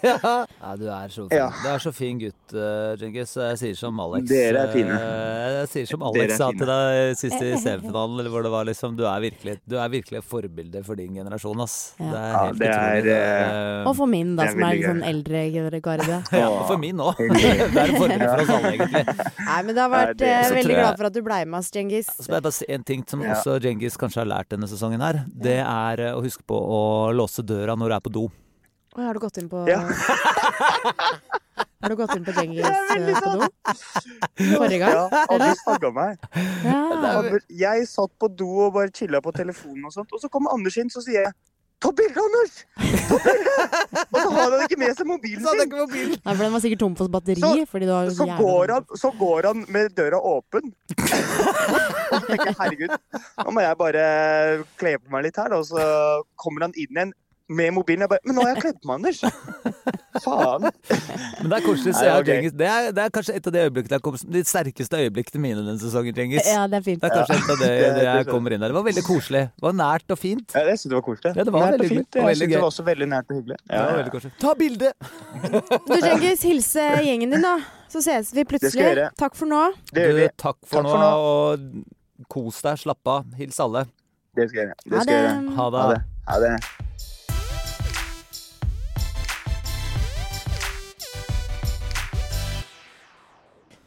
ja, 0.60 0.72
du 0.80 0.86
er 0.92 1.10
så 1.12 1.24
fin. 1.30 1.38
Ja. 1.38 1.46
Du 1.64 1.68
er 1.72 1.80
så 1.84 1.92
fin 1.96 2.20
gutt, 2.20 2.56
Jengis 2.56 3.00
Djengis. 3.02 3.36
Jeg 3.40 3.60
sier 3.62 3.78
som 3.80 4.00
Alex 4.04 4.28
Dere 4.30 4.64
er 4.66 4.72
fine. 4.74 4.96
eh, 5.00 5.54
Jeg 5.62 5.70
sier 5.72 5.86
som 5.90 6.04
Alex 6.10 6.34
er 6.36 6.40
sa 6.42 6.50
til 6.56 6.68
deg 6.70 7.16
sist 7.20 7.40
i 7.44 7.52
semifinalen, 7.62 8.20
eller 8.20 8.32
hvor 8.34 8.44
det 8.46 8.52
var 8.54 8.68
liksom 8.68 8.98
Du 9.00 9.06
er 9.08 9.24
virkelig, 9.24 9.56
du 9.68 9.78
er 9.80 9.90
virkelig 9.94 10.20
et 10.22 10.28
forbilde 10.28 10.84
for 10.88 11.00
din 11.00 11.16
generasjon, 11.16 11.64
ass. 11.64 11.78
Ja. 12.00 12.12
Det 12.12 12.20
er 12.20 12.32
Ja, 12.36 12.52
det 12.52 12.68
er, 12.68 12.76
utrolig. 12.76 13.04
det 13.06 13.18
eh, 13.22 13.90
Og 13.92 13.96
for 14.02 14.12
min, 14.12 14.36
da, 14.36 14.44
er 14.44 14.52
som 14.56 14.66
er 14.68 14.76
litt 14.76 14.90
sånn 14.92 15.04
eldre 15.12 15.46
garde. 15.90 16.20
ja, 16.42 16.48
og 16.52 16.66
for 16.72 16.78
min 16.84 16.98
òg. 17.04 17.24
det 17.36 17.46
er 17.46 17.64
et 17.86 17.96
forbilde 17.96 18.30
for 18.30 18.44
oss 18.44 18.54
alle, 18.60 18.74
egentlig. 18.76 19.04
Nei, 19.46 19.60
men 19.64 19.72
det 19.76 19.82
har 19.86 19.92
vært 19.96 20.14
Nei, 20.16 20.20
det- 20.24 20.34
eh, 20.36 20.54
veldig 20.60 20.80
glad 20.82 21.00
for 21.00 21.06
at 21.12 21.14
du 21.16 21.22
blei 21.26 21.42
med 21.46 21.60
oss, 21.64 21.72
Djengis. 21.76 22.12
Så 22.20 22.28
må 22.32 22.40
jeg 22.42 22.48
bare 22.50 22.60
si 22.60 22.70
en 22.76 22.84
ting 22.92 23.08
som 23.10 23.24
også 23.26 23.58
Djengis 23.64 23.96
kanskje 24.00 24.22
har 24.24 24.30
lært 24.36 24.52
denne 24.52 24.68
sesongen 24.68 24.84
her. 24.94 25.24
Det 25.28 25.60
er 25.62 26.00
eh, 26.00 26.16
å 26.16 26.22
huske 26.24 26.44
på 26.48 26.56
å 26.56 27.12
låse 27.16 27.42
døra 27.46 27.76
når 27.76 27.90
du 27.90 27.96
er 27.96 28.04
på 28.06 28.14
do. 28.14 28.26
Oi, 28.96 29.04
har 29.04 29.14
du 29.14 29.20
gått 29.20 29.38
inn 29.42 29.50
på 29.52 29.66
Ja. 29.68 29.82
Har 31.86 31.90
du 31.92 31.96
gått 32.00 32.16
inn 32.16 32.26
på 32.26 32.34
Djengis 32.34 32.66
eh, 32.96 33.20
på 33.22 33.34
do? 33.36 33.50
Forrige 34.56 34.80
gang? 34.80 34.96
Ja, 34.96 35.26
Anders 35.30 35.64
tagga 35.66 35.92
meg. 35.94 36.30
Ja. 36.64 37.24
Jeg 37.50 37.90
satt 37.92 38.14
på 38.22 38.30
do 38.32 38.48
og 38.68 38.74
bare 38.78 38.94
chilla 38.96 39.22
på 39.22 39.34
telefonen 39.36 39.86
og 39.90 39.94
sånt, 39.94 40.14
og 40.16 40.22
så 40.22 40.32
kommer 40.32 40.56
Anders 40.56 40.78
inn, 40.82 40.90
så 40.90 41.04
sier 41.06 41.28
jeg 41.28 41.36
Ta 41.84 41.92
bilde, 41.92 42.18
Anders! 42.24 42.54
Ta 43.10 43.18
bilde! 43.26 43.56
Og 44.06 44.18
så 44.22 44.30
har 44.32 44.54
han 44.56 44.62
ikke 44.66 44.78
med 44.80 44.94
seg 44.98 45.08
mobilen 45.10 45.44
sin. 45.46 45.62
ikke 45.66 45.82
mobilen. 45.84 46.16
Nei, 46.26 46.34
for 46.36 46.44
den 46.46 46.54
var 46.56 46.64
sikkert 46.64 46.82
tom 46.86 46.96
for 46.96 47.12
batteri. 47.12 47.42
Så- 47.44 47.66
fordi 47.72 47.86
du 47.90 47.92
har 47.94 48.10
Så 48.16 48.26
går, 48.40 48.74
han, 48.78 48.86
så 49.02 49.12
går 49.20 49.50
han 49.50 49.66
med 49.76 49.92
døra 49.98 50.22
åpen. 50.32 50.72
Og 50.96 52.16
så 52.16 52.26
tenker 52.30 52.48
jeg 52.52 52.58
herregud, 52.62 52.96
nå 53.44 53.52
må 53.58 53.62
jeg 53.66 53.78
bare 53.82 54.06
kle 54.80 54.96
på 55.04 55.12
meg 55.14 55.28
litt 55.28 55.38
her. 55.42 55.50
da. 55.52 55.60
Og 55.62 55.66
så 55.70 55.86
kommer 56.42 56.68
han 56.68 56.74
inn 56.80 56.90
igjen 56.96 57.14
med 57.50 57.72
mobilen. 57.76 58.02
Jeg 58.06 58.10
bare 58.10 58.20
Men 58.26 58.36
nå 58.40 58.42
har 58.46 58.54
jeg 58.56 58.62
kledd 58.64 58.86
meg, 58.90 58.96
Anders! 58.96 59.20
Faen. 60.26 60.64
Men 60.66 61.50
det 61.52 61.58
er 61.58 61.64
koselig. 61.66 61.92
Så 61.98 62.06
jeg 62.08 62.14
og 62.16 62.22
ok. 62.24 62.30
Djengis, 62.30 62.54
det, 62.58 62.68
er, 62.72 62.88
det 62.96 63.04
er 63.04 63.12
kanskje 63.14 63.36
et 63.38 63.48
av 63.50 63.54
de 63.56 63.64
øyeblikkene 63.66 63.98
jeg 63.98 64.04
kom, 64.06 64.16
de 64.36 64.42
sterkeste 64.48 65.00
øyeblikkene 65.04 65.42
mine 65.44 65.60
denne 65.66 65.76
sesongen, 65.82 66.16
Cengiz. 66.16 66.48
Ja, 66.50 66.64
det 66.72 66.80
er 66.80 66.86
fint. 66.88 67.02
Det 67.04 67.12
er 67.12 67.18
kanskje 67.20 67.36
et 67.42 67.52
av 67.54 67.60
de, 67.62 67.70
Det- 68.00 68.06
jeg 68.08 68.28
kommer 68.32 68.56
inn 68.56 68.64
der. 68.64 68.72
Det 68.74 68.78
var 68.80 68.86
veldig 68.88 69.04
koselig. 69.06 69.44
Det 69.54 69.66
var 69.68 69.76
nært 69.78 70.16
og 70.16 70.22
fint. 70.22 70.56
Ja, 70.56 70.64
jeg 70.72 70.80
synes 70.80 70.90
det 70.94 70.98
var 71.00 71.06
koselig. 71.10 71.34
Ja, 71.36 71.44
det 71.50 71.54
var 71.56 71.66
Nært 71.66 71.74
og 71.76 71.84
veldig 71.84 71.90
fint. 71.92 72.08
hyggelig. 72.08 72.24
Og 72.24 72.30
Jeg 72.32 72.40
syns 72.40 72.54
det 72.56 72.62
var 72.64 72.70
også 72.72 72.86
veldig 72.90 73.10
nært 73.14 73.30
og 73.30 73.36
hyggelig. 73.42 73.58
Var 73.70 73.76
Ja, 73.84 73.98
veldig 74.00 74.16
koselig. 74.16 74.34
Ta 74.46 74.54
bilde! 74.64 74.94
Du, 75.86 75.94
Cengiz, 76.02 76.42
hilse 76.48 76.88
gjengen 77.06 77.36
din, 77.36 77.44
da. 77.46 77.56
Så 77.92 78.02
ses 78.04 78.32
vi 78.36 78.44
plutselig. 78.48 79.06
Takk 79.20 79.36
for 79.38 79.48
nå. 79.52 79.62
Det 79.94 80.08
gjør 80.08 80.18
Du, 80.24 80.26
takk 80.42 80.58
for 80.66 80.82
Takk 80.82 80.88
nå, 80.88 80.96
for 80.96 81.04
nå. 81.04 81.12
og 82.24 82.26
kos 82.32 82.64
deg. 82.66 82.80
Slapp 82.82 83.12
av. 83.18 83.28
Hils 83.40 83.60
alle. 83.64 83.86
Det 84.36 84.50
skal 84.50 84.64
jeg 84.64 84.72
gjøre. 84.72 84.82
Ha 84.82 84.96
Det 84.96 85.06
skal 85.06 85.14
jeg 85.14 85.24
gjøre. 85.24 85.38
det. 85.46 85.56
Ha 85.60 85.70
Ha 85.70 85.72
det. 85.76 85.86
det. 85.94 86.04
Ha 86.32 86.42
det. 86.48 86.85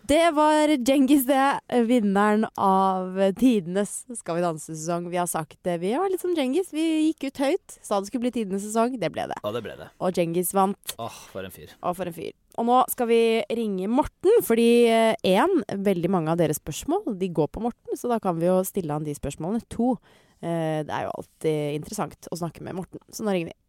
Det 0.09 0.31
var 0.31 0.69
Djengis, 0.69 1.27
det. 1.27 1.61
Vinneren 1.85 2.47
av 2.57 3.19
tidenes 3.37 4.07
Skal 4.17 4.39
vi 4.39 4.41
danse-sesong. 4.41 5.11
Vi 5.13 5.19
har 5.21 5.27
sagt 5.29 5.59
det. 5.69 5.75
Vi 5.83 5.91
var 5.93 6.09
litt 6.09 6.23
som 6.23 6.33
Djengis. 6.33 6.71
Vi 6.73 6.85
gikk 7.11 7.27
ut 7.29 7.41
høyt. 7.45 7.75
Sa 7.85 7.99
det 8.01 8.09
skulle 8.09 8.25
bli 8.25 8.33
tidenes 8.39 8.65
sesong. 8.65 8.97
Det 8.97 9.11
ble 9.13 9.27
det. 9.29 9.37
Ja, 9.45 9.53
det 9.53 9.63
ble 9.67 9.77
det. 9.77 9.91
Og 10.01 10.17
Djengis 10.17 10.55
vant. 10.57 10.95
Åh, 10.97 11.21
for 11.29 11.45
en 11.45 11.53
fyr. 11.53 11.77
Og 11.83 11.99
for 12.01 12.09
en 12.09 12.17
fyr. 12.17 12.33
Og 12.57 12.71
nå 12.71 12.79
skal 12.89 13.11
vi 13.13 13.21
ringe 13.61 13.93
Morten, 13.93 14.41
fordi 14.49 14.71
én, 14.89 15.61
veldig 15.77 16.15
mange 16.17 16.33
av 16.33 16.41
deres 16.41 16.63
spørsmål 16.63 17.13
de 17.21 17.29
går 17.29 17.53
på 17.53 17.67
Morten, 17.69 18.01
så 18.01 18.09
da 18.09 18.17
kan 18.17 18.41
vi 18.41 18.49
jo 18.49 18.63
stille 18.65 18.97
han 18.97 19.05
de 19.05 19.13
spørsmålene. 19.13 19.61
To, 19.77 19.93
eh, 20.41 20.89
det 20.89 20.95
er 20.95 21.05
jo 21.05 21.17
alltid 21.21 21.83
interessant 21.83 22.33
å 22.33 22.41
snakke 22.41 22.65
med 22.65 22.81
Morten, 22.81 23.05
så 23.13 23.29
nå 23.29 23.37
ringer 23.37 23.53
vi. 23.53 23.61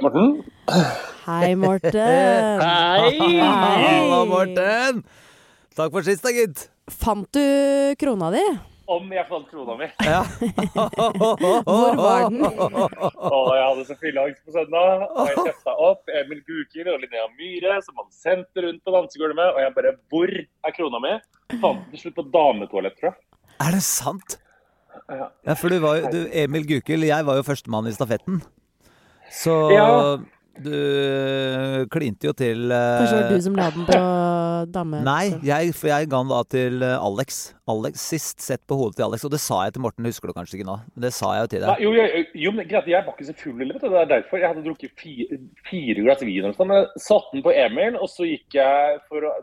Morten? 0.00 0.42
Hei, 1.26 1.54
Morten. 1.54 1.92
Hei! 2.64 3.38
Halla, 3.38 4.24
Morten! 4.24 5.02
Takk 5.76 5.92
for 5.92 6.04
sist, 6.06 6.24
da, 6.24 6.32
gitt. 6.32 6.68
Fant 6.90 7.28
du 7.36 7.42
krona 8.00 8.30
di? 8.32 8.42
Om 8.92 9.12
jeg 9.14 9.24
fant 9.28 9.44
krona 9.48 9.76
mi. 9.78 9.86
Ja. 10.04 10.22
Hvor 11.68 11.96
var 11.96 12.24
den? 12.26 12.40
Og 12.42 13.50
jeg 13.52 13.66
hadde 13.66 13.84
så 13.88 13.96
fylleangst 14.00 14.40
på 14.44 14.54
søndag. 14.56 15.04
Og 15.12 15.30
jeg 15.30 15.44
kjefta 15.50 15.76
opp 15.86 16.12
Emil 16.22 16.40
Guker 16.48 16.90
og 16.92 17.04
Linnea 17.04 17.28
Myhre, 17.36 17.76
som 17.86 18.00
han 18.02 18.08
sendte 18.16 18.64
rundt 18.66 18.82
på 18.84 18.96
dansegulvet. 18.96 19.52
Og 19.54 19.60
jeg 19.64 19.74
bare 19.76 19.94
Hvor 20.12 20.34
er 20.34 20.76
krona 20.76 21.02
mi? 21.04 21.14
Fant 21.58 21.84
den 21.84 21.92
til 21.94 22.06
slutt 22.06 22.18
på 22.18 22.26
dametoalett, 22.34 22.98
tror 22.98 23.12
jeg. 23.12 23.20
Er 23.62 23.76
det 23.78 23.84
sant? 23.86 24.38
Ja. 25.12 25.28
Ja, 25.46 25.54
for 25.56 25.72
du 25.72 25.78
var 25.84 26.00
jo 26.00 26.10
du, 26.12 26.20
Emil 26.42 26.66
Gukild, 26.68 27.06
jeg 27.08 27.28
var 27.28 27.38
jo 27.38 27.46
førstemann 27.46 27.88
i 27.88 27.94
stafetten. 27.96 28.42
Så 29.32 29.56
Ja. 29.72 29.86
du 30.62 31.86
klinte 31.90 32.28
jo 32.28 32.34
til 32.36 32.68
eh, 32.68 32.98
Kanskje 33.00 33.16
det 33.16 33.22
var 33.24 33.30
du 33.32 33.44
som 33.46 33.54
la 33.56 33.68
den 33.72 33.86
på 33.88 34.00
dame... 34.74 34.98
Nei, 35.06 35.22
jeg, 35.48 35.72
for 35.78 35.88
jeg 35.88 36.10
ga 36.12 36.18
den 36.20 36.28
da 36.32 36.40
til 36.52 36.84
eh, 36.84 36.98
Alex. 37.08 37.38
Alex 37.72 38.04
Sist 38.12 38.44
sett 38.44 38.60
på 38.68 38.76
hodet 38.76 38.98
til 39.00 39.06
Alex, 39.06 39.24
og 39.24 39.32
det 39.32 39.40
sa 39.40 39.62
jeg 39.64 39.74
til 39.78 39.84
Morten, 39.86 40.04
husker 40.10 40.28
du 40.28 40.36
kanskje 40.36 40.58
ikke 40.60 40.68
nå? 40.68 40.76
Men 40.92 41.06
det 41.06 41.12
sa 41.16 41.32
jeg 41.38 41.46
jo 41.46 41.50
til 41.54 41.64
Nei, 41.64 41.72
deg. 41.72 41.84
jo, 41.86 41.94
jeg, 41.96 42.26
jo, 42.44 42.52
men 42.58 42.68
greit, 42.68 42.90
jeg 42.92 43.06
var 43.08 43.16
ikke 43.16 43.30
så 43.30 43.36
full, 43.40 43.56
vet 43.64 43.80
du. 43.80 43.88
Det 43.88 44.00
er 44.04 44.12
derfor. 44.12 44.42
Jeg 44.42 44.52
hadde 44.52 44.66
drukket 44.68 44.94
fire, 45.00 45.40
fire 45.70 46.04
glass 46.04 46.24
vin 46.28 46.42
eller 46.44 46.58
sånn. 46.60 46.76
Jeg 46.76 47.04
satte 47.08 47.32
den 47.38 47.46
på 47.48 47.56
Emil, 47.64 47.96
og 47.96 48.12
så 48.12 48.28
gikk 48.28 48.58
jeg 48.60 49.00
for 49.08 49.28
å 49.32 49.36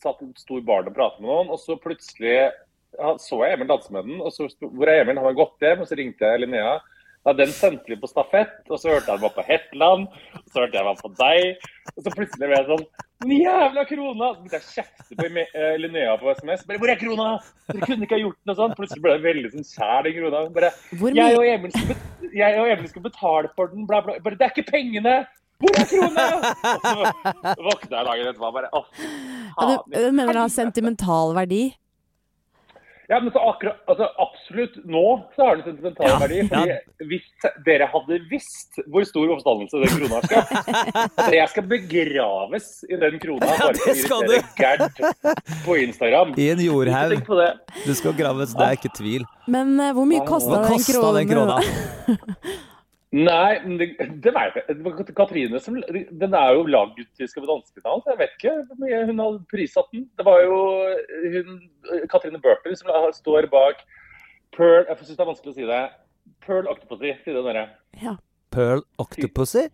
Satt 0.00 0.22
en 0.24 0.30
stor 0.40 0.62
bar 0.64 0.86
og 0.88 0.94
pratet 0.96 1.20
med 1.20 1.28
noen, 1.28 1.50
og 1.52 1.58
så 1.60 1.74
plutselig 1.76 2.30
ja, 2.38 3.10
så 3.20 3.36
jeg 3.44 3.52
Emil 3.58 3.68
danse 3.68 3.90
med 3.92 4.06
den. 4.08 4.22
Og 4.24 4.32
så 4.32 4.46
hvor 4.62 4.88
er 4.88 5.02
Emil? 5.02 5.18
Han 5.20 5.26
har 5.28 5.36
gått 5.36 5.60
hjem, 5.60 5.82
og 5.84 5.88
så 5.90 5.98
ringte 5.98 6.24
jeg 6.24 6.40
Linnea. 6.40 6.78
Ja, 7.26 7.34
den 7.36 7.50
sendte 7.52 7.84
vi 7.92 7.98
på 8.00 8.08
stafett, 8.08 8.62
og 8.70 8.78
så 8.80 8.94
hørte 8.94 9.10
jeg 9.12 9.20
den 9.20 9.24
var 9.26 9.32
på 9.34 9.42
Hetland, 9.44 10.06
og 10.38 10.46
så 10.48 10.62
hørte 10.62 10.78
jeg 10.78 10.80
den 10.80 10.88
var 10.88 11.00
på 11.02 11.10
deg. 11.18 11.66
Og 11.92 12.04
så 12.06 12.12
plutselig 12.14 12.48
ble 12.48 12.56
jeg 12.56 12.68
sånn 12.70 12.84
Den 13.20 13.34
jævla 13.36 13.82
krona! 13.90 14.30
Så 14.30 14.40
begynte 14.40 14.56
jeg 14.56 14.64
å 14.64 14.70
kjefte 14.78 15.18
på 15.18 15.26
eh, 15.42 15.74
Linnea 15.82 16.14
på 16.22 16.32
SMS. 16.38 16.62
Bare, 16.64 16.80
Hvor 16.80 16.92
er 16.94 17.00
krona? 17.02 17.26
Dere 17.68 17.88
kunne 17.90 18.08
ikke 18.08 18.16
ha 18.16 18.22
gjort 18.22 18.38
noe 18.48 18.56
sånt. 18.62 18.78
Plutselig 18.78 19.04
ble 19.04 19.12
jeg 19.18 19.24
veldig 19.26 19.50
sånn 19.52 19.68
kjær 19.68 20.08
den 20.08 20.16
krona. 20.16 20.40
Bare, 20.56 20.72
jeg 21.20 21.36
og, 22.62 22.70
Emil 22.72 22.88
skal 22.88 23.04
betale 23.04 23.52
for 23.52 23.74
den, 23.74 23.84
bla, 23.90 24.00
bla. 24.06 24.16
Bare, 24.24 24.40
det 24.40 24.48
er 24.48 24.54
ikke 24.54 24.70
pengene! 24.72 25.18
Hvor 25.60 25.76
er 25.76 25.88
krona? 25.90 26.26
Og 26.40 26.86
så 27.52 27.68
våkna 27.68 27.98
jeg 27.98 28.08
dagen 28.08 28.30
etterpå 28.30 28.48
og 28.48 28.54
bare 28.56 28.70
Å, 28.72 28.80
ja, 28.80 29.52
faen. 29.58 29.92
du 29.92 30.16
mener 30.16 30.32
det 30.32 30.44
har 30.46 30.52
sentimental 30.54 31.34
verdi? 31.36 31.66
Ja, 33.10 33.18
men 33.20 33.32
så 33.34 33.40
akkurat, 33.42 33.80
altså 33.90 34.06
absolutt 34.22 34.76
nå 34.86 35.02
så 35.34 35.48
har 35.48 35.56
det 35.58 35.64
sentimental 35.66 36.06
Ja, 36.06 36.18
verdi. 36.22 36.44
fordi 36.46 37.08
Hvis 37.10 37.48
dere 37.66 37.88
hadde 37.90 38.20
visst 38.30 38.78
hvor 38.86 39.02
stor 39.08 39.32
oppstandelse 39.34 39.80
den 39.82 39.96
krona 39.96 40.20
skapt 40.28 40.52
altså, 41.18 41.34
Jeg 41.34 41.48
skal 41.50 41.66
begraves 41.72 42.70
i 42.86 43.00
den 43.02 43.18
krona 43.22 43.50
Ja, 43.50 43.58
bare 43.66 43.82
for 43.82 43.90
å 43.90 43.98
skal 43.98 44.24
irritere 44.28 44.46
Gerd 44.60 45.64
på 45.66 45.76
Instagram. 45.82 46.34
I 46.38 46.48
en 46.54 46.62
jordhaug. 46.62 47.30
Du 47.82 47.92
skal 47.98 48.14
graves, 48.18 48.54
det 48.54 48.66
er 48.66 48.78
ikke 48.78 48.94
tvil. 48.94 49.26
Men 49.50 49.74
uh, 49.80 49.90
hvor 49.96 50.06
mye 50.06 50.22
Hva 50.22 50.30
kosta 50.30 50.54
Hva 50.54 50.64
den 50.68 50.78
kosta 50.78 50.98
kronen? 51.00 51.16
den 51.18 51.30
krona? 51.34 52.66
Nei, 53.10 53.58
det, 53.80 53.88
det 54.22 54.30
vet 54.36 54.54
jeg. 54.54 54.64
Det 54.68 54.84
var 54.86 55.08
Katrine 55.18 55.58
som 55.58 55.80
Den 55.82 56.34
er 56.38 56.52
jo 56.54 56.62
lagd 56.70 57.00
til 57.18 57.26
Skal 57.26 57.42
vi 57.42 57.48
danse-finalen, 57.48 58.04
så 58.04 58.12
jeg 58.12 58.20
vet 58.20 58.36
ikke 58.36 58.52
hvor 58.68 58.78
mye 58.84 59.00
hun 59.08 59.22
hadde 59.24 59.40
prissatt 59.50 59.88
den. 59.90 60.04
Det 60.14 60.26
var 60.28 60.44
jo 60.44 60.60
hun, 61.34 61.56
Katrine 62.12 62.38
Burton 62.44 62.78
som 62.78 62.92
står 63.16 63.50
bak 63.50 63.82
Pearl 64.54 64.86
Jeg 64.86 65.02
syns 65.02 65.18
det 65.18 65.24
er 65.24 65.30
vanskelig 65.32 65.52
å 65.52 65.58
si 65.58 65.66
det. 65.66 65.82
Pearl 66.46 66.70
Octopussy, 66.70 67.12
sier 67.24 67.38
det 67.40 67.44
dere. 67.48 67.66
Ja, 67.98 68.14
Pearl 68.54 68.84
Octopussy? 69.02 69.66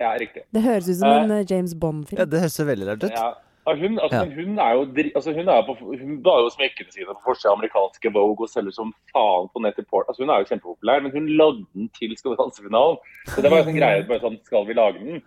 Ja, 0.00 0.14
riktig. 0.16 0.46
det 0.54 0.62
høres 0.64 0.88
ut 0.88 0.96
som 1.02 1.10
en 1.12 1.34
eh, 1.34 1.44
James 1.44 1.74
Bond-film. 1.76 2.22
Ja, 2.22 2.24
det 2.24 2.40
høres 2.40 2.54
så 2.56 2.64
veldig 2.64 2.86
rart 2.88 3.02
ut. 3.04 3.12
Ja. 3.12 3.32
Ja, 3.66 3.74
Hun, 3.76 3.98
altså, 4.00 4.24
Ja. 4.24 4.34
hun 4.34 4.58
er 4.58 4.72
jo 4.74 4.82
altså, 5.14 5.32
hun 5.36 5.48
er 5.48 5.62
på, 5.66 5.74
hun 5.80 6.22
har 6.24 6.38
jo 6.42 6.48
smekkene 6.50 6.92
sine 6.92 7.06
på 7.12 7.20
forsida 7.26 7.50
av 7.52 7.58
amerikanske 7.58 8.12
Vogue 8.14 8.46
og 8.46 8.48
selger 8.48 8.72
som 8.72 8.94
faen 9.12 9.50
på 9.52 9.60
nett 9.62 9.78
i 9.78 9.82
port. 9.84 10.08
Altså, 10.08 10.22
hun 10.24 10.30
er 10.30 10.40
jo 10.40 10.48
kjempepopulær, 10.50 11.02
men 11.04 11.12
hun 11.12 11.28
lagde 11.36 11.66
den 11.74 11.88
til 11.98 12.16
Skal 12.16 12.32
vi 12.32 12.36
danse-finalen. 12.40 12.96
Så 13.28 13.42
det 13.42 13.50
var 13.50 13.58
jo 13.60 13.68
sånn 13.68 13.76
greie, 13.78 14.06
bare 14.08 14.20
sånn 14.24 14.38
Skal 14.44 14.66
vi 14.66 14.72
lage 14.74 14.98
den? 15.04 15.22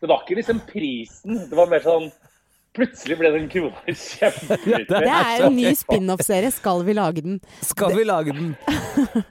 Det 0.00 0.08
var 0.08 0.20
ikke 0.22 0.36
liksom 0.38 0.60
prisen. 0.68 1.38
Det 1.50 1.56
var 1.56 1.66
mer 1.66 1.80
sånn 1.82 2.12
Plutselig 2.78 3.16
ble 3.18 3.30
den 3.34 3.46
krona 3.50 3.80
kjempeviktig. 3.90 4.84
Det 4.92 5.12
er 5.12 5.44
en 5.48 5.56
ny 5.56 5.72
spin-off-serie. 5.82 6.50
Skal 6.54 6.84
vi 6.86 6.94
lage 6.94 7.24
den? 7.24 7.40
Skal 7.66 7.96
vi 7.96 8.04
lage 8.06 8.34
den? 8.36 8.52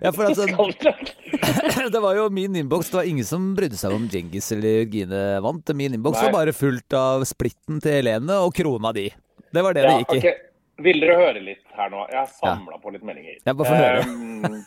Ja, 0.04 0.12
for 0.12 0.28
altså, 0.28 0.48
det 1.96 2.02
var 2.04 2.20
jo 2.20 2.28
min 2.34 2.58
innboks. 2.60 2.92
Det 2.92 3.00
var 3.00 3.08
ingen 3.08 3.28
som 3.28 3.54
brydde 3.56 3.80
seg 3.80 3.96
om 3.96 4.10
Djengis 4.12 4.52
eller 4.56 4.82
Jørgine 4.82 5.22
vant. 5.46 5.74
Min 5.80 5.96
innboks 5.96 6.20
var 6.26 6.36
bare 6.36 6.56
fullt 6.56 6.98
av 6.98 7.24
splitten 7.30 7.80
til 7.84 7.98
Helene 8.02 8.42
og 8.44 8.52
krona 8.58 8.92
di. 8.96 9.08
Det 9.54 9.64
var 9.64 9.78
det 9.78 9.88
det 9.88 9.96
gikk 10.02 10.14
i. 10.18 10.20
ok. 10.20 10.44
Vil 10.86 11.00
dere 11.02 11.16
høre 11.18 11.42
litt 11.42 11.64
her 11.74 11.90
nå? 11.90 12.04
Jeg 12.12 12.20
har 12.20 12.28
samla 12.36 12.78
på 12.84 12.92
litt 12.94 13.06
meldinger. 13.08 13.40
Ja, 13.48 13.56
bare 13.58 13.72
få 13.72 13.80
høre. 13.80 14.04
Um, 14.12 14.60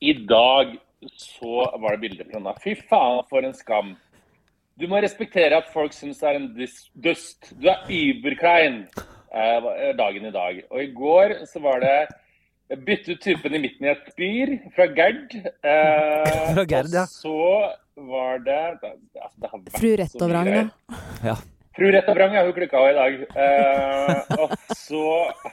I 0.00 0.14
dag 0.30 0.72
så 1.18 1.66
var 1.82 1.96
det 1.96 2.00
bilder 2.06 2.30
fra 2.30 2.38
henne. 2.38 2.54
Fy 2.62 2.76
faen, 2.88 3.20
for 3.28 3.44
en 3.44 3.58
skam. 3.58 3.92
Du 4.80 4.88
må 4.88 5.00
respektere 5.04 5.58
at 5.60 5.68
folk 5.72 5.92
syns 5.94 6.22
det 6.22 6.30
er 6.30 6.38
en 6.40 6.48
dust. 7.04 7.52
Du 7.60 7.68
er 7.70 7.84
überklein 7.92 8.82
eh, 8.88 9.92
dagen 9.98 10.28
i 10.28 10.34
dag. 10.34 10.62
Og 10.72 10.82
i 10.82 10.90
går 10.96 11.42
så 11.50 11.60
var 11.62 11.82
det 11.84 11.96
bytte 12.86 13.12
ut 13.12 13.20
typen 13.20 13.54
i 13.54 13.60
midten 13.66 13.86
i 13.86 13.92
et 13.92 14.10
spyr 14.14 14.54
fra 14.76 14.88
Gerd. 14.96 15.34
Eh, 15.36 16.52
Fra 16.56 16.64
Gerd, 16.64 16.92
ja. 16.94 17.04
Og 17.04 17.12
så 17.12 17.36
var 18.08 18.40
det, 18.46 18.60
det, 18.80 18.94
altså, 19.20 19.60
det 19.66 19.74
Fru 19.76 19.90
Rett 19.90 20.16
og 20.16 20.22
Rettovrang, 20.22 20.48
greier. 20.48 21.42
Fru 21.76 21.88
Retta 21.92 22.12
Brang 22.14 22.34
er 22.36 22.44
hun 22.44 22.54
klikka 22.56 22.80
av 22.80 22.88
i 22.90 22.96
dag. 22.96 23.14
Eh, 23.42 24.38
og 24.42 24.52
så 24.76 25.04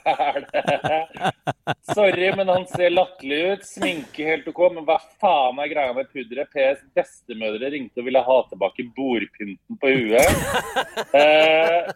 er 0.04 0.40
det 0.50 1.32
Sorry, 1.94 2.28
men 2.36 2.50
han 2.52 2.66
ser 2.68 2.92
latterlig 2.92 3.40
ut. 3.54 3.64
Sminke 3.66 4.26
helt 4.28 4.48
OK, 4.50 4.60
men 4.74 4.84
hva 4.88 4.98
faen 5.22 5.60
er 5.64 5.70
greia 5.72 5.94
med 5.96 6.10
pudderet? 6.12 6.50
PS 6.52 6.82
bestemødre 6.96 7.72
ringte 7.72 8.02
og 8.02 8.08
ville 8.10 8.22
ha 8.26 8.38
tilbake 8.50 8.86
bordpynten 8.96 9.80
på 9.80 9.94
huet. 9.96 10.46
Eh, 11.16 11.88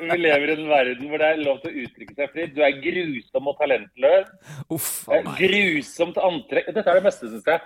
vi 0.00 0.18
lever 0.20 0.52
i 0.52 0.56
en 0.58 0.68
verden 0.70 1.08
hvor 1.10 1.22
det 1.22 1.30
er 1.32 1.40
lov 1.42 1.62
til 1.62 1.72
å 1.72 1.84
uttrykke 1.86 2.16
seg 2.18 2.34
fritt. 2.34 2.56
Du 2.56 2.60
er 2.66 2.80
grusom 2.84 3.48
og 3.50 3.58
talentløs. 3.60 4.28
Uff 4.70 4.90
Eh. 5.10 5.24
Grusomt 5.38 6.18
antrekk. 6.22 6.68
Dette 6.74 6.90
er 6.90 6.98
det 7.00 7.06
beste, 7.06 7.30
syns 7.30 7.48
jeg. 7.48 7.60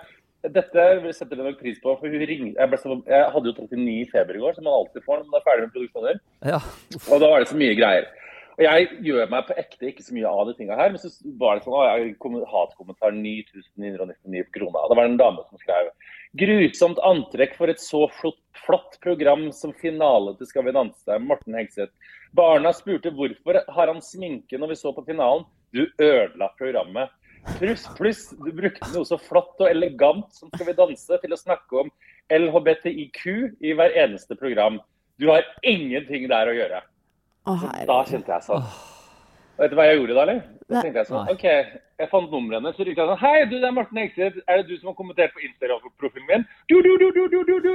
Dette 0.53 0.83
setter 1.15 1.39
jeg 1.39 1.47
nok 1.47 1.61
pris 1.61 1.79
på. 1.81 1.95
for 1.99 2.19
ringte, 2.29 2.59
jeg, 2.59 2.81
så, 2.81 2.99
jeg 3.09 3.31
hadde 3.33 3.49
jo 3.49 3.55
39 3.55 3.95
i 3.95 4.05
feber 4.11 4.37
i 4.37 4.43
går, 4.43 4.57
som 4.57 4.67
man 4.67 4.77
alltid 4.81 5.05
får 5.05 5.21
når 5.21 5.31
man 5.31 5.39
er 5.39 5.47
ferdig 5.47 5.65
med 5.65 5.73
produksjoner. 5.77 6.21
Ja. 6.45 6.61
Og 7.09 7.23
da 7.23 7.31
var 7.31 7.41
det 7.43 7.51
så 7.51 7.59
mye 7.59 7.77
greier. 7.77 8.09
Og 8.55 8.63
jeg 8.63 8.87
gjør 9.03 9.31
meg 9.33 9.47
på 9.49 9.55
ekte 9.59 9.89
ikke 9.89 10.03
så 10.05 10.13
mye 10.15 10.29
av 10.31 10.47
de 10.47 10.53
tinga 10.55 10.77
her, 10.79 10.93
men 10.93 11.01
så 11.01 11.09
var 11.39 11.57
det 11.57 11.65
sånn 11.65 11.75
å, 11.75 11.81
jeg 11.89 12.13
kom, 12.23 12.37
hatkommentar 12.47 13.15
9999 13.17 14.45
kroner. 14.55 14.85
det 14.87 14.99
var 14.99 15.09
en 15.09 15.17
dame 15.19 15.43
som 15.49 15.59
skrev 15.59 15.91
Grusomt 16.35 16.99
antrekk 17.07 17.53
for 17.55 17.71
et 17.71 17.79
så 17.79 18.05
flott, 18.11 18.39
flott 18.65 18.97
program 19.03 19.47
som 19.55 19.71
finale 19.79 20.33
til 20.35 20.49
Skal 20.49 20.65
vi 20.67 20.73
danse. 20.75 21.19
Morten 21.23 21.55
Hegseth. 21.55 21.93
Barna 22.35 22.73
spurte 22.75 23.13
hvorfor 23.15 23.61
har 23.75 23.91
han 23.91 24.01
sminke 24.03 24.59
når 24.59 24.73
vi 24.73 24.79
så 24.81 24.91
på 24.95 25.05
finalen. 25.07 25.45
Du 25.71 25.85
ødela 25.99 26.49
programmet. 26.59 27.11
Pluss, 27.45 27.85
pluss, 27.97 28.23
du 28.41 28.49
brukte 28.55 28.89
noe 28.93 29.05
så 29.07 29.17
flott 29.21 29.61
og 29.61 29.69
elegant 29.69 30.25
som 30.33 30.49
Skal 30.53 30.67
vi 30.71 30.73
danse 30.77 31.19
til 31.21 31.35
å 31.35 31.39
snakke 31.39 31.83
om 31.83 31.91
LHBTIQ 32.33 33.21
i 33.61 33.75
hver 33.77 33.93
eneste 34.01 34.35
program. 34.39 34.79
Du 35.21 35.29
har 35.29 35.45
ingenting 35.61 36.25
der 36.31 36.49
å 36.49 36.55
gjøre. 36.57 36.81
Å, 37.45 37.55
Så 37.61 37.69
da 37.85 37.97
kjente 38.09 38.33
jeg 38.33 38.47
sånn. 38.47 38.65
Vet 39.55 39.71
du 39.71 39.75
hva 39.77 39.85
jeg 39.87 39.99
gjorde 40.01 40.15
da, 40.17 40.23
eller? 40.25 40.39
Da 40.65 40.81
tenkte 40.81 40.99
jeg 40.99 41.07
sånn, 41.07 41.29
ok, 41.31 41.43
jeg 42.01 42.09
fant 42.11 42.31
nummeret 42.33 42.57
hennes, 42.57 42.75
så 42.75 42.83
rykka 42.87 43.03
jeg 43.05 43.11
sånn, 43.11 43.21
hei, 43.21 43.45
du, 43.47 43.53
det 43.61 43.67
er 43.69 43.75
Morten 43.77 43.99
Hegseth, 44.01 44.39
er 44.49 44.59
det 44.59 44.65
du 44.67 44.73
som 44.81 44.89
har 44.89 44.97
kommentert 44.97 45.31
på 45.35 45.43
Instagram-profilen 45.45 46.27
min? 46.27 46.43
Du, 46.67 46.75
du, 46.83 46.91
du, 46.99 47.07
du, 47.15 47.23
du, 47.31 47.39
du, 47.47 47.55
du. 47.63 47.73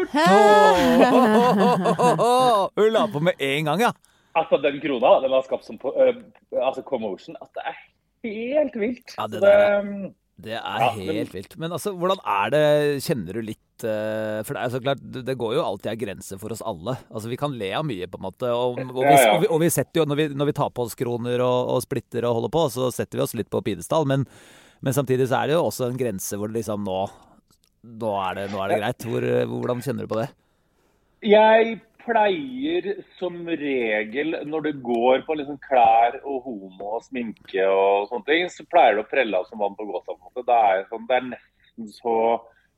Hun 2.76 2.90
la 2.92 3.06
på 3.14 3.22
med 3.30 3.40
en 3.46 3.70
gang, 3.70 3.86
ja. 3.86 3.92
Altså, 4.36 4.60
den 4.62 4.76
krona, 4.82 5.14
den 5.24 5.32
har 5.34 5.46
skapt 5.46 5.64
som 5.66 5.78
på, 5.80 5.94
øh, 5.96 6.20
altså, 6.60 6.82
commotion, 6.86 7.38
at 7.40 7.48
det 7.56 7.64
er 7.72 7.78
helt 8.26 8.76
vilt. 8.76 9.14
Ja, 9.16 9.26
det 9.30 9.40
der 9.42 9.82
det, 9.82 10.10
Det 10.40 10.54
er 10.56 10.80
Ja, 10.80 10.90
helt 10.96 11.34
vilt. 11.34 11.56
Men 11.60 11.72
altså, 11.76 11.92
hvordan 11.92 12.20
er 12.24 12.52
det 12.54 12.62
Kjenner 13.04 13.36
du 13.36 13.42
litt 13.44 13.84
eh, 13.84 14.40
For 14.46 14.56
det 14.56 14.62
er 14.62 14.72
så 14.72 14.80
klart, 14.80 15.02
det 15.28 15.36
går 15.36 15.54
jo 15.58 15.64
alltid 15.64 15.92
en 15.92 16.00
grense 16.00 16.38
for 16.40 16.54
oss 16.54 16.62
alle. 16.64 16.96
Altså, 17.10 17.28
Vi 17.28 17.36
kan 17.40 17.56
le 17.60 17.72
av 17.76 17.84
mye, 17.84 18.08
på 18.08 18.20
en 18.20 18.26
måte. 18.28 18.48
Og, 18.48 18.80
og, 18.80 19.02
vi, 19.04 19.16
og, 19.16 19.40
vi, 19.44 19.50
og 19.50 19.60
vi 19.60 19.70
setter 19.72 20.02
jo, 20.02 20.06
når 20.08 20.22
vi, 20.22 20.28
når 20.40 20.50
vi 20.52 20.56
tar 20.56 20.72
på 20.72 20.86
oss 20.88 20.96
kroner 20.98 21.44
og, 21.44 21.74
og 21.76 21.84
splitter 21.84 22.24
og 22.28 22.38
holder 22.40 22.54
på, 22.56 22.64
så 22.72 22.88
setter 22.94 23.20
vi 23.20 23.26
oss 23.26 23.36
litt 23.36 23.50
på 23.52 23.62
pidestall. 23.66 24.08
Men, 24.08 24.24
men 24.80 24.96
samtidig 24.96 25.28
så 25.28 25.42
er 25.42 25.50
det 25.50 25.58
jo 25.58 25.66
også 25.68 25.90
en 25.90 26.00
grense 26.00 26.40
hvor 26.40 26.48
det 26.48 26.62
liksom 26.62 26.86
nå 26.88 27.02
Nå 27.80 28.08
er 28.20 28.34
det, 28.36 28.42
nå 28.52 28.58
er 28.60 28.68
det 28.68 28.80
greit. 28.82 29.04
Hvor, 29.08 29.24
hvordan 29.48 29.78
kjenner 29.80 30.04
du 30.04 30.10
på 30.10 30.18
det? 30.20 30.26
Jeg 31.24 31.78
pleier 32.04 32.86
som 33.18 33.36
regel, 33.46 34.36
når 34.48 34.66
det 34.66 34.72
går 34.84 35.24
på 35.26 35.36
liksom 35.38 35.58
klær 35.64 36.20
og 36.20 36.46
homo 36.46 36.96
og 36.98 37.04
sminke 37.06 37.66
og 37.66 38.08
sånne 38.10 38.26
ting, 38.28 38.48
så 38.52 38.66
pleier 38.70 38.98
det 38.98 39.04
å 39.04 39.10
prelle 39.10 39.40
av 39.40 39.48
som 39.48 39.62
vann 39.62 39.76
på 39.78 39.88
gåsa. 39.88 40.16
Det 40.40 40.56
er, 40.56 40.86
sånn, 40.90 41.06
det 41.10 41.18
er 41.18 41.28
nesten 41.32 41.92
så 41.96 42.16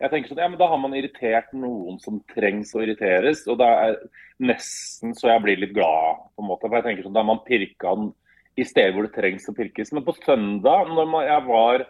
jeg 0.03 0.11
tenker 0.11 0.33
sånn, 0.33 0.41
ja, 0.43 0.49
men 0.51 0.59
Da 0.59 0.66
har 0.66 0.81
man 0.83 0.97
irritert 0.99 1.53
noen 1.55 2.01
som 2.03 2.18
trengs 2.33 2.73
å 2.75 2.83
irriteres. 2.83 3.45
Og 3.51 3.61
det 3.61 3.68
er 3.68 3.99
nesten 4.43 5.14
så 5.14 5.31
jeg 5.31 5.45
blir 5.45 5.61
litt 5.62 5.77
glad. 5.77 6.25
på 6.35 6.43
en 6.43 6.49
måte, 6.49 6.66
for 6.66 6.79
jeg 6.81 6.89
tenker 6.89 7.07
sånn, 7.07 7.14
Da 7.14 7.23
har 7.23 7.31
man 7.31 7.45
pirka 7.47 7.95
den 7.95 8.12
i 8.59 8.64
steder 8.66 8.93
hvor 8.93 9.07
det 9.07 9.14
trengs 9.14 9.49
å 9.49 9.55
pirkes. 9.55 9.93
Men 9.93 10.05
på 10.05 10.16
søndag, 10.25 10.91
når 10.91 11.07
man, 11.07 11.25
jeg 11.25 11.47
var 11.47 11.87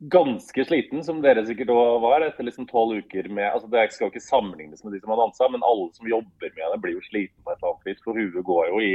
ganske 0.00 0.64
sliten, 0.64 1.04
som 1.04 1.20
dere 1.20 1.44
sikkert 1.44 1.72
òg 1.74 2.00
var, 2.00 2.24
etter 2.24 2.46
liksom 2.46 2.68
tolv 2.70 3.02
uker 3.04 3.28
med 3.28 3.50
altså 3.50 3.68
Det 3.68 3.90
skal 3.92 4.06
jo 4.06 4.12
ikke 4.14 4.24
sammenlignes 4.24 4.84
med 4.84 4.94
de 4.96 5.00
som 5.02 5.12
har 5.12 5.20
dansa, 5.20 5.48
men 5.52 5.66
alle 5.66 5.90
som 5.92 6.08
jobber 6.08 6.54
med 6.56 6.68
det, 6.72 6.78
blir 6.80 6.94
jo 6.96 7.08
sliten 7.08 7.36
på 7.44 7.52
et 7.52 7.58
eller 7.58 7.74
annet 7.74 7.90
vis. 7.90 8.04
For 8.04 8.16
huet 8.16 8.46
går 8.46 8.70
jo 8.70 8.84
i 8.84 8.92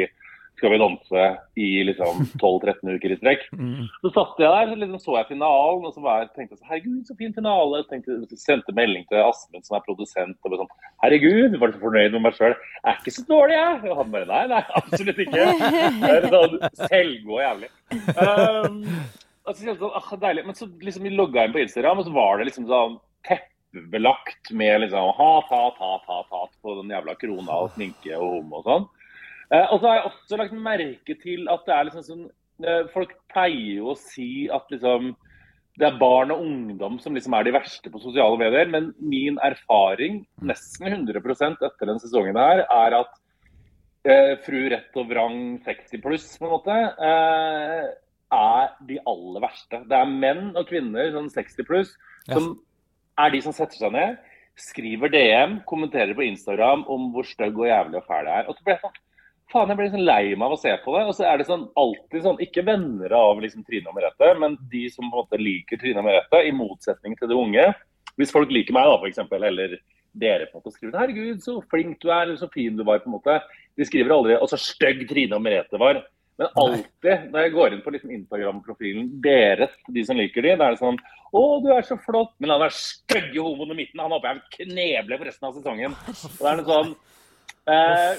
Skal 0.56 0.72
vi 0.72 0.78
danse 0.80 1.24
i 1.60 1.68
liksom 1.84 2.22
12-13 2.42 2.96
uker 2.96 3.12
i 3.12 3.18
strekk. 3.20 3.42
Så 4.02 4.12
satt 4.16 4.38
jeg 4.40 4.48
der, 4.48 4.70
så 4.72 4.78
liksom 4.80 5.02
så 5.04 5.18
jeg 5.18 5.28
finalen, 5.34 5.84
og 5.84 5.92
så 5.92 6.02
var 6.06 6.22
jeg, 6.24 6.30
tenkte 6.32 6.56
jeg 6.56 6.62
sånn 6.62 6.70
Herregud, 6.70 7.02
så 7.06 7.18
fin 7.20 7.36
finale. 7.36 7.82
Så 7.84 7.92
tenkte, 7.92 8.16
så 8.32 8.40
sendte 8.40 8.78
melding 8.78 9.04
til 9.10 9.20
Asmund, 9.20 9.66
som 9.68 9.76
er 9.76 9.84
produsent, 9.84 10.40
og 10.42 10.54
ble 10.54 10.62
sånn 10.64 10.72
Herregud, 11.04 11.60
var 11.60 11.76
så 11.76 11.84
fornøyd 11.84 12.16
med 12.16 12.24
meg 12.24 12.40
sjøl? 12.40 12.56
Er 12.88 12.98
ikke 12.98 13.14
så 13.18 13.28
dårlig, 13.28 13.60
jeg. 13.60 13.92
Og 13.92 14.00
han 14.00 14.16
bare 14.16 14.32
Nei, 14.32 14.42
nei, 14.56 14.64
absolutt 14.80 15.22
ikke. 15.28 15.52
Det 16.08 16.16
er 16.16 16.32
sånn 16.34 16.58
selvgod 16.88 17.36
og 17.36 17.46
jævlig. 17.46 17.72
Um, 18.16 18.82
og 19.46 19.56
så 19.56 19.68
jeg 19.68 19.78
sånn, 19.80 19.98
ah, 19.98 20.14
deilig. 20.22 20.46
Men 20.48 20.58
så 20.58 20.68
liksom 20.82 21.06
vi 21.06 21.14
logga 21.14 21.46
inn 21.46 21.54
på 21.56 21.62
Instagram, 21.64 22.02
og 22.02 22.08
så 22.08 22.16
var 22.16 22.40
det 22.40 22.48
liksom 22.50 22.68
sånn 22.70 22.98
teppebelagt 23.28 24.52
med 24.58 24.82
liksom 24.86 25.12
hat, 25.20 25.52
hat, 25.54 25.82
hat, 25.82 26.08
hat, 26.10 26.32
hat 26.32 26.56
på 26.62 26.78
den 26.80 26.94
jævla 26.96 27.18
krona 27.22 27.60
og 27.66 27.76
sminke 27.76 28.16
og 28.18 28.40
homo 28.40 28.62
og 28.62 28.70
sånn. 28.70 28.88
Eh, 29.54 29.68
og 29.70 29.78
så 29.78 29.88
har 29.88 30.00
jeg 30.00 30.10
også 30.10 30.42
lagt 30.42 30.58
merke 30.58 31.18
til 31.22 31.46
at 31.54 31.68
det 31.68 31.76
er 31.76 31.86
liksom 31.86 32.06
sånn 32.08 32.24
eh, 32.66 32.88
Folk 32.96 33.12
pleier 33.30 33.84
jo 33.84 33.92
å 33.94 34.00
si 34.00 34.48
at 34.50 34.72
liksom 34.74 35.14
det 35.76 35.90
er 35.90 35.98
barn 36.00 36.32
og 36.32 36.40
ungdom 36.40 36.98
som 37.04 37.16
liksom 37.18 37.34
er 37.36 37.46
de 37.46 37.52
verste 37.52 37.92
på 37.92 38.00
sosiale 38.00 38.38
medier, 38.40 38.70
men 38.72 38.94
min 39.04 39.36
erfaring, 39.44 40.22
nesten 40.40 40.88
100% 40.88 41.66
etter 41.68 41.90
den 41.92 42.00
sesongen 42.00 42.40
her, 42.40 42.64
er 42.64 42.96
at 43.02 43.18
eh, 44.08 44.34
fru 44.46 44.62
Rett 44.72 44.96
og 44.96 45.10
Vrang 45.12 45.42
60 45.66 46.04
pluss, 46.06 46.30
på 46.40 46.48
en 46.48 46.54
måte, 46.54 46.78
eh, 47.10 47.90
er 48.36 48.70
de 48.90 49.00
aller 49.08 49.44
verste. 49.44 49.82
Det 49.90 49.98
er 49.98 50.12
menn 50.12 50.52
og 50.56 50.68
kvinner 50.70 51.12
sånn 51.16 51.32
60 51.32 51.68
pluss 51.68 51.96
Ja. 52.28 52.36
som 52.36 52.60
er 53.18 53.32
de 53.32 53.42
som 53.42 53.54
setter 53.54 53.78
seg 53.78 53.92
ned, 53.96 54.18
skriver 54.60 55.12
DM, 55.12 55.60
kommenterer 55.68 56.16
på 56.16 56.26
Instagram 56.26 56.86
om 56.92 57.12
hvor 57.14 57.28
stygg 57.28 57.58
og 57.60 57.68
jævlig 57.68 58.00
og 58.00 58.08
fæl 58.08 58.26
det 58.26 58.34
er. 58.34 58.48
Og 58.50 58.56
så 58.56 58.64
blir 58.64 58.76
jeg 58.76 58.86
sånn 58.86 59.02
Faen, 59.54 59.70
jeg 59.70 59.78
blir 59.78 59.86
liksom 59.86 60.06
lei 60.08 60.34
meg 60.34 60.48
av 60.48 60.56
å 60.56 60.60
se 60.60 60.72
på 60.82 60.94
det. 60.96 61.04
Og 61.06 61.14
så 61.14 61.26
er 61.30 61.38
det 61.38 61.46
sånn 61.46 61.68
alltid 61.78 62.24
sånn, 62.26 62.40
ikke 62.42 62.66
venner 62.66 63.14
av 63.14 63.38
liksom 63.44 63.66
Trine 63.68 63.92
og 63.92 63.98
Merete, 63.98 64.32
men 64.42 64.58
de 64.72 64.88
som 64.90 65.06
på 65.06 65.12
en 65.12 65.22
måte 65.22 65.38
liker 65.38 65.78
Trine 65.78 66.02
og 66.02 66.08
Merete, 66.08 66.42
i 66.42 66.54
motsetning 66.56 67.14
til 67.20 67.30
det 67.30 67.38
unge. 67.38 67.68
Hvis 68.18 68.34
folk 68.34 68.50
liker 68.50 68.74
meg, 68.74 68.90
da, 68.90 68.98
eksempel, 69.06 69.46
eller 69.46 69.78
dere 70.16 70.48
på 70.50 70.58
en 70.58 70.64
måte 70.64 70.74
skriver 70.74 70.98
'Herregud, 70.98 71.44
så 71.44 71.60
flink 71.70 72.00
du 72.00 72.10
er', 72.10 72.24
eller 72.24 72.38
'så 72.38 72.52
fin 72.52 72.76
du 72.76 72.84
var', 72.84 73.04
på 73.04 73.12
en 73.12 73.20
måte. 73.20 73.42
De 73.78 73.86
skriver 73.86 74.16
aldri 74.16 74.34
'og 74.34 74.50
så 74.50 74.58
stygg 74.58 75.08
Trine 75.08 75.36
og 75.36 75.42
Merete 75.44 75.78
var'. 75.78 76.04
Men 76.36 76.50
alltid 76.60 77.30
når 77.32 77.46
jeg 77.46 77.54
går 77.54 77.74
inn 77.74 77.84
på 77.84 77.94
liksom 77.96 78.16
Instagram-profilen 78.16 79.12
deres, 79.24 79.76
de 79.88 80.04
som 80.08 80.18
liker 80.20 80.44
de, 80.44 80.56
da 80.60 80.68
er 80.68 80.76
det 80.76 80.84
sånn 80.84 81.00
'Å, 81.36 81.44
du 81.64 81.70
er 81.74 81.84
så 81.84 81.98
flott', 82.00 82.36
men 82.40 82.54
han 82.54 82.64
er 82.64 82.76
stygge 82.76 83.44
homoen 83.44 83.72
i 83.72 83.80
midten. 83.82 84.00
Han 84.00 84.12
håper 84.16 84.34
jeg 84.34 84.68
knebler 84.68 85.20
for 85.20 85.28
resten 85.28 85.48
av 85.48 85.56
sesongen. 85.56 85.92
Og 85.92 86.42
det 86.42 86.52
er 86.52 86.60
noe 86.60 86.70
sånn 86.70 86.92
eh, 87.68 88.12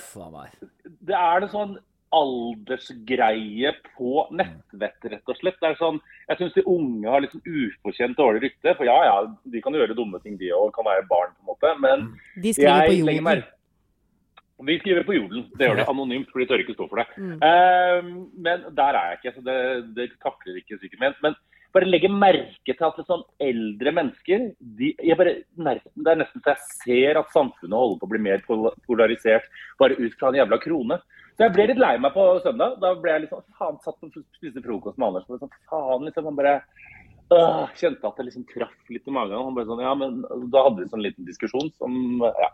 det 1.06 1.16
er 1.16 1.40
det 1.40 1.50
sånn 1.52 1.78
aldersgreie 2.16 3.72
på 3.96 4.26
nettvett, 4.36 5.08
rett 5.10 5.32
og 5.32 5.38
slett. 5.40 5.58
Det 5.60 5.72
er 5.72 5.80
sånn, 5.80 5.98
jeg 6.30 6.40
syns 6.40 6.54
de 6.56 6.64
unge 6.70 7.10
har 7.10 7.24
liksom 7.24 7.42
ufortjent 7.42 8.18
dårlig 8.18 8.44
rykte. 8.46 8.76
For 8.78 8.88
ja, 8.88 8.96
ja, 9.08 9.16
de 9.52 9.62
kan 9.64 9.76
gjøre 9.76 9.96
dumme 9.98 10.20
ting, 10.22 10.38
de 10.40 10.52
òg. 10.54 10.70
Kan 10.76 10.86
være 10.86 11.06
barn, 11.10 11.34
på 11.34 11.44
en 11.44 11.50
måte. 11.52 11.74
Men 11.82 12.06
jeg 12.46 13.04
legger 13.04 13.26
merke 13.26 13.55
Vi 14.64 14.78
skriver 14.80 15.04
på 15.04 15.16
jorden. 15.16 15.44
Det 15.58 15.66
gjør 15.68 15.82
det 15.82 15.88
anonymt, 15.90 16.30
for 16.32 16.40
de 16.40 16.46
tør 16.48 16.62
ikke 16.62 16.76
stå 16.76 16.86
for 16.88 17.02
det. 17.02 17.06
Mm. 17.20 17.34
Uh, 17.42 18.30
men 18.46 18.64
der 18.78 18.96
er 18.96 19.10
jeg 19.10 19.18
ikke, 19.20 19.34
så 19.36 19.44
det, 19.44 19.58
det 19.98 20.06
takler 20.24 20.60
ikke 20.62 20.78
sikkert 20.80 21.02
ment. 21.02 21.20
Men 21.24 21.36
bare 21.76 21.88
legge 21.90 22.08
merke 22.08 22.72
til 22.72 22.86
at 22.86 23.00
er 23.02 23.08
sånn 23.08 23.24
eldre 23.42 23.92
mennesker 23.92 24.46
de, 24.78 24.94
jeg 24.96 25.18
bare, 25.18 25.34
Det 25.52 26.12
er 26.12 26.20
nesten 26.22 26.40
så 26.40 26.54
jeg 26.54 26.70
ser 26.86 27.20
at 27.20 27.34
samfunnet 27.34 27.76
holder 27.76 28.00
på 28.00 28.08
å 28.08 28.12
bli 28.14 28.22
mer 28.24 28.44
polarisert 28.88 29.50
bare 29.80 29.98
ut 29.98 30.16
fra 30.16 30.32
en 30.32 30.40
jævla 30.40 30.60
krone. 30.62 30.98
Så 31.36 31.44
jeg 31.44 31.52
ble 31.52 31.66
litt 31.68 31.80
lei 31.82 31.92
meg 32.00 32.14
på 32.16 32.24
søndag. 32.40 32.78
Da 32.80 32.94
ble 32.96 33.12
jeg 33.12 33.28
sånn 33.28 33.44
Faen, 33.58 33.76
satt 33.84 34.00
og 34.06 34.14
spiste 34.38 34.62
frokost 34.64 34.96
med 34.96 35.10
Anders. 35.10 35.28
og 35.28 35.42
Sånn, 35.42 35.52
faen, 35.68 36.06
liksom, 36.08 36.30
han 36.30 36.38
bare 36.38 36.54
øh, 37.34 37.62
Kjente 37.78 38.08
at 38.08 38.18
det 38.20 38.28
liksom 38.28 38.46
traff 38.50 38.92
litt 38.92 39.06
i 39.08 39.14
magen. 39.14 39.36
Han 39.38 39.56
bare 39.56 39.68
sånn, 39.68 39.82
ja, 39.84 39.94
men 39.98 40.20
Da 40.52 40.64
hadde 40.66 40.82
vi 40.82 40.90
sånn 40.92 41.04
liten 41.04 41.28
diskusjon 41.28 41.70
som 41.76 42.24
ja, 42.24 42.50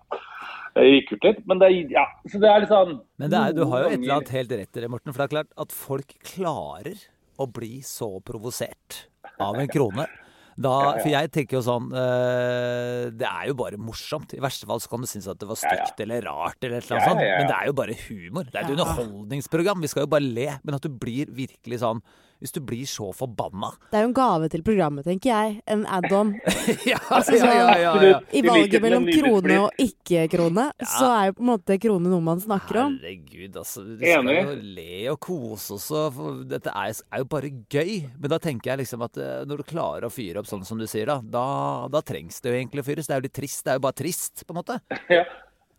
gikk 0.81 1.15
ut 1.17 1.29
litt. 1.29 1.45
Men 1.51 1.63
det, 1.63 1.73
ja, 1.93 2.07
så 2.29 2.41
det 2.43 2.51
er 2.51 2.65
litt 2.65 2.73
sånn 2.73 2.99
Men 3.21 3.33
det 3.33 3.41
er, 3.41 3.57
du 3.57 3.65
har 3.67 3.87
jo 3.87 3.93
et 3.93 3.99
eller 4.01 4.19
annet 4.19 4.35
helt 4.39 4.57
rett 4.63 4.81
i 4.81 4.85
det, 4.85 4.93
Morten. 4.93 5.13
For 5.13 5.23
det 5.23 5.29
er 5.29 5.37
klart 5.37 5.55
at 5.67 5.77
folk 5.77 6.19
klarer 6.35 7.07
å 7.41 7.49
bli 7.49 7.79
så 7.87 8.15
provosert 8.25 9.07
av 9.41 9.59
en 9.59 9.71
krone. 9.71 10.07
Da, 10.53 10.73
for 10.99 11.09
jeg 11.09 11.31
tenker 11.33 11.57
jo 11.57 11.63
sånn 11.65 11.87
øh, 11.97 13.07
Det 13.17 13.25
er 13.25 13.47
jo 13.49 13.55
bare 13.57 13.79
morsomt. 13.81 14.35
I 14.37 14.43
verste 14.43 14.69
fall 14.69 14.83
så 14.85 14.91
kan 14.93 15.01
du 15.01 15.09
synes 15.09 15.29
at 15.31 15.41
det 15.41 15.49
var 15.49 15.57
stygt 15.57 16.03
eller 16.05 16.27
rart, 16.29 16.59
eller 16.61 16.83
et 16.83 16.91
eller 16.91 16.99
annet 16.99 17.09
sånt. 17.09 17.23
Men 17.25 17.49
det 17.49 17.57
er 17.57 17.71
jo 17.71 17.77
bare 17.79 17.97
humor. 18.03 18.51
Det 18.51 18.59
er 18.59 18.67
et 18.67 18.75
underholdningsprogram. 18.75 19.81
Vi 19.81 19.93
skal 19.93 20.05
jo 20.05 20.13
bare 20.13 20.27
le. 20.27 20.51
Men 20.61 20.77
at 20.77 20.85
du 20.85 20.93
blir 20.93 21.33
virkelig 21.33 21.81
sånn 21.83 22.03
Hvis 22.43 22.55
du 22.57 22.59
blir 22.67 22.87
så 22.91 23.13
forbanna 23.15 23.71
Det 23.93 24.01
er 24.01 24.03
jo 24.03 24.11
en 24.11 24.17
gave 24.17 24.49
til 24.51 24.65
programmet, 24.67 25.07
tenker 25.07 25.31
jeg. 25.31 25.61
En 25.71 25.85
add-on. 25.87 26.33
ja, 26.91 26.99
Altså, 27.13 27.37
ja, 27.39 27.51
ja, 27.55 27.67
ja, 27.79 27.93
ja. 28.03 28.17
I 28.33 28.41
I 28.41 28.47
valget 28.47 28.83
mellom 28.83 29.07
krone 29.07 29.59
og 29.63 29.83
ikke-krone, 29.83 30.65
så 30.81 31.11
er 31.13 31.29
jo 31.29 31.37
på 31.39 31.45
en 31.45 31.51
måte 31.53 31.77
krone 31.83 32.11
noe 32.11 32.25
man 32.25 32.43
snakker 32.43 32.81
om. 32.83 32.97
Herregud, 32.99 33.61
altså. 33.61 33.85
Vi 33.87 34.11
skal 34.11 34.31
jo 34.33 34.57
le 34.79 34.97
og 35.13 35.21
kose 35.23 35.77
oss. 35.77 35.87
Og 35.95 36.43
dette 36.51 36.73
er, 36.73 36.97
er 37.15 37.23
jo 37.23 37.29
bare 37.31 37.53
gøy. 37.71 37.93
Men 38.19 38.35
da 38.35 38.41
tenker 38.43 38.73
jeg 38.73 38.83
liksom 38.83 39.07
at 39.07 39.23
eh, 39.23 39.45
når 39.49 39.63
du 39.63 39.69
klarer 39.71 40.09
å 40.09 40.13
fyre 40.13 40.43
opp 40.43 40.51
sånn 40.51 40.67
som 40.67 40.81
du 40.81 40.89
sier, 40.91 41.07
da, 41.07 41.21
da, 41.23 41.47
da 41.93 42.03
trengs 42.07 42.43
det 42.43 42.51
jo 42.51 42.59
egentlig 42.59 42.83
å 42.83 42.89
fyres. 42.91 43.07
Det 43.07 43.17
er 43.17 43.23
jo 43.23 43.29
litt 43.29 43.39
trist. 43.39 43.63
Det 43.63 43.75
er 43.75 43.79
jo 43.79 43.87
bare 43.87 44.01
trist, 44.03 44.45
på 44.47 44.55
en 44.57 44.63
måte. 44.63 44.81
Ja, 45.13 45.25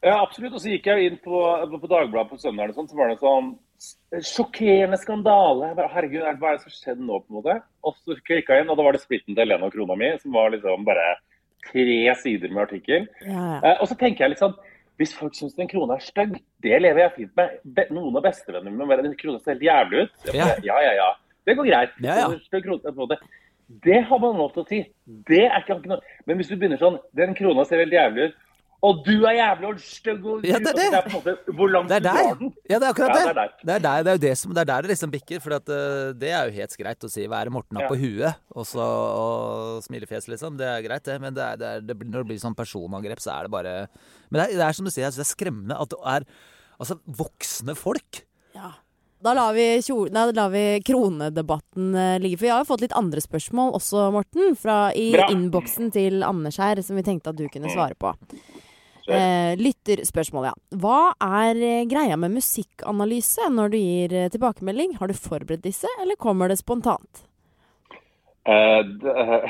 ja 0.05 0.15
absolutt. 0.21 0.55
Og 0.55 0.63
så 0.63 0.71
gikk 0.71 0.87
jeg 0.91 1.09
inn 1.09 1.19
på, 1.23 1.43
på 1.75 1.91
Dagbladet 1.91 2.31
på 2.31 2.39
søndag, 2.39 2.71
og 2.71 2.79
sånn, 2.79 2.89
så 2.91 2.99
var 2.99 3.11
det 3.11 3.19
sånn 3.21 3.53
Sjokkerende 4.13 4.97
skandale. 5.01 5.73
Bare, 5.77 5.89
Herregud, 5.91 6.23
er 6.23 6.37
hva 6.39 6.53
er 6.53 6.59
det 6.59 6.65
som 6.67 6.73
skjedde 6.75 7.05
nå? 7.05 7.19
på 7.23 7.31
en 7.33 7.39
måte? 7.39 7.55
Og 7.83 7.95
så 7.99 8.17
klikka 8.27 8.57
jeg 8.57 8.65
inn, 8.65 8.71
og 8.71 8.79
da 8.79 8.85
var 8.85 8.95
det 8.95 9.03
splitten 9.03 9.33
til 9.33 9.43
Helene 9.43 9.67
og 9.67 9.73
krona 9.75 9.97
mi, 9.99 10.11
som 10.21 10.35
var 10.35 10.53
liksom 10.53 10.85
bare 10.87 11.07
tre 11.69 12.13
sider 12.21 12.53
med 12.53 12.65
artikkel. 12.67 13.09
Ja, 13.25 13.33
ja. 13.33 13.57
Eh, 13.59 13.81
og 13.81 13.89
så 13.89 13.97
tenker 13.99 14.25
jeg 14.25 14.33
litt 14.33 14.43
sånn 14.43 14.55
Hvis 15.01 15.15
folk 15.17 15.33
syns 15.33 15.55
en 15.57 15.69
krone 15.71 15.95
er 15.97 16.03
stygg, 16.05 16.35
det 16.61 16.79
lever 16.83 17.01
jeg 17.01 17.13
fint 17.15 17.37
med. 17.39 17.55
Be 17.75 17.87
noen 17.89 18.19
av 18.19 18.27
bestevennene 18.27 18.75
mine 18.75 18.85
mener 18.91 19.07
en 19.09 19.15
krone 19.17 19.41
ser 19.41 19.55
helt 19.55 19.65
jævlig 19.65 20.03
ut. 20.03 20.27
Ja. 20.37 20.51
Ja, 20.61 20.77
ja, 20.85 20.91
ja. 20.99 21.07
Det 21.49 21.55
går 21.57 21.69
greit. 21.71 21.95
Ja, 22.05 22.19
ja. 22.21 22.59
Krone. 22.61 23.17
Det 23.83 23.99
har 24.05 24.19
man 24.21 24.37
lov 24.37 24.53
til 24.53 24.61
å 24.61 24.67
si. 24.69 24.79
Det 25.27 25.41
er 25.47 25.63
ikke, 25.63 25.79
ikke 25.79 25.95
noe. 25.95 26.13
Men 26.29 26.37
hvis 26.37 26.51
du 26.51 26.55
begynner 26.59 26.77
sånn 26.81 26.99
Den 27.17 27.33
krona 27.37 27.65
ser 27.65 27.81
veldig 27.81 27.97
jævlig 27.97 28.29
ut. 28.29 28.37
Og 28.83 28.99
du 29.05 29.13
er 29.23 29.37
jævlig 29.37 29.67
og 29.69 29.77
stygg 29.79 30.25
og 30.27 30.43
Ja, 30.43 30.57
det 30.59 30.73
er 30.73 30.75
det. 30.75 30.87
er 30.91 31.05
på 31.07 31.15
en 31.15 31.23
måte 31.23 31.53
Hvor 31.55 31.69
langt 31.71 31.87
Det 31.87 31.95
er 31.95 32.03
du 32.03 32.07
der. 32.09 32.17
drar. 32.35 32.41
Ja, 32.67 32.79
det 32.79 32.83
er 32.83 32.89
akkurat 32.91 33.13
Ja, 33.13 33.15
det. 33.15 33.23
det 33.23 33.29
er 33.29 33.33
der. 33.39 33.53
Det 33.63 33.73
er 33.75 33.79
der 33.79 34.03
det, 34.03 34.09
er 34.11 34.17
jo 34.17 34.23
det, 34.25 34.33
som, 34.37 34.53
det 34.53 34.61
er 34.61 34.69
der 34.71 34.81
det 34.81 34.91
liksom 34.91 35.11
bikker. 35.13 35.39
For 35.45 35.55
at, 35.55 35.69
uh, 35.71 36.11
det 36.19 36.29
er 36.35 36.49
jo 36.49 36.51
helt 36.57 36.77
greit 36.77 36.99
å 37.07 37.09
si 37.09 37.23
'hva 37.27 37.39
er 37.39 37.45
det 37.45 37.53
Morten 37.53 37.77
har 37.79 37.83
Ja. 37.83 37.89
på 37.89 37.95
huet?' 37.95 38.35
og 38.55 38.65
så 38.67 38.83
og 38.83 39.83
smilefjes, 39.83 40.27
liksom. 40.27 40.57
Det 40.57 40.67
er 40.67 40.81
greit, 40.83 41.03
det. 41.03 41.21
Men 41.21 41.33
det 41.33 41.43
er, 41.43 41.55
det 41.55 41.67
er, 41.67 41.79
det 41.79 41.97
blir, 41.97 42.09
når 42.11 42.19
det 42.23 42.27
blir 42.27 42.39
sånn 42.43 42.55
personangrep, 42.55 43.19
så 43.23 43.39
er 43.39 43.43
det 43.47 43.51
bare 43.51 43.87
Men 44.29 44.41
det 44.41 44.49
er, 44.49 44.57
det 44.57 44.67
er 44.67 44.73
som 44.73 44.85
du 44.85 44.91
sier, 44.91 45.07
jeg 45.07 45.13
det 45.15 45.23
er 45.23 45.35
skremmende 45.35 45.79
at 45.79 45.89
det 45.89 45.99
er 46.03 46.25
altså, 46.79 46.99
voksne 47.07 47.75
folk. 47.77 48.25
Ja. 48.53 48.73
Da 49.23 49.31
lar 49.33 49.53
vi, 49.55 49.79
nei, 50.11 50.25
da 50.27 50.31
lar 50.35 50.49
vi 50.51 50.81
kronedebatten 50.83 51.95
eh, 51.95 52.19
ligge. 52.19 52.37
For 52.37 52.43
vi 52.43 52.51
har 52.51 52.59
jo 52.59 52.67
fått 52.67 52.81
litt 52.83 52.91
andre 52.97 53.21
spørsmål 53.23 53.71
også, 53.77 54.11
Morten. 54.11 54.57
Fra 54.59 54.91
i 54.91 55.13
innboksen 55.15 55.93
til 55.95 56.23
Anders 56.27 56.57
her, 56.59 56.81
som 56.83 56.97
vi 56.99 57.05
tenkte 57.07 57.31
at 57.31 57.37
du 57.39 57.47
kunne 57.47 57.71
svare 57.71 57.95
på. 57.95 58.11
Eh, 59.11 59.53
lytterspørsmål, 59.59 60.45
ja. 60.47 60.53
Hva 60.79 60.99
er 61.19 61.59
eh, 61.59 61.83
greia 61.91 62.15
med 62.19 62.31
musikkanalyse 62.37 63.49
når 63.51 63.73
du 63.73 63.77
gir 63.81 64.13
eh, 64.15 64.29
tilbakemelding? 64.31 64.95
Har 65.01 65.11
du 65.11 65.17
forberedt 65.17 65.65
disse, 65.65 65.89
eller 66.01 66.15
kommer 66.15 66.47
det 66.51 66.59
spontant? 66.61 67.25
Eh, 68.47 68.81
det- 69.03 69.43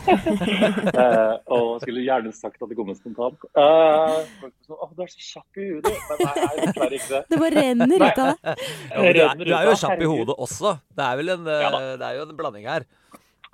Eh, 0.00 1.34
og 1.52 1.82
skulle 1.82 2.00
gjerne 2.00 2.30
sagt 2.32 2.62
at 2.62 2.70
det 2.70 2.76
kommer 2.78 2.96
spontant. 2.96 3.42
Uh, 3.52 4.22
folk 4.40 4.54
sånn, 4.64 4.78
Å, 4.80 4.86
du 4.96 5.02
er 5.04 5.10
så 5.12 5.20
kjapp 5.26 5.60
i 5.60 5.66
hodet. 5.74 5.92
Men 6.08 6.22
nei, 6.24 6.32
er 6.46 6.62
dessverre 6.62 6.96
ikke 6.96 7.10
det. 7.12 7.20
Det 7.28 7.40
bare 7.42 7.50
renner 7.66 8.04
ut 8.06 8.22
av 8.22 8.30
det. 8.30 8.54
Ja, 8.54 9.02
du, 9.02 9.20
er, 9.20 9.34
du 9.44 9.52
er 9.58 9.68
jo 9.68 9.74
kjapp 9.82 10.00
i 10.00 10.08
hodet 10.08 10.36
også. 10.46 10.72
Det 10.96 11.04
er 11.04 11.20
vel 11.20 11.34
en, 11.34 11.44
eh, 11.52 11.66
Ja 11.66 11.70
det 12.00 12.08
er 12.08 12.16
jo 12.16 12.24
en 12.24 12.32
blanding 12.38 12.64
her. 12.70 12.86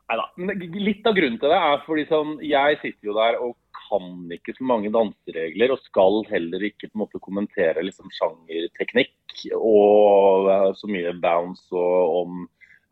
Neida. 0.06 0.28
da. 0.38 0.54
Litt 0.86 1.10
av 1.10 1.16
grunnen 1.18 1.40
til 1.42 1.50
det 1.50 1.58
er 1.58 1.82
fordi 1.88 2.06
sånn, 2.12 2.36
jeg 2.46 2.78
sitter 2.84 3.10
jo 3.10 3.16
der 3.18 3.40
og 3.42 3.56
kan 3.86 4.34
ikke 4.34 4.54
så 4.56 4.66
mange 4.66 4.92
danseregler, 4.94 5.72
og 5.74 5.82
skal 5.84 6.20
heller 6.30 6.66
ikke 6.68 6.90
på 6.90 6.96
en 6.96 7.04
måte 7.04 7.22
kommentere 7.22 7.84
liksom 7.86 8.12
sjangerteknikk 8.14 9.14
og 9.56 10.50
så 10.78 10.90
mye 10.90 11.14
bounce 11.22 11.72
og 11.76 12.20
om 12.22 12.44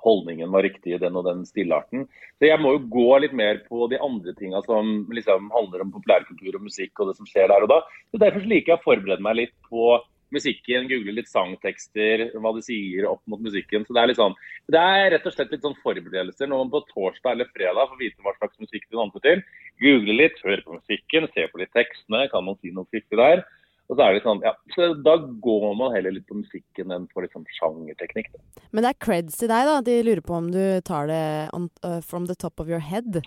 holdningen 0.05 0.53
var 0.53 0.66
riktig 0.66 0.95
i 0.95 1.01
den 1.01 1.16
og 1.16 1.24
den 1.28 1.45
stilarten. 1.49 2.05
Så 2.38 2.49
jeg 2.49 2.61
må 2.61 2.74
jo 2.74 2.82
gå 2.92 3.07
litt 3.24 3.36
mer 3.36 3.62
på 3.68 3.86
de 3.92 4.01
andre 4.05 4.34
tinga 4.36 4.61
som 4.66 5.07
liksom 5.16 5.49
handler 5.55 5.84
om 5.84 5.95
populærkultur 5.95 6.59
og 6.59 6.66
musikk 6.66 7.01
og 7.01 7.11
det 7.11 7.16
som 7.20 7.28
skjer 7.28 7.49
der 7.53 7.64
og 7.64 7.72
da. 7.72 7.80
Så 8.12 8.20
Derfor 8.20 8.45
liker 8.51 8.74
jeg 8.74 8.82
å 8.82 8.84
forberede 8.84 9.24
meg 9.24 9.38
litt 9.40 9.55
på 9.70 9.95
musikken, 10.35 10.89
google 10.91 11.14
litt 11.16 11.30
sangtekster, 11.30 12.28
hva 12.37 12.53
de 12.57 12.64
sier 12.66 13.09
opp 13.11 13.22
mot 13.30 13.43
musikken. 13.43 13.87
Så 13.87 13.97
det 13.97 14.03
er 14.03 14.12
litt 14.12 14.20
sånn 14.20 14.37
det 14.72 14.80
er 14.80 15.11
rett 15.12 15.26
og 15.28 15.35
slett 15.35 15.51
litt 15.53 15.64
sånn 15.64 15.76
forberedelser 15.82 16.49
når 16.49 16.62
man 16.62 16.70
på 16.72 16.80
torsdag 16.95 17.35
eller 17.35 17.51
fredag 17.53 17.91
får 17.91 18.01
vite 18.01 18.24
hva 18.24 18.32
slags 18.39 18.62
musikk 18.62 18.87
du 18.89 18.97
danser 18.97 19.24
til. 19.26 19.43
Google 19.82 20.16
litt, 20.22 20.41
høre 20.47 20.64
på 20.64 20.78
musikken, 20.78 21.28
se 21.35 21.45
på 21.51 21.61
litt 21.61 21.74
tekstene, 21.76 22.24
kan 22.32 22.47
man 22.47 22.57
si 22.62 22.72
noe 22.72 22.89
fiffig 22.95 23.20
der. 23.20 23.45
Og 23.93 23.99
så 23.99 24.07
er 24.07 24.16
det 24.16 24.24
sånn, 24.24 24.41
ja, 24.41 24.55
så 24.72 24.95
Da 25.05 25.18
går 25.45 25.68
man 25.76 25.93
heller 25.93 26.14
litt 26.16 26.24
på 26.30 26.39
musikken 26.39 26.95
enn 26.95 27.05
på 27.12 27.20
liksom 27.20 27.45
sjangerteknikk. 27.59 28.32
Da. 28.32 28.41
Men 28.72 28.87
det 28.87 28.95
er 28.95 29.03
creds 29.07 29.37
til 29.43 29.53
deg, 29.53 29.68
da. 29.68 29.76
De 29.85 30.01
lurer 30.07 30.24
på 30.24 30.39
om 30.39 30.49
du 30.55 30.64
tar 30.89 31.12
det 31.12 31.24
on, 31.53 31.68
uh, 31.85 32.01
from 32.01 32.24
the 32.30 32.35
top 32.35 32.61
of 32.61 32.72
your 32.72 32.80
head. 32.80 33.20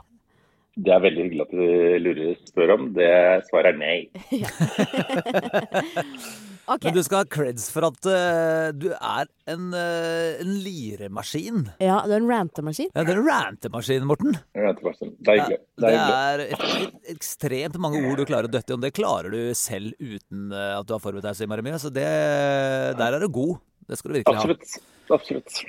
Det 0.77 0.93
er 0.93 1.05
veldig 1.05 1.23
hyggelig 1.27 1.45
at 1.45 1.53
du 1.53 1.65
lurer 2.01 2.35
spør 2.49 2.73
om. 2.77 2.91
Det 2.97 3.13
svaret 3.51 3.77
er 3.77 3.81
nei. 3.85 3.99
Ok. 6.67 6.83
Men 6.83 6.93
du 6.97 7.01
skal 7.05 7.21
ha 7.21 7.27
creds 7.31 7.69
for 7.71 7.85
at 7.87 8.07
uh, 8.11 8.71
du 8.75 8.89
er 8.91 9.29
en, 9.47 9.69
uh, 9.71 10.41
en 10.43 10.49
liremaskin. 10.65 11.61
Ja, 11.79 12.01
du 12.03 12.11
er 12.11 12.17
en 12.19 12.27
rantemaskin. 12.27 12.89
Ja, 12.91 13.05
det 13.07 13.13
er 13.15 13.21
en 13.21 13.29
rantemaskin, 13.29 14.03
Morten. 14.09 14.35
Rantemaskin. 14.57 15.13
som- 15.13 15.15
Det 15.23 15.37
er 15.37 15.57
er 15.87 15.95
er 15.95 16.43
et, 16.47 16.59
et, 16.59 16.99
ekstremt 17.15 17.77
mange 17.79 18.01
ord 18.09 18.17
du 18.19 18.25
klarer 18.27 18.49
å 18.49 18.51
døtte 18.51 18.71
i, 18.71 18.77
og 18.77 18.81
det 18.83 18.93
klarer 18.97 19.31
du 19.31 19.53
selv 19.55 19.93
uten 20.01 20.51
eh, 20.51 20.75
at 20.79 20.85
du 20.89 20.93
har 20.93 20.99
forberedt 20.99 21.23
deg 21.29 21.35
så 21.39 21.45
innmari 21.47 21.63
mye. 21.63 21.79
Så 21.79 21.93
det, 21.93 22.07
der 22.99 23.13
er 23.15 23.19
du 23.23 23.29
god. 23.29 23.57
Det 23.87 23.97
skal 24.01 24.11
du 24.11 24.19
virkelig 24.19 24.35
ha. 24.35 24.43
Absolutt. 24.43 24.77
Absolutt. 25.09 25.61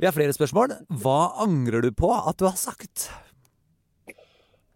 Vi 0.00 0.04
har 0.08 0.12
flere 0.12 0.34
spørsmål. 0.36 0.76
Hva 1.00 1.18
angrer 1.40 1.80
du 1.86 1.90
på 1.96 2.10
at 2.12 2.36
du 2.36 2.44
har 2.44 2.58
sagt? 2.60 3.08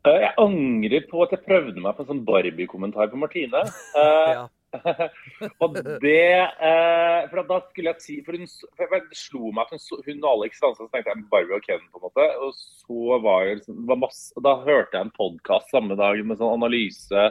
Eh, 0.06 0.20
Jeg 0.24 0.32
angrer 0.40 1.04
på 1.10 1.22
at 1.26 1.32
jeg 1.36 1.44
prøvde 1.44 1.82
meg 1.82 1.96
på 1.98 2.04
en 2.06 2.08
sånn 2.14 2.24
Barbie-kommentar 2.24 3.10
på 3.12 3.20
Martine. 3.20 3.64
Eh, 3.98 4.32
Ja. 4.38 4.46
og 5.64 5.76
det 6.02 6.14
eh, 6.44 7.22
For 7.30 7.40
da 7.48 7.56
skulle 7.70 7.92
jeg 7.94 8.02
si 8.04 8.16
For 8.26 8.36
hun 8.36 8.44
for 8.76 8.92
jeg- 8.92 9.06
det 9.08 9.16
slo 9.16 9.48
meg 9.56 9.64
at 9.64 9.72
hun, 9.72 10.02
hun 10.04 10.24
og 10.24 10.30
Alex 10.34 10.60
dansa, 10.60 10.84
så 10.84 10.90
tenkte 10.92 11.14
jeg 11.14 11.24
Barbie 11.32 11.56
og 11.56 11.64
Ken, 11.64 11.80
på 11.88 12.00
en 12.00 12.04
måte. 12.04 12.26
Og 12.44 12.52
så 12.52 13.20
var 13.24 13.46
jeg 13.46 13.60
liksom- 13.62 13.86
var 13.88 14.00
masse, 14.04 14.32
Da 14.44 14.56
hørte 14.66 14.92
jeg 14.98 15.06
en 15.06 15.14
podkast 15.16 15.70
samme 15.72 15.96
dag 15.96 16.20
med 16.24 16.36
sånn 16.38 16.52
analyse 16.58 17.30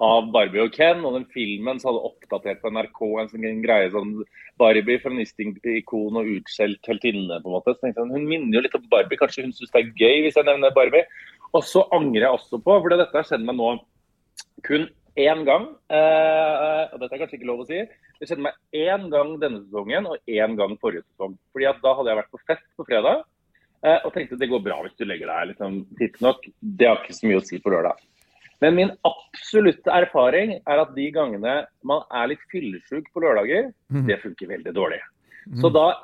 av 0.00 0.32
Barbie 0.32 0.64
og 0.64 0.72
Ken. 0.72 1.04
Og 1.04 1.12
den 1.18 1.26
filmen 1.34 1.76
så 1.78 1.92
hadde 1.92 2.08
oppdatert 2.08 2.62
på 2.62 2.72
NRK 2.72 3.00
en 3.20 3.28
sånn 3.28 3.62
greie 3.62 3.90
sånn 3.92 4.24
Barbie, 4.58 4.98
feministikon 4.98 6.16
og 6.16 6.32
utskjelt 6.38 6.80
heltinne, 6.88 7.36
på 7.42 7.52
en 7.52 7.56
måte. 7.60 7.76
Så 7.76 7.80
tenkte 7.84 8.00
jeg, 8.00 8.12
Hun 8.16 8.26
minner 8.28 8.56
jo 8.58 8.64
litt 8.64 8.74
om 8.74 8.88
Barbie. 8.88 9.18
Kanskje 9.20 9.44
hun 9.44 9.52
syns 9.52 9.70
det 9.70 9.84
er 9.84 9.92
gøy 10.00 10.22
hvis 10.24 10.34
jeg 10.40 10.44
nevner 10.48 10.72
Barbie. 10.74 11.04
Og 11.52 11.62
så 11.62 11.84
angrer 11.92 12.24
jeg 12.24 12.32
også 12.38 12.62
på, 12.64 12.80
for 12.80 12.88
dette 12.88 13.12
har 13.12 13.28
skjedd 13.28 13.44
meg 13.44 13.56
nå 13.56 13.78
kun 14.64 14.88
én 15.16 15.44
gang. 15.44 15.66
Eh, 15.90 16.84
og 16.92 17.00
dette 17.00 17.14
er 17.14 17.22
kanskje 17.22 17.38
ikke 17.38 17.48
lov 17.50 17.60
å 17.64 17.66
si. 17.68 17.80
Det 18.20 18.28
skjedde 18.28 18.44
meg 18.46 18.54
én 18.72 19.08
gang 19.12 19.34
denne 19.42 19.60
sesongen 19.64 20.06
og 20.06 20.18
én 20.30 20.56
gang 20.56 20.76
forrige 20.80 21.02
sesong. 21.10 21.36
Fordi 21.52 21.68
at 21.68 21.82
Da 21.82 21.94
hadde 21.98 22.08
jeg 22.12 22.20
vært 22.22 22.32
på 22.32 22.42
fest 22.46 22.66
på 22.78 22.86
fredag 22.86 23.24
eh, 23.84 23.98
og 24.04 24.12
tenkte 24.14 24.34
at 24.34 24.40
det 24.40 24.50
går 24.52 24.62
bra 24.62 24.80
hvis 24.82 24.96
du 24.98 25.04
legger 25.04 25.26
deg 25.32 25.52
liksom 25.52 25.82
tidsnok. 25.98 26.48
Det 26.62 26.88
har 26.88 27.02
ikke 27.02 27.18
så 27.18 27.26
mye 27.28 27.40
å 27.40 27.44
si 27.44 27.58
på 27.58 27.70
lørdag. 27.74 27.98
Men 28.62 28.76
min 28.76 28.90
absolutte 29.02 29.90
erfaring 29.90 30.60
er 30.62 30.78
at 30.84 30.94
de 30.94 31.10
gangene 31.10 31.66
man 31.82 32.04
er 32.14 32.28
litt 32.30 32.44
fyllesyk 32.52 33.08
på 33.12 33.20
lørdager, 33.24 33.72
Mhm. 33.90 34.06
det 34.06 34.20
funker 34.22 34.46
veldig 34.46 34.72
dårlig. 34.72 35.00
Så 35.58 35.72
da 35.72 35.96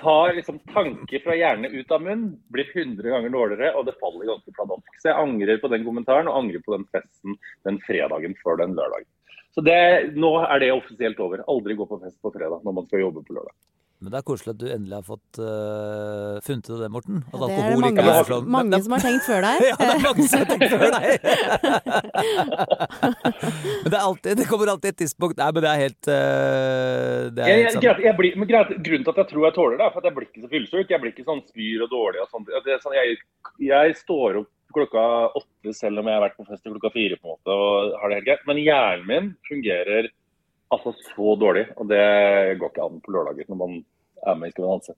tar 0.00 0.32
liksom 0.34 0.58
tanker 0.72 1.20
fra 1.24 1.36
hjernen 1.36 1.74
ut 1.74 1.90
av 1.92 2.02
munn, 2.02 2.24
blir 2.52 2.68
100 2.72 3.10
ganger 3.10 3.32
dårligere, 3.34 3.72
og 3.76 3.86
det 3.86 3.96
faller 4.00 4.30
ganske 4.30 4.54
pladask. 4.56 4.88
Så 5.02 5.10
jeg 5.10 5.20
angrer 5.20 5.60
på 5.60 5.70
den 5.72 5.84
kommentaren, 5.84 6.30
og 6.30 6.38
angrer 6.40 6.64
på 6.64 6.76
den 6.76 6.86
festen 6.94 7.36
den 7.68 7.80
fredagen 7.84 8.36
før 8.42 8.60
den 8.62 8.76
lørdagen. 8.78 9.08
Så 9.56 9.64
det, 9.64 10.12
nå 10.16 10.32
er 10.44 10.60
det 10.60 10.72
offisielt 10.74 11.20
over. 11.22 11.44
Aldri 11.48 11.76
gå 11.76 11.86
på 11.88 12.00
fest 12.02 12.18
på 12.24 12.32
fredag 12.34 12.64
når 12.64 12.74
man 12.76 12.88
skal 12.88 13.06
jobbe 13.06 13.24
på 13.24 13.36
lørdag. 13.38 13.54
Men 13.96 14.12
det 14.12 14.18
er 14.18 14.24
koselig 14.28 14.52
at 14.52 14.58
du 14.60 14.66
endelig 14.68 14.92
har 14.98 15.06
fått 15.06 15.38
uh, 15.40 16.36
funnet 16.44 16.66
ut 16.68 16.80
det, 16.82 16.88
Morten. 16.92 17.22
At 17.32 17.40
Ja, 17.40 17.46
det 17.46 17.54
er 17.56 17.70
det 17.72 17.80
mange, 17.80 17.96
ikke 18.02 18.12
er 18.20 18.26
sånn. 18.28 18.44
mange 18.52 18.68
Men- 18.74 18.82
som 18.84 18.92
har 18.92 19.00
tenkt 19.06 19.24
før 19.24 19.40
deg. 19.46 19.56
Ja, 19.70 19.76
det 19.80 19.88
er 19.94 20.02
mange 20.04 20.26
som 20.28 20.36
har 20.42 20.48
tenkt 20.50 20.68
før 20.74 20.90
deg. 20.96 21.06
men 23.82 23.90
det, 23.90 23.96
er 23.96 24.02
alltid, 24.04 24.36
det 24.40 24.46
kommer 24.50 24.66
alltid 24.72 24.90
et 24.92 24.98
tidspunkt 25.04 25.36
Nei, 25.40 25.48
men 25.56 25.62
det 25.64 25.70
er 25.72 25.80
helt 25.84 26.04
uh, 26.10 26.12
Det 27.32 27.40
er 27.40 27.48
Jeg, 27.48 27.56
helt 27.56 27.64
jeg, 27.64 27.72
sant. 27.76 27.84
greit, 27.86 28.00
jeg 28.06 28.16
blir, 28.20 28.32
men 28.40 28.46
greit, 28.50 28.70
grunnen 28.86 29.04
til 29.06 29.12
at 29.14 29.20
jeg 29.22 29.28
tror 29.32 29.42
jeg 29.48 29.54
tåler 29.56 29.76
det, 29.80 29.86
er 29.88 29.92
for 29.94 30.00
at 30.02 30.08
jeg 30.10 30.16
blir 30.18 30.28
ikke 30.28 30.44
så 30.44 30.50
fyllesyk. 30.52 30.88
Jeg 30.92 31.00
blir 31.02 31.12
ikke 31.14 31.28
sånn 31.30 31.42
spyr 31.48 31.78
og 31.86 31.90
dårlig 31.92 32.20
og 32.24 32.28
sånt. 32.32 32.46
Det 32.52 32.56
er 32.76 32.80
sånn, 32.84 32.96
jeg, 33.00 33.08
jeg 33.70 33.86
står 34.02 34.30
opp 34.42 34.50
klokka 34.76 35.02
åtte 35.38 35.70
selv 35.72 36.02
om 36.02 36.08
jeg 36.10 36.16
har 36.18 36.24
vært 36.26 36.36
på 36.36 36.44
fest 36.50 36.62
til 36.66 36.74
klokka 36.76 36.90
fire 36.92 37.16
på 37.16 37.24
en 37.30 37.34
måte, 37.38 37.50
og 37.56 37.94
har 38.02 38.06
det 38.12 38.18
helt 38.20 38.28
greit. 38.28 38.44
Men 38.50 38.60
hjernen 38.60 39.06
min 39.08 39.26
fungerer 39.48 40.04
altså 40.74 40.92
så 41.12 41.36
dårlig, 41.40 41.66
og 41.76 41.88
det 41.90 42.02
går 42.60 42.72
ikke 42.72 42.84
an 42.88 43.00
på 43.04 43.14
lørdager 43.14 43.48
når 43.52 43.60
man 43.62 43.78
er 44.26 44.34
med 44.40 44.48
i 44.48 44.54
Skal 44.54 44.64
vi 44.64 44.70
danse. 44.72 44.96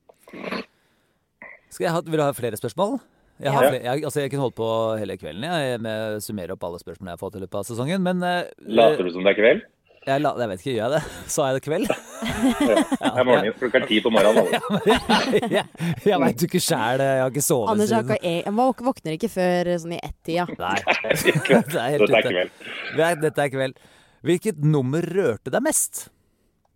Skal 1.71 1.85
jeg 1.89 1.93
ha, 1.93 2.01
vil 2.07 2.19
du 2.21 2.25
ha 2.25 2.33
flere 2.37 2.57
spørsmål? 2.57 2.99
Jeg, 3.39 3.53
har 3.55 3.64
Ja. 3.69 3.71
jeg, 3.95 4.05
altså 4.05 4.21
jeg 4.25 4.31
kunne 4.33 4.41
holdt 4.49 4.57
på 4.59 4.69
hele 4.99 5.14
kvelden 5.21 5.45
jeg, 5.47 5.81
med 5.85 6.16
å 6.16 6.21
summere 6.25 6.57
opp 6.57 6.64
alle 6.66 6.81
spørsmålene 6.81 7.12
jeg 7.12 7.19
har 7.19 7.23
fått 7.23 7.37
i 7.39 7.43
løpet 7.45 7.59
av 7.61 7.66
sesongen. 7.69 8.03
Men 8.03 8.23
eh, 8.27 8.49
Later 8.66 9.05
du 9.07 9.12
som 9.14 9.23
det 9.27 9.35
er 9.37 9.39
kveld? 9.43 9.61
jeg, 10.09 10.23
la, 10.25 10.31
jeg 10.41 10.49
vet 10.49 10.62
ikke, 10.62 10.73
gjør 10.73 10.81
jeg 10.81 10.95
det? 10.97 11.03
Sa 11.35 11.47
jeg 11.51 11.59
det 11.59 11.64
kveld? 11.69 11.87
Ja. 11.93 12.81
Det 12.89 13.11
er 13.12 13.27
morgen 13.29 13.53
klokka 13.61 13.83
ti 13.87 14.01
på 14.03 14.11
morgenen. 14.11 14.41
Altså. 14.41 14.81
jeg 15.37 15.53
jeg, 15.53 15.66
jeg 16.09 16.21
veit 16.25 16.43
jo 16.43 16.49
ikke 16.49 16.62
sjæl. 16.64 17.05
Jeg 17.05 17.21
har 17.23 17.31
ikke 17.35 17.45
sovet 17.45 17.71
Anders 17.75 17.93
har 17.93 18.03
siden 18.09 18.16
ikke, 18.16 18.33
jeg 18.49 18.87
våkner 18.89 19.19
ikke 19.19 19.31
før 19.37 19.71
sånn 19.85 19.95
i 19.95 20.01
ett-tida. 20.09 20.49
Nei. 20.59 20.75
det 20.89 21.79
er 21.85 21.95
helt 21.95 22.09
Dette 22.09 22.25
er 22.25 22.33
kveld. 22.33 22.51
Er- 22.99 23.23
Dette 23.29 23.47
er 23.47 23.55
kveld. 23.55 23.79
Hvilket 24.27 24.59
nummer 24.64 25.05
rørte 25.05 25.53
deg 25.55 25.62
mest? 25.62 26.09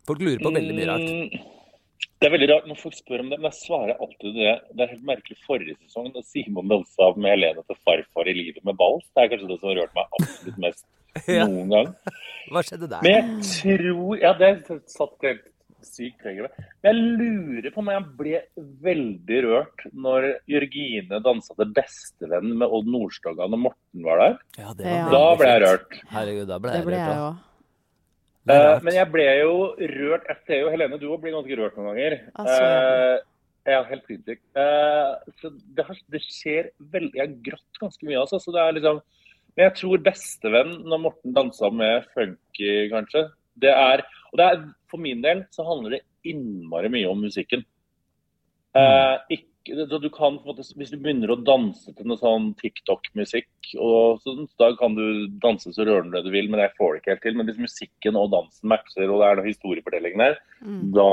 Folk 0.06 0.22
lurer 0.22 0.42
på 0.42 0.52
veldig 0.54 0.76
mye 0.76 0.88
rart. 0.90 1.08
Mm, 1.08 1.50
Det 2.22 2.28
er 2.28 2.32
veldig 2.36 2.48
rart 2.52 2.66
når 2.70 2.78
folk 2.78 2.94
spør 2.94 3.22
om 3.24 3.30
det, 3.32 3.38
men 3.42 3.50
jeg 3.50 3.58
svarer 3.66 3.98
alltid 3.98 4.34
det. 4.38 4.52
Det 4.78 4.84
er 4.84 4.90
helt 4.94 5.06
merkelig. 5.08 5.36
Forrige 5.46 5.74
sesong 5.82 6.10
da 6.14 6.22
Simon 6.26 6.68
dansa 6.70 7.08
med 7.18 7.32
Helene 7.34 7.64
til 7.66 7.78
farfar 7.82 8.30
i 8.30 8.34
livet 8.38 8.62
med 8.66 8.78
ball. 8.78 9.00
Det 9.02 9.24
er 9.24 9.30
kanskje 9.32 9.50
det 9.50 9.58
som 9.60 9.72
har 9.72 9.80
rørt 9.82 9.96
meg 9.98 10.18
absolutt 10.20 10.60
mest 10.62 10.84
noen 11.28 11.72
gang. 11.74 11.90
Hva 12.52 12.62
skjedde 12.66 12.88
der? 12.94 13.02
Men 13.04 13.18
jeg 13.42 13.48
tror 13.50 14.22
Ja, 14.22 14.32
det 14.38 14.52
satt 14.90 15.26
helt 15.26 15.44
sykt 15.86 16.18
preget 16.22 16.46
ved. 16.46 16.66
Men 16.82 16.88
jeg 16.90 17.04
lurer 17.20 17.70
på 17.74 17.82
om 17.82 17.90
jeg 17.92 18.04
ble 18.18 18.40
veldig 18.88 19.38
rørt 19.46 19.84
når 19.92 20.26
Jørgine 20.50 21.20
dansa 21.24 21.54
til 21.58 21.72
bestevenn 21.76 22.52
med 22.58 22.68
Odd 22.68 22.90
Nordstoga 22.92 23.48
når 23.52 23.62
Morten 23.68 24.04
var 24.06 24.22
der. 24.24 24.36
Ja, 24.58 24.72
det 24.78 24.86
Ja. 24.86 25.04
var 25.08 25.12
Da 25.12 25.24
ble 25.40 25.48
jeg 25.52 25.62
rørt. 25.66 25.98
Herregud, 26.12 26.46
da 26.48 26.58
ble 26.58 26.72
jeg 26.76 26.84
ble 26.86 27.00
rørt. 27.00 27.08
da. 27.08 27.32
rart. 28.52 28.82
men 28.82 28.94
jeg 28.94 29.06
ble 29.12 29.26
jo 29.38 29.52
rørt 29.78 30.24
Jeg 30.28 30.38
ser 30.46 30.60
jo 30.64 30.70
Helene, 30.72 30.98
du 30.98 31.06
òg 31.12 31.20
blir 31.22 31.32
ganske 31.36 31.58
rørt 31.60 31.76
noen 31.78 31.92
ganger. 31.92 32.20
Altså, 32.34 32.62
ja. 32.62 33.14
Eh, 33.14 33.28
Ja, 33.64 33.84
helt 33.86 34.02
sinnssykt. 34.10 34.42
Eh, 34.58 35.10
så 35.38 35.50
det, 35.54 35.84
har, 35.86 35.96
det 36.10 36.20
skjer 36.26 36.70
veldig 36.90 37.14
Jeg 37.14 37.28
har 37.28 37.36
grått 37.46 37.78
ganske 37.78 38.02
mye, 38.08 38.18
altså. 38.18 38.40
Så 38.42 38.50
det 38.50 38.58
er 38.58 38.72
liksom 38.74 38.98
Men 39.54 39.68
jeg 39.68 39.74
tror 39.78 40.02
bestevenn 40.02 40.72
når 40.82 40.98
Morten 41.04 41.32
dansa 41.36 41.70
med 41.70 42.06
Funky, 42.14 42.88
kanskje, 42.90 43.28
det 43.60 43.70
er 43.70 44.02
Og 44.32 44.40
det 44.40 44.48
er, 44.48 44.62
for 44.90 45.02
min 45.04 45.20
del 45.24 45.44
så 45.52 45.66
handler 45.68 45.98
det 45.98 46.04
innmari 46.32 46.88
mye 46.92 47.10
om 47.10 47.20
musikken. 47.26 47.64
Eh, 48.72 49.16
ikke, 49.36 49.84
så 49.86 49.98
du 50.00 50.08
kan, 50.10 50.38
på 50.40 50.48
en 50.48 50.56
måte, 50.56 50.64
hvis 50.74 50.90
du 50.90 50.96
begynner 50.98 51.30
å 51.30 51.36
danse 51.44 51.92
til 51.94 52.06
noe 52.08 52.18
sånn 52.18 52.48
TikTok-musikk, 52.58 53.50
og 53.78 54.24
da 54.58 54.70
kan 54.80 54.96
du 54.96 55.28
danse 55.42 55.70
så 55.70 55.84
rørende 55.86 56.22
du 56.24 56.30
vil, 56.32 56.48
men 56.50 56.62
jeg 56.64 56.72
får 56.78 56.94
det 56.96 57.00
ikke 57.02 57.12
helt 57.12 57.22
til. 57.26 57.36
Men 57.38 57.46
hvis 57.50 57.60
musikken 57.60 58.16
og 58.18 58.32
dansen 58.32 58.72
matcher, 58.72 59.04
og 59.06 59.20
det 59.20 59.28
er 59.28 59.38
noe 59.38 59.50
historiefortelling 59.50 60.16
der, 60.24 60.40
Mm. 60.62 60.92
da 60.94 61.06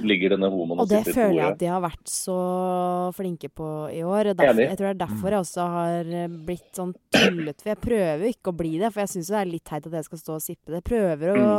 ligger 0.00 0.30
denne 0.32 0.48
homoen 0.48 0.80
Og 0.80 0.88
det 0.88 1.02
sitter 1.04 1.10
i 1.10 1.14
føler 1.14 1.36
jeg 1.42 1.52
at 1.52 1.58
de 1.60 1.66
har 1.68 1.82
vært 1.84 2.08
så 2.08 2.36
flinke 3.12 3.50
på 3.52 3.66
i 3.92 4.00
år. 4.00 4.30
Derfor, 4.32 4.62
jeg 4.62 4.78
tror 4.78 4.86
det 4.86 4.94
er 4.94 5.02
derfor 5.02 5.28
jeg 5.34 5.42
også 5.44 5.66
har 5.74 6.12
eh, 6.22 6.36
blitt 6.48 6.70
sånn 6.78 6.94
tullete. 7.12 7.60
For 7.62 7.72
jeg 7.74 7.82
prøver 7.84 8.24
ikke 8.30 8.48
å 8.52 8.56
bli 8.56 8.78
det, 8.80 8.88
for 8.94 9.04
jeg 9.04 9.12
syns 9.12 9.28
det 9.28 9.40
er 9.42 9.50
litt 9.52 9.64
teit 9.68 9.86
at 9.90 9.98
jeg 10.00 10.08
skal 10.08 10.22
stå 10.22 10.38
og 10.38 10.44
sippe 10.46 10.72
det. 10.72 10.80
Jeg 10.80 10.88
prøver 10.88 11.36
å 11.36 11.50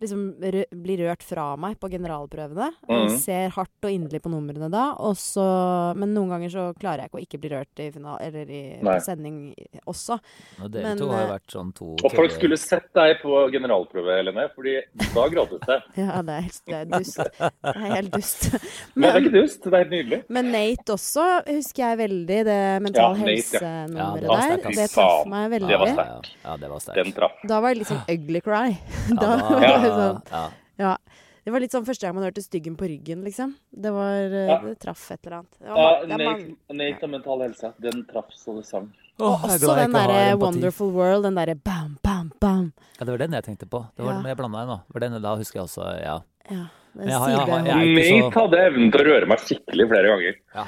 liksom 0.00 0.22
rø 0.40 0.64
bli 0.82 0.96
rørt 1.00 1.22
fra 1.22 1.56
meg 1.60 1.78
på 1.80 1.90
generalprøvene. 1.92 2.70
Og 2.88 3.10
Mhm. 3.10 3.18
ser 3.18 3.48
hardt 3.50 3.84
og 3.84 3.90
inderlig 3.90 4.20
på 4.22 4.30
numrene 4.32 4.70
da. 4.70 4.94
Og 4.98 5.14
så, 5.16 5.94
men 5.96 6.14
noen 6.14 6.28
ganger 6.30 6.50
så 6.50 6.64
klarer 6.78 7.02
jeg 7.04 7.10
ikke 7.10 7.18
å 7.20 7.24
ikke 7.26 7.40
bli 7.40 7.50
rørt 7.50 7.82
i 7.84 7.90
final, 7.90 8.18
eller 8.20 8.48
i, 8.50 8.78
Nei. 8.82 8.98
sending 8.98 9.54
også. 9.86 10.18
Og 10.62 10.70
dere 10.70 10.82
Men, 10.82 10.98
to 10.98 11.08
har 11.08 11.20
jo 11.20 11.26
eh, 11.26 11.32
vært 11.38 11.50
sånn 11.54 11.74
to 11.74 11.90
Og 12.04 12.12
folk 12.16 12.30
skulle 12.32 12.56
sett 12.58 12.88
deg 12.94 13.16
på 13.22 13.50
generalprøve, 13.52 14.16
Helene, 14.20 14.48
fordi 14.54 14.80
da 15.14 15.28
gråtes 15.28 15.60
det. 15.66 15.80
Ja, 16.00 16.22
det 16.22 16.34
er 16.36 16.40
helt 16.40 16.62
det 16.66 16.74
er 16.74 16.84
dust. 16.98 17.16
Det 17.16 17.76
er 17.76 17.94
helt 17.94 18.12
dust. 18.12 18.48
Men 18.94 19.02
det 19.02 19.10
er 19.14 19.20
ikke 19.20 19.34
dust, 19.40 19.62
det 19.64 19.72
er 19.74 19.78
helt 19.84 19.90
nydelig. 19.94 20.22
men 20.28 20.50
Nate 20.52 20.92
også 20.96 21.26
husker 21.46 21.82
jeg 21.90 21.98
veldig, 22.00 22.38
det 22.48 22.58
mental 22.82 23.16
Ja, 23.16 23.24
helse-nummeret 23.24 24.22
Ja, 24.22 24.38
ja, 24.40 24.56
der. 24.56 24.70
Det 24.70 24.88
traff 24.90 25.26
meg 25.26 25.50
det 25.50 25.60
veldig. 25.60 25.78
var 25.80 25.86
Ja, 25.86 25.94
sterkt. 25.94 26.30
ja, 26.30 26.50
ja, 26.50 26.56
det 26.56 26.70
var 26.70 26.78
sterkt. 26.80 26.96
Den 27.04 27.12
traff. 27.12 27.32
Da 27.46 27.60
var 27.60 27.74
det 27.74 27.78
litt 27.78 27.88
sånn 27.90 28.04
ugly 28.08 28.40
cry. 28.40 28.68
Ja, 28.70 29.16
Da 29.20 29.60
ja, 29.60 29.76
sånn 29.98 30.22
ja. 30.30 30.50
Ja. 30.78 30.96
Det 31.44 31.52
var 31.54 31.60
litt 31.60 31.72
sånn 31.72 31.86
første 31.86 32.04
gang 32.06 32.14
man 32.14 32.24
hørte 32.24 32.42
styggen 32.44 32.76
på 32.76 32.84
ryggen, 32.86 33.22
liksom. 33.24 33.54
Det 33.72 33.90
var 33.90 34.12
eh, 34.28 34.46
Ja. 34.50 34.58
Det 34.60 34.78
traff 34.78 35.10
et 35.10 35.20
eller 35.26 35.38
annet. 35.38 35.52
Det 35.58 35.68
var, 35.68 35.78
Ja, 35.78 36.06
det 36.06 36.18
Nate. 36.18 36.74
Nate 36.76 37.02
og 37.04 37.10
mental 37.10 37.40
helse, 37.46 37.72
den 37.80 38.04
traff 38.06 38.28
så 38.36 38.56
det 38.58 38.66
sang. 38.66 38.90
Åh, 39.20 39.26
Og 39.44 39.48
også 39.50 39.74
den 39.76 39.92
derre 39.92 40.18
empati. 40.32 40.40
Wonderful 40.44 40.90
World, 40.92 41.24
den 41.24 41.34
derre 41.34 41.54
bam, 41.54 41.98
bam, 42.02 42.30
bam. 42.40 42.72
Ja, 42.98 43.04
det 43.04 43.08
var 43.12 43.18
den 43.18 43.32
jeg 43.32 43.44
tenkte 43.44 43.66
på. 43.68 43.82
Det 43.96 44.04
var 44.04 44.12
Ja. 44.12 44.18
den 44.22 44.26
jeg 44.30 44.36
blanda 44.36 44.62
inn 44.62 44.68
nå. 44.68 44.78
Det 44.86 44.94
var 44.94 45.00
den, 45.00 45.22
da 45.22 45.36
husker 45.36 45.58
jeg 45.60 45.64
også, 45.64 45.88
ja. 46.02 46.20
Ja. 46.50 46.66
Jeg 46.96 47.12
har- 47.12 47.28
jeg 47.30 47.38
har- 47.38 47.66
jeg 47.66 48.20
Nate 48.20 48.40
hadde 48.40 48.58
evnen 48.66 48.90
til 48.92 49.00
å 49.00 49.04
røre 49.04 49.26
meg 49.28 49.38
skikkelig 49.38 49.88
flere 49.88 50.06
ganger. 50.12 50.66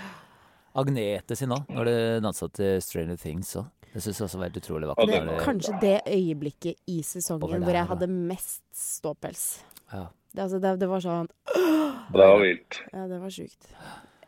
Agnete 0.75 1.37
sin 1.37 1.51
òg, 1.51 1.67
når 1.69 1.85
det 1.85 1.97
dansa 2.25 2.49
til 2.53 2.81
Stranger 2.81 3.17
Things 3.17 3.57
òg. 3.57 3.67
Det 3.93 4.01
syns 4.03 4.19
jeg 4.19 4.25
også 4.27 4.39
var 4.41 4.49
helt 4.49 4.57
utrolig 4.63 4.89
vakkert. 4.89 5.09
det, 5.13 5.21
det 5.29 5.39
kanskje 5.45 5.73
det 5.83 5.97
øyeblikket 6.09 6.77
i 6.89 7.03
sesongen 7.05 7.51
der, 7.53 7.59
hvor 7.67 7.75
jeg 7.77 7.85
da. 7.85 7.89
hadde 7.95 8.09
mest 8.09 8.63
ståpels. 8.73 9.43
Ja. 9.93 10.07
Det, 10.33 10.41
altså, 10.47 10.59
det, 10.65 10.71
det 10.81 10.89
var 10.89 11.01
sånn 11.05 11.29
Det 11.53 12.17
var 12.23 12.39
vilt. 12.41 12.79
Ja, 12.93 13.03
det 13.11 13.19
var 13.21 13.31
sjukt. 13.35 13.67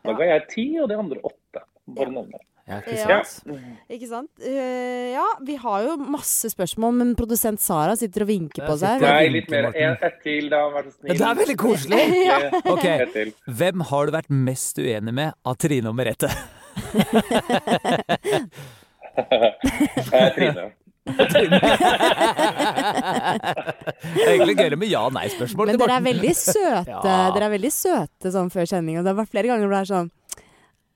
Da 0.05 0.13
ga 0.13 0.23
jeg 0.35 0.43
ti, 0.51 0.65
og 0.83 0.89
de 0.91 0.95
andre 1.01 1.17
åtte. 1.25 1.59
Bare 1.97 2.11
nevne. 2.13 2.37
Ja, 2.65 2.79
ikke 2.81 2.95
Ja. 2.97 3.17
sant? 3.23 3.57
Ikke 3.93 4.07
sant? 4.09 4.29
Uh, 4.41 5.11
ja, 5.13 5.25
vi 5.45 5.55
har 5.61 5.83
jo 5.85 5.95
masse 6.01 6.49
spørsmål, 6.49 6.93
men 6.97 7.11
produsent 7.17 7.59
Sara 7.61 7.93
sitter 7.97 8.21
og 8.25 8.29
vinker 8.29 8.65
på 8.65 8.73
seg. 8.81 8.97
sitter- 9.01 9.13
Nei, 9.17 9.27
litt 9.33 9.49
mer. 9.53 9.63
Ett 9.75 10.21
til, 10.23 10.49
da. 10.49 10.63
Vær 10.73 10.83
så 10.89 10.93
snill. 10.95 11.11
Ja, 11.11 11.15
det 11.19 11.27
er 11.29 11.35
veldig 11.41 11.57
koselig! 11.61 12.01
Ja. 12.25 12.37
Ok, 12.73 12.85
Hvem 13.61 13.81
har 13.89 14.01
du 14.05 14.11
vært 14.17 14.29
mest 14.29 14.77
uenig 14.81 15.13
med 15.13 15.33
av 15.45 15.55
Trine 15.61 15.87
og 15.89 15.95
Merete? 15.97 16.29
Eh, 20.15 20.29
Trine. 20.35 20.65
det 21.05 21.11
er 24.23 24.29
egentlig 24.31 24.55
gøyere 24.57 24.77
med 24.79 24.89
ja-nei-spørsmål. 24.89 25.65
Men 25.69 25.77
dere 25.81 25.95
er 25.99 26.05
veldig 26.07 26.31
søte 26.39 26.91
Ja. 26.95 27.01
Dere 27.35 27.45
er 27.45 27.53
veldig 27.53 27.71
søte 27.73 28.27
sånn 28.33 28.49
før 28.53 28.65
sending. 28.69 28.95
Og 28.97 29.03
det 29.05 29.11
har 29.13 29.19
vært 29.19 29.33
flere 29.33 29.49
ganger 29.51 29.65
hvor 29.67 29.75
det 29.75 29.81
er 29.83 29.91
sånn 29.91 30.09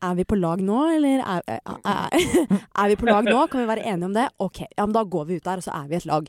Er 0.10 0.14
vi 0.18 0.24
på 0.32 0.36
lag 0.40 0.60
nå, 0.66 0.80
eller 0.96 1.16
er, 1.22 1.42
er, 1.46 1.60
er, 1.94 2.10
er 2.56 2.86
vi 2.94 2.98
på 3.02 3.08
lag 3.10 3.24
nå? 3.28 3.40
Kan 3.52 3.60
vi 3.62 3.68
være 3.70 3.86
enige 3.86 4.08
om 4.10 4.16
det? 4.18 4.28
OK, 4.42 4.58
ja, 4.66 4.84
men 4.86 4.96
da 4.96 5.02
går 5.04 5.24
vi 5.30 5.36
ut 5.38 5.46
der, 5.46 5.58
og 5.62 5.66
så 5.68 5.72
er 5.76 5.86
vi 5.92 5.96
et 6.00 6.10
lag. 6.10 6.24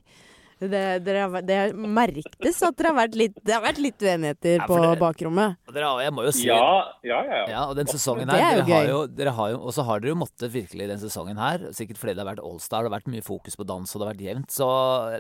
Det, 0.61 0.81
dere, 1.07 1.23
har 1.33 1.45
det 1.49 1.59
merktes 1.75 2.59
at 2.67 2.77
dere 2.77 2.91
har 2.93 2.97
vært 2.99 3.15
litt, 3.17 3.37
det 3.41 3.55
har 3.55 3.63
vært 3.65 3.79
litt 3.81 4.03
uenigheter 4.05 4.59
Ja, 4.59 4.67
på 4.69 4.77
det- 4.83 4.99
bakrommet. 5.01 5.57
Dere 5.73 5.89
har, 5.89 6.03
jeg 6.05 6.13
må 6.13 6.25
jo 6.27 6.33
si 6.37 6.45
Ja, 6.51 6.61
ja, 7.03 7.21
ja. 7.25 7.41
Ja, 7.49 7.63
og 7.71 7.77
den 7.79 7.89
sesongen 7.89 8.29
Det 8.29 8.37
er 8.37 8.45
her, 8.45 8.59
jo 8.59 8.67
dere 8.67 8.77
har 8.77 8.89
jo, 8.91 9.01
dere 9.07 9.33
har 9.39 9.51
jo, 9.55 9.59
og 9.65 9.73
så 9.73 9.85
har 9.89 10.01
dere 10.05 10.13
jo 10.13 10.21
måttet 10.21 10.53
virkelig 10.53 10.89
den 10.93 11.01
sesongen 11.01 11.41
her, 11.41 11.65
sikkert 11.73 11.97
fordi 12.03 12.13
det 12.15 12.25
har 12.27 12.31
vært 12.35 12.45
Allstar, 12.45 12.85
det 12.85 12.91
har 12.93 12.99
vært 13.01 13.09
mye 13.17 13.25
fokus 13.25 13.57
på 13.57 13.65
dans 13.65 13.89
og 13.97 14.01
det 14.03 14.07
har 14.07 14.13
vært 14.15 14.27
jevnt, 14.29 14.51
så 14.53 14.69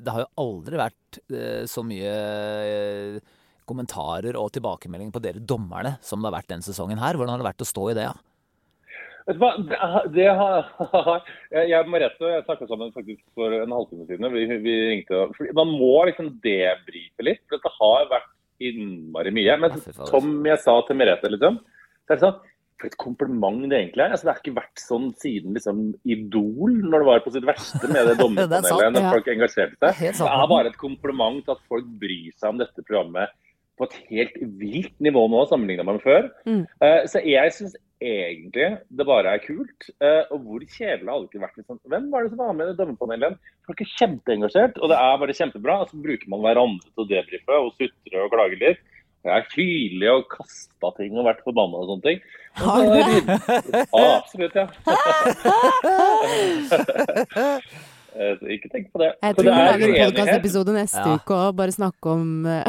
det 0.04 0.12
har 0.12 0.26
jo 0.26 0.30
aldri 0.44 0.76
vært 0.84 1.20
eh, 1.32 1.64
så 1.64 1.84
mye 1.88 2.12
eh, 2.20 3.20
kommentarer 3.70 4.36
og 4.36 4.50
tilbakemeldinger 4.52 5.14
på 5.14 5.22
dere 5.22 5.40
dommerne 5.40 5.96
som 6.04 6.20
det 6.20 6.28
har 6.30 6.36
vært 6.42 6.52
den 6.52 6.64
sesongen 6.66 6.98
her. 7.00 7.14
Hvordan 7.16 7.36
har 7.36 7.38
det 7.42 7.48
vært 7.48 7.64
å 7.64 7.68
stå 7.70 7.90
i 7.92 7.94
det? 7.96 8.08
Ja? 8.10 8.14
Det 9.28 10.28
har- 10.28 11.22
Jeg 11.52 11.80
og 11.80 11.88
Merete 11.92 12.30
jeg 12.32 12.44
snakka 12.46 12.66
sammen 12.68 12.92
faktisk 12.94 13.22
for 13.34 13.52
en 13.52 13.70
halvtime 13.74 14.06
siden. 14.08 14.32
Vi, 14.32 14.46
vi 14.64 14.76
ringte, 14.90 15.26
Man 15.54 15.68
må 15.76 16.04
liksom 16.08 16.32
debrife 16.44 17.26
litt, 17.26 17.42
for 17.48 17.58
det 17.60 17.72
har 17.80 18.06
vært 18.10 18.30
innmari 18.60 19.32
mye. 19.32 19.58
Men 19.60 19.76
som 20.10 20.30
jeg 20.46 20.58
sa 20.64 20.80
til 20.88 20.96
Merete, 21.00 21.30
liksom 21.32 21.60
det 22.08 22.16
er 22.16 22.22
sånn, 22.24 22.40
For 22.80 22.88
et 22.88 22.96
kompliment 22.96 23.60
det 23.68 23.76
egentlig 23.76 24.00
er. 24.06 24.10
Altså, 24.14 24.24
det 24.24 24.32
har 24.32 24.40
ikke 24.40 24.56
vært 24.56 24.80
sånn 24.80 25.10
siden 25.20 25.52
liksom 25.52 25.82
Idol, 26.08 26.78
når 26.88 27.02
det 27.02 27.08
var 27.10 27.20
på 27.26 27.32
sitt 27.34 27.44
verste 27.44 27.84
med 27.92 28.06
det 28.08 28.14
er 28.14 28.20
dommerpanelet, 28.22 28.94
når 28.96 29.04
folk 29.18 29.28
engasjerte 29.34 29.76
seg. 29.76 29.98
Det 30.16 30.30
er 30.32 30.48
bare 30.54 30.72
et 30.72 30.78
kompliment 30.80 31.44
til 31.44 31.52
at 31.58 31.60
folk 31.68 31.84
bryr 32.00 32.32
seg 32.40 32.48
om 32.54 32.58
dette 32.62 32.80
programmet 32.88 33.28
på 33.80 33.88
et 33.88 33.94
helt 34.10 34.34
vilt 34.60 34.92
nivå 35.00 35.22
nå 35.32 35.46
sammenlignet 35.48 35.88
med 35.88 36.02
før. 36.04 36.28
Mm. 36.44 36.66
Uh, 36.82 37.00
så 37.08 37.22
jeg 37.24 37.54
syns 37.56 37.74
egentlig 38.00 38.68
det 38.96 39.06
bare 39.08 39.34
er 39.34 39.42
kult. 39.44 39.88
Uh, 40.02 40.22
og 40.34 40.44
hvor 40.44 40.60
kjedelig 40.64 41.08
hadde 41.08 41.24
det 41.24 41.30
ikke 41.30 41.44
vært 41.46 41.58
liksom, 41.60 41.80
Hvem 41.92 42.06
var 42.12 42.20
det 42.22 42.32
som 42.34 42.42
var 42.44 42.54
med 42.58 42.72
i 42.72 42.78
dommerpanelet? 42.78 43.32
Folk 43.68 43.78
er 43.84 43.92
kjempeengasjert, 43.96 44.80
og 44.80 44.92
det 44.92 44.98
er 45.00 45.20
bare 45.24 45.38
kjempebra. 45.40 45.76
Så 45.88 46.04
bruker 46.04 46.32
man 46.32 46.44
hverandre 46.44 46.88
til 46.88 47.04
å 47.04 47.10
debrife 47.14 47.54
og 47.64 47.74
sutre 47.78 48.24
og 48.24 48.32
klage 48.34 48.60
litt. 48.60 48.82
Jeg 49.20 49.32
er 49.36 49.48
tydelig 49.52 50.08
og 50.14 50.28
kasta 50.32 50.88
ting 50.96 51.12
og 51.20 51.26
vært 51.26 51.42
forbanna 51.44 51.76
og 51.82 51.90
sånne 51.90 52.04
ting. 52.06 52.18
Har 52.56 52.80
du 52.88 52.92
det? 52.96 53.20
Ja, 53.92 54.06
absolutt, 54.16 54.54
ja. 54.56 54.66
Eh, 58.14 58.40
ikke 58.56 58.70
tenk 58.72 58.88
på 58.92 58.98
det. 59.02 59.12
Jeg 59.22 59.36
tror 59.36 59.44
det 59.46 59.52
vi 59.54 59.60
er 59.60 59.70
lager 59.70 59.92
en 59.94 60.10
podkastepisode 60.10 60.72
neste 60.74 61.04
Ja. 61.04 61.14
uke 61.20 61.36
og 61.36 61.56
bare 61.56 61.74
snakke 61.76 62.10
om, 62.10 62.24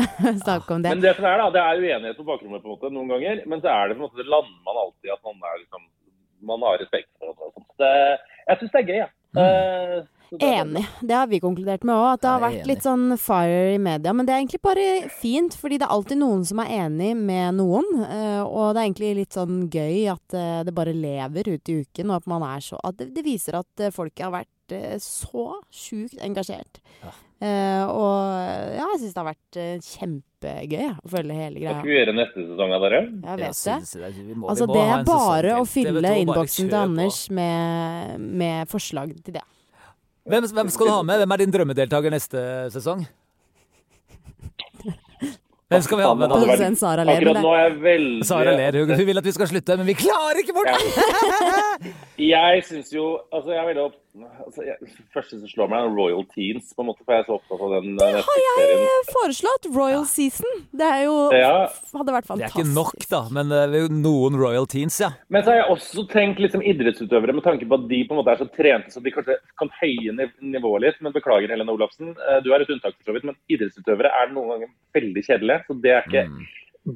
snakke 0.46 0.76
om 0.78 0.82
det. 0.86 0.90
Men 0.94 1.02
det 1.02 1.16
som 1.18 1.26
er 1.26 1.38
da, 1.42 1.50
det 1.56 1.62
er 1.66 1.82
uenighet 1.82 2.18
på 2.20 2.28
bakrommet 2.28 2.62
på 2.62 2.70
en 2.70 2.76
måte 2.76 2.94
noen 2.94 3.10
ganger, 3.16 3.42
men 3.48 3.62
så 3.62 3.74
er 3.74 3.90
det 3.90 3.98
på 3.98 4.04
en 4.04 4.08
måte, 4.10 4.22
det 4.22 4.30
lander 4.30 4.62
man 4.68 4.82
alltid 4.86 5.16
at 5.16 5.24
man 5.26 5.42
er 5.52 5.58
liksom 5.64 5.90
man 6.42 6.62
har 6.66 6.78
respekt 6.82 7.10
for 7.20 7.34
hverandre. 7.38 7.68
Det, 7.82 7.92
jeg 8.48 8.58
syns 8.62 8.72
det 8.74 8.80
er 8.82 8.88
gøy, 8.90 8.98
jeg. 9.02 9.12
Mm. 9.32 9.42
Eh, 9.42 10.02
så 10.32 10.38
det 10.40 10.48
er- 10.48 10.62
Enig. 10.64 10.86
Det 11.06 11.16
har 11.16 11.28
vi 11.28 11.40
konkludert 11.40 11.84
med 11.84 11.94
òg. 11.96 12.14
At 12.14 12.22
det 12.22 12.30
har 12.30 12.40
vært 12.42 12.66
litt 12.68 12.82
sånn 12.84 13.18
fire 13.20 13.74
i 13.76 13.78
media. 13.78 14.14
Men 14.14 14.26
det 14.26 14.34
er 14.34 14.40
egentlig 14.40 14.62
bare 14.62 15.10
fint, 15.10 15.54
fordi 15.54 15.78
det 15.78 15.84
er 15.88 15.92
alltid 15.92 16.18
noen 16.18 16.46
som 16.46 16.60
er 16.60 16.72
enig 16.88 17.16
med 17.18 17.54
noen. 17.56 17.84
eh, 18.06 18.42
Og 18.42 18.74
det 18.74 18.80
er 18.82 18.88
egentlig 18.90 19.16
litt 19.16 19.34
sånn 19.34 19.70
gøy 19.70 20.08
at 20.12 20.34
eh, 20.34 20.64
det 20.64 20.74
bare 20.74 20.94
lever 20.94 21.52
ut 21.54 21.70
i 21.70 21.84
uken, 21.84 22.10
og 22.10 22.16
at 22.16 22.28
man 22.28 22.42
er 22.44 22.60
så 22.60 22.80
At 22.84 22.98
det, 22.98 23.24
viser 23.24 23.56
at 23.60 23.68
folk 23.94 24.12
folket 24.12 24.24
har 24.26 24.32
vært 24.32 24.48
eh, 24.48 24.61
så 25.04 25.46
sjukt 25.74 26.18
engasjert. 26.24 26.80
Ja. 27.02 27.12
Eh, 27.42 27.84
og 27.90 28.76
ja, 28.78 28.86
jeg 28.94 29.00
syns 29.02 29.16
det 29.16 29.22
har 29.22 29.28
vært 29.32 29.58
eh, 29.58 29.80
kjempegøy 29.82 30.76
ja, 30.84 30.92
å 31.02 31.10
følge 31.10 31.38
hele 31.40 31.58
greia. 31.64 31.78
skal 31.80 31.90
vi 31.90 31.96
gjøre 31.96 32.14
neste 32.14 32.44
sesong 32.52 32.76
av 32.76 32.86
dere? 32.86 33.00
Jeg 33.08 33.40
Jeg 33.42 33.56
det. 33.56 34.04
det. 34.04 34.12
Vi 34.28 34.36
må, 34.36 34.50
Altså, 34.52 34.68
vi 34.68 34.70
må 34.70 34.76
det 34.76 34.84
ha 34.84 34.92
er 34.92 35.00
en 35.00 35.08
bare 35.10 35.56
å 35.58 35.64
fylle 35.66 36.14
innboksen 36.22 36.70
til. 36.70 36.78
Anders 36.82 37.24
med, 37.34 38.20
med 38.44 38.70
forslag 38.70 39.16
til 39.26 39.40
det. 39.40 39.46
Hvem, 40.30 40.46
hvem 40.54 40.70
skal 40.70 40.86
du 40.86 40.94
ha 40.94 41.02
med? 41.02 41.24
Hvem 41.24 41.34
er 41.34 41.42
din 41.42 41.56
drømmedeltaker 41.56 42.14
neste 42.14 42.46
sesong? 42.76 43.08
Hvem 45.72 45.84
skal 45.86 45.98
vi 46.02 46.04
ha 46.04 46.14
med 46.20 46.28
da? 46.28 46.36
Produsent 46.36 46.80
Sara 46.82 47.04
ler. 47.08 47.22
Akkurat 47.22 47.46
nå 47.46 47.52
er 47.56 47.62
jeg 47.64 47.76
veldig 47.86 48.26
Sara 48.28 48.54
ler. 48.58 48.78
Hun 48.84 49.06
vil 49.08 49.22
at 49.22 49.28
vi 49.30 49.34
skal 49.38 49.48
slutte, 49.48 49.78
men 49.80 49.88
vi 49.88 49.96
klarer 49.96 50.42
ikke, 50.44 50.56
Morten! 50.58 50.82
Jeg 52.32 52.64
syns 52.68 52.92
jo 52.94 53.06
Altså, 53.32 53.54
jeg 53.54 53.62
er 53.62 53.68
veldig 53.72 53.84
opp... 53.88 53.96
Altså, 54.12 54.66
jeg, 54.68 54.76
første 55.16 55.38
som 55.40 55.48
slår 55.48 55.70
meg, 55.72 55.86
er 55.88 55.94
Royal 55.96 56.26
Teens, 56.34 56.74
på 56.76 56.84
en 56.84 56.90
måte, 56.90 57.00
for 57.08 57.16
jeg 57.16 57.24
er 57.24 57.28
så 57.30 57.36
opptatt 57.38 57.62
av 57.64 57.72
den 57.78 57.94
det 57.96 58.08
har 58.12 58.42
jeg 58.44 59.06
foreslått. 59.08 59.68
Royal 59.72 60.04
Season. 60.10 60.50
Det 60.76 60.84
er 60.84 61.06
jo 61.06 61.14
Ja. 61.32 61.54
Hadde 61.96 62.16
vært 62.18 62.28
fantastisk. 62.28 62.58
Det 62.58 62.60
er 62.60 62.66
ikke 62.68 62.76
nok, 62.76 63.08
da, 63.14 63.22
men 63.32 63.48
det 63.54 63.62
er 63.64 63.86
jo 63.86 63.92
noen 63.96 64.36
Royal 64.42 64.68
Teens, 64.68 65.00
ja. 65.00 65.14
Men 65.32 65.46
så 65.46 65.54
har 65.54 65.62
jeg 65.62 65.70
også 65.78 66.04
tenkt 66.12 66.44
liksom 66.44 66.62
idrettsutøvere 66.74 67.34
med 67.40 67.44
tanke 67.48 67.64
på 67.72 67.80
at 67.80 67.88
de 67.88 68.02
på 68.04 68.12
en 68.12 68.20
måte 68.20 68.36
er 68.36 68.44
så 68.44 68.50
trente 68.52 68.92
så 68.92 69.00
de 69.06 69.16
kanskje 69.16 69.38
kan 69.58 69.72
høye 69.80 70.30
nivået 70.44 70.82
litt. 70.90 71.00
Men 71.02 71.16
beklager, 71.16 71.48
Helene 71.56 71.72
Olafsen, 71.72 72.12
eh, 72.12 72.42
du 72.44 72.52
er 72.52 72.62
et 72.66 72.70
unntak 72.76 72.98
for 73.00 73.08
så 73.08 73.16
vidt. 73.16 73.24
Men 73.32 73.40
idrettsutøvere 73.48 74.12
er 74.12 74.34
noen 74.36 74.50
ganger 74.58 74.74
veldig 75.00 75.24
kjedelige. 75.24 75.64
Så 75.72 75.80
det 75.82 75.92
er 75.96 76.04
ikke 76.04 76.28
Mm. 76.28 76.48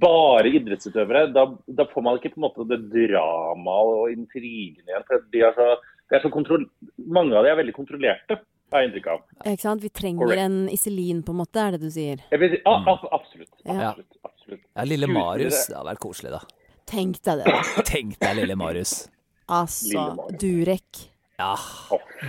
bare 0.02 0.50
idrettsutøvere, 0.52 1.32
da, 1.32 1.46
da 1.70 1.86
får 1.86 2.02
man 2.04 2.18
ikke 2.18 2.34
på 2.34 2.40
en 2.42 2.46
måte 2.50 2.66
det 2.68 2.80
dramaet 2.92 3.92
og 4.02 4.12
intrigen 4.12 4.82
igjen. 4.84 5.06
For 5.08 5.22
de 5.32 5.40
er 5.46 5.54
så, 5.54 5.68
de 6.10 6.18
er 6.18 6.22
så 6.24 6.30
kontroll, 6.34 6.68
mange 6.98 7.36
av 7.38 7.46
de 7.46 7.50
er 7.54 7.58
veldig 7.62 7.74
kontrollerte, 7.76 8.38
har 8.74 8.82
jeg 8.84 8.90
inntrykk 8.90 9.08
av. 9.14 9.24
Ikke 9.46 9.62
sant? 9.66 9.82
Vi 9.86 9.90
trenger 9.94 10.26
Correct. 10.26 10.42
en 10.46 10.58
Iselin, 10.74 11.24
på 11.26 11.34
en 11.36 11.40
måte, 11.42 11.62
er 11.62 11.76
det 11.76 11.82
du 11.86 11.90
sier. 11.94 12.22
Vil 12.32 12.56
a, 12.66 12.76
a, 12.76 12.96
absolutt. 13.18 13.50
absolutt. 13.66 13.66
Ja. 13.66 13.92
absolutt. 14.26 14.62
Ja, 14.76 14.86
lille 14.90 15.10
Marius. 15.10 15.66
Det 15.70 15.78
hadde 15.78 15.90
vært 15.94 16.04
koselig, 16.06 16.32
da. 16.36 16.42
Tenk 16.90 17.20
deg 17.26 17.42
det. 17.42 17.50
da. 17.50 17.84
Tenk 17.94 18.18
deg 18.22 18.40
lille 18.42 18.58
Marius. 18.60 18.96
Altså, 19.50 19.90
Lille 19.94 20.16
Marius. 20.20 20.40
Durek. 20.42 21.04
Ja, 21.36 21.54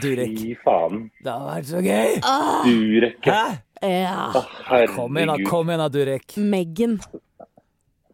Durek. 0.03 0.33
fy 0.41 0.55
faen. 0.65 1.05
det 1.23 1.31
hadde 1.31 1.47
vært 1.53 1.69
så 1.69 1.83
gøy! 1.85 2.17
Ah, 2.27 2.65
Durek. 2.67 3.21
Hæ? 3.29 3.43
ja. 3.87 4.17
Å, 4.35 4.81
Kom 4.97 5.21
igjen, 5.21 5.31
da, 5.31 5.37
kom 5.47 5.71
igjen 5.71 5.83
da, 5.85 5.87
Durek. 5.95 6.35
Megan. 6.43 6.97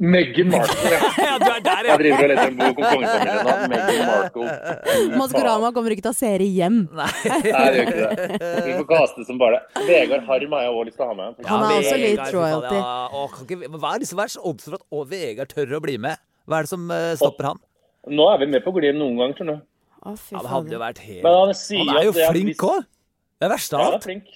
Meghan 0.03 0.49
Markle. 0.51 0.91
ja. 0.91 0.99
Ja, 1.23 1.35
du 1.39 1.47
er 1.47 1.61
der, 1.63 1.87
Jeg 1.87 1.99
driver 2.01 2.25
og 2.25 2.31
leser 2.33 2.49
en 2.51 2.57
bok 2.59 2.81
om 2.81 2.87
kongefamilien 2.89 3.45
nå. 3.47 3.55
Meghan 3.73 4.09
Markle. 4.11 4.55
Maskorama 5.21 5.71
kommer 5.77 5.95
ikke 5.95 6.05
til 6.09 6.11
å 6.11 6.19
se 6.19 6.31
det 6.43 6.49
igjen. 6.51 6.81
Nei, 6.99 7.09
det 7.23 7.53
gjør 7.53 7.79
ikke 7.85 7.97
det. 8.01 8.39
Vi 8.67 8.77
får 8.81 8.89
kaste 8.91 9.27
som 9.29 9.39
bare 9.43 9.61
det. 9.63 9.85
Vegard 9.89 10.27
Harm 10.27 10.57
har 10.59 10.65
jeg 10.67 10.75
òg 10.75 10.89
lyst 10.91 10.99
til 10.99 11.07
å 11.07 11.11
ha 11.13 11.19
med. 11.21 11.43
Han 11.47 11.67
er 11.69 11.77
også 11.79 11.99
litt 12.03 12.23
faen, 12.23 12.35
royalty. 12.39 12.79
Ja. 12.83 13.27
Ikke, 13.47 13.61
hva 13.79 13.93
er 13.95 14.03
det 14.03 14.11
som 14.11 14.23
er 14.25 14.33
så 14.35 14.47
obs 14.53 14.67
for 14.67 14.79
at 14.81 14.87
å, 14.91 15.05
Vegard 15.13 15.55
tør 15.55 15.77
å 15.79 15.83
bli 15.85 15.99
med? 16.03 16.19
Hva 16.51 16.59
er 16.59 16.67
det 16.67 16.73
som 16.75 16.89
eh, 16.91 17.13
stopper 17.21 17.53
han? 17.53 17.63
Nå 18.11 18.27
er 18.33 18.43
vi 18.43 18.51
med 18.57 18.65
på 18.67 18.73
glid 18.75 18.99
noen 18.99 19.21
ganger, 19.23 19.39
tror 19.39 19.53
du. 19.53 19.59
Å, 20.03 20.17
fy 20.19 20.35
Ja, 20.35 20.43
det 20.43 20.51
hadde 20.51 20.75
jo 20.75 20.81
vært 20.83 20.99
helt 21.07 21.23
Men 21.23 21.37
han 21.39 21.53
sier 21.55 21.85
Han 21.87 21.95
er 21.95 22.09
jo 22.09 22.11
at 22.11 22.19
det 22.19 22.31
flink 22.33 22.65
òg! 22.67 22.89
Det 23.39 23.47
er 23.47 23.53
verste 23.55 23.79
Ja, 23.79 23.85
han 23.87 24.01
er 24.01 24.03
flink. 24.03 24.33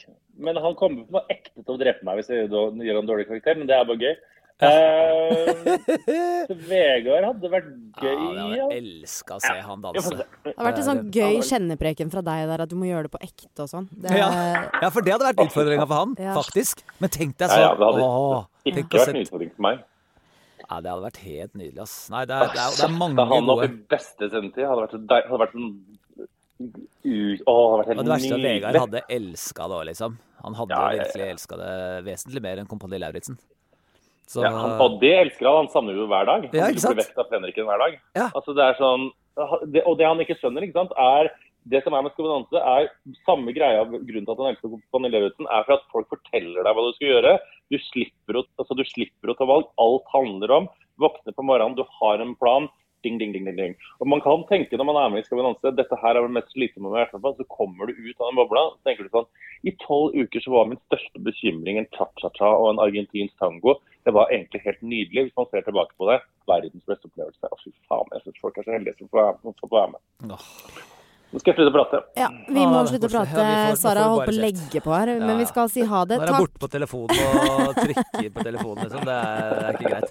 Men 0.47 0.59
han 0.63 0.77
kommer 0.79 1.07
på 1.11 1.23
ekte 1.33 1.59
til 1.65 1.75
å 1.75 1.79
drepe 1.81 2.07
meg 2.07 2.21
hvis 2.21 2.31
jeg 2.31 2.45
gjør 2.47 2.77
gjør 2.87 2.99
en 3.01 3.09
dårlig 3.09 3.27
karakter, 3.27 3.57
men 3.59 3.67
det 3.67 3.75
er 3.75 3.87
bare 3.89 3.99
gøy. 4.05 4.15
Eh, 4.57 6.47
Vegard 6.69 7.27
hadde 7.29 7.49
vært 7.53 7.67
gøy. 8.01 8.09
jeg 8.09 8.37
Ja, 8.37 8.45
hadde 8.65 8.77
elska 8.79 9.37
å 9.37 9.43
se 9.45 9.55
han 9.67 9.83
danse. 9.85 10.05
se. 10.07 10.17
Det 10.47 10.55
har 10.57 10.69
vært 10.71 10.79
en 10.81 10.87
sånn 10.89 11.03
gøy 11.13 11.37
kjennepreken 11.45 12.13
fra 12.15 12.23
deg 12.25 12.47
der 12.51 12.65
at 12.65 12.71
du 12.73 12.77
må 12.81 12.89
gjøre 12.89 13.09
det 13.09 13.13
på 13.17 13.21
ekte 13.27 13.67
og 13.67 13.69
sånn. 13.73 13.89
Det, 13.93 14.15
Ja. 14.17 14.31
ja, 14.81 14.89
for 14.95 15.05
det 15.05 15.13
hadde 15.17 15.29
vært 15.29 15.43
utfordringa 15.45 15.87
for 15.91 16.01
han, 16.01 16.15
Ja. 16.19 16.33
faktisk. 16.39 16.81
Men 17.01 17.11
tenk 17.13 17.37
deg 17.37 17.51
så 17.53 17.59
ja, 17.61 17.75
det 17.77 17.85
hadde 17.85 18.07
Åh, 18.07 18.47
Ikke 18.65 18.83
vært 18.97 19.13
en 19.15 19.21
utfordring 19.27 19.53
for 19.57 19.63
meg. 19.69 19.85
Ja, 20.67 20.81
det 20.81 20.91
hadde 20.91 21.05
vært 21.05 21.21
helt 21.23 21.53
nydelig, 21.55 21.83
ass. 21.85 21.97
Nei, 22.11 22.25
det 22.27 22.35
er, 22.35 22.49
det 22.51 22.59
er, 22.65 22.71
det 22.81 22.85
er 22.89 22.97
mange 22.97 23.15
gode 23.21 23.29
han 23.37 23.51
opp 23.53 23.61
i 23.63 23.67
gode 23.69 23.89
beste 23.93 24.31
sendetid 24.33 24.65
hadde 24.67 24.83
vært, 24.87 24.97
så 24.97 25.21
hadde 25.31 25.43
vært 25.45 25.53
sånn 25.53 25.69
ut, 26.57 27.43
Å, 27.47 27.53
det 27.53 27.53
hadde 27.53 27.77
vært 27.85 27.99
Og 28.01 28.05
det 28.07 28.13
verste 28.15 28.33
er 28.33 28.41
at 28.41 28.47
Vegard 28.49 28.79
hadde 28.81 29.03
elska 29.13 29.69
det 29.69 29.77
òg, 29.77 29.85
liksom. 29.93 30.17
Han 30.43 30.55
hadde 30.57 30.71
Ja, 30.73 30.81
ja, 30.81 30.97
ja. 30.97 31.05
virkelig 31.05 31.29
elska 31.37 31.59
det 31.61 31.75
vesentlig 32.09 32.43
mer 32.43 32.57
enn 32.63 32.67
Kompani 32.71 32.99
Lauritzen. 32.99 33.37
Så 34.27 34.43
Ja, 34.43 34.51
han, 34.51 34.77
og 34.83 35.01
det 35.03 35.13
elsker 35.15 35.47
han. 35.47 35.65
Han 35.65 35.73
savner 35.73 35.97
jo 35.99 36.09
hver 36.11 36.27
dag. 36.27 36.47
Han 36.51 36.59
Ja, 36.59 36.71
ikke 36.73 36.95
bli 36.99 37.07
av 37.23 37.29
Fenriken 37.31 37.69
hver 37.69 37.83
dag. 37.83 37.99
Ja. 38.19 38.29
Altså, 38.35 38.55
det 38.57 38.65
er 38.65 38.79
sånn, 38.81 39.11
det, 39.71 39.85
og 39.87 39.99
det 40.01 40.09
han 40.09 40.23
ikke 40.23 40.39
skjønner, 40.41 40.67
ikke 40.67 40.81
sant, 40.81 40.97
er 40.99 41.31
det 41.67 41.83
som 41.83 41.95
er 41.99 42.05
med 42.07 42.15
Skal 42.15 42.61
er 42.63 42.89
samme 43.27 43.53
greia. 43.55 43.85
Grunnen 43.85 44.27
til 44.27 44.33
at 44.35 44.41
han 44.43 44.51
elsker 44.53 44.71
Kompani 44.71 45.11
Lauritzen, 45.11 45.49
er 45.51 45.67
for 45.67 45.77
at 45.77 45.87
folk 45.93 46.09
forteller 46.15 46.63
deg 46.63 46.75
hva 46.77 46.85
du 46.87 46.93
skal 46.95 47.11
gjøre. 47.11 47.37
Du 47.71 47.79
slipper, 47.89 48.39
å, 48.39 48.43
altså, 48.61 48.77
du 48.79 48.85
slipper 48.87 49.33
å 49.33 49.39
ta 49.39 49.49
valg. 49.49 49.71
Alt 49.83 50.07
handler 50.15 50.55
om 50.55 50.69
våkne 51.03 51.35
på 51.35 51.45
morgenen, 51.45 51.77
du 51.79 51.85
har 52.01 52.23
en 52.23 52.35
plan. 52.39 52.69
Ding, 53.07 53.19
ding, 53.23 53.33
ding, 53.33 53.45
ding, 53.47 53.57
ding. 53.57 53.75
Og 54.03 54.09
Man 54.11 54.23
kan 54.25 54.43
tenke 54.51 54.75
når 54.79 54.89
man 54.89 54.97
er 54.99 55.13
med 55.15 55.23
i 55.23 55.27
Skal 55.27 55.39
vi 55.39 55.45
danse, 55.47 55.73
dette 55.79 55.99
her 56.03 56.19
er 56.19 56.27
det 56.27 56.35
mest 56.35 56.51
slitsomme 56.55 56.91
med 56.91 57.13
fall. 57.13 57.37
Så 57.39 57.47
kommer 57.53 57.87
du 57.87 57.93
ut 57.95 58.19
av 58.19 58.33
den 58.33 58.41
bobla 58.41 58.65
så 58.73 58.89
tenker 58.89 59.07
du 59.07 59.13
sånn 59.15 59.29
I 59.63 59.75
tolv 59.85 60.17
uker 60.17 60.43
så 60.43 60.55
var 60.57 60.67
min 60.73 60.83
største 60.89 61.23
bekymring 61.29 61.79
en 61.79 61.89
cha-cha-cha 61.95 62.51
og 62.51 62.73
en 62.73 62.83
argentinsk 62.83 63.39
tango. 63.39 63.79
Det 64.07 64.15
var 64.19 64.35
egentlig 64.35 64.65
helt 64.67 64.83
nydelig 64.83 65.29
hvis 65.29 65.39
man 65.39 65.49
ser 65.53 65.65
tilbake 65.69 65.95
på 65.99 66.11
det. 66.11 66.19
Verdens 66.51 66.91
beste 66.91 67.11
opplevelse. 67.11 67.47
Å, 67.47 67.63
fy 67.63 67.73
faen, 67.87 68.13
jeg 68.19 68.27
syns 68.27 68.43
folk 68.43 68.59
er 68.59 68.67
så 68.69 68.77
heldige 68.77 68.99
som 68.99 69.15
får 69.15 69.71
være- 69.71 69.91
med. 69.95 70.96
Nå 71.37 71.41
skal 71.43 71.53
jeg 71.53 71.59
slutte 71.59 71.69
å 71.69 71.77
prate. 71.77 71.99
ja, 72.17 72.29
vi 72.49 72.63
Ah, 72.65 72.69
må 72.73 72.77
er 72.81 72.87
slutte 72.89 73.09
å 73.11 73.13
prate. 73.13 73.37
Ja, 73.37 73.67
får- 73.69 73.77
Sara 73.77 74.05
holdt 74.09 74.25
på 74.25 74.33
å 74.33 74.41
legge 74.41 74.81
på 74.81 74.93
her, 74.97 75.07
Ja, 75.13 75.27
men 75.27 75.37
vi 75.37 75.45
skal 75.51 75.69
si 75.69 75.83
ha 75.85 75.99
det. 76.09 76.17
Nå 76.17 76.23
er 76.23 76.27
jeg 76.27 76.33
Takk. 76.33 76.41
borte 76.47 76.59
på 76.65 76.69
telefonen 76.73 77.13
og 77.37 77.75
trykker 77.77 78.31
på 78.33 78.41
telefonen, 78.47 78.79
liksom. 78.87 79.03
Det 79.05 79.17
er, 79.21 79.53
det 79.53 79.67
er 79.67 79.73
ikke 79.77 79.91
greit. 79.93 80.09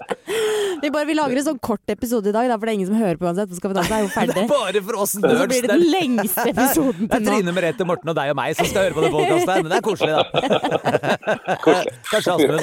Vi, 0.84 0.90
bare, 0.94 1.06
vi 1.08 1.14
lager 1.18 1.36
en 1.40 1.46
sånn 1.48 1.58
kort 1.60 1.82
episode 1.90 2.30
i 2.30 2.34
dag, 2.36 2.46
da, 2.46 2.54
for 2.60 2.66
det 2.66 2.70
er 2.70 2.78
ingen 2.78 2.86
som 2.92 2.96
hører 3.00 3.16
på 3.18 3.26
uansett. 3.26 3.50
Så 3.50 3.56
skal 3.58 3.70
vi 3.72 3.74
danse, 3.80 3.90
er 3.90 4.02
jo 4.06 4.12
ferdig. 4.14 4.34
Det 4.36 4.44
er 4.44 4.54
bare 4.54 4.82
for 4.86 4.94
oss 5.02 5.16
Og 5.16 5.26
så 5.26 5.46
blir 5.50 5.62
det 5.66 5.70
den 5.72 5.82
er, 5.86 5.90
lengste 5.98 6.46
episoden 6.52 7.08
det 7.10 7.18
er. 7.18 7.24
Trine 7.26 7.52
Merete, 7.58 7.82
Morten 7.90 8.08
og 8.08 8.14
deg 8.20 8.30
og 8.30 8.36
meg 8.38 8.54
som 8.54 8.66
skal 8.70 8.86
høre 8.86 8.94
på 8.94 9.02
det 9.02 9.10
podkastet 9.16 9.50
her, 9.50 9.62
men 9.66 9.70
det 9.72 9.78
er 9.80 9.86
koselig, 9.90 10.14
da. 10.14 11.56
Koselig. 11.66 11.92
Kanskje 12.12 12.30
Asmund. 12.36 12.62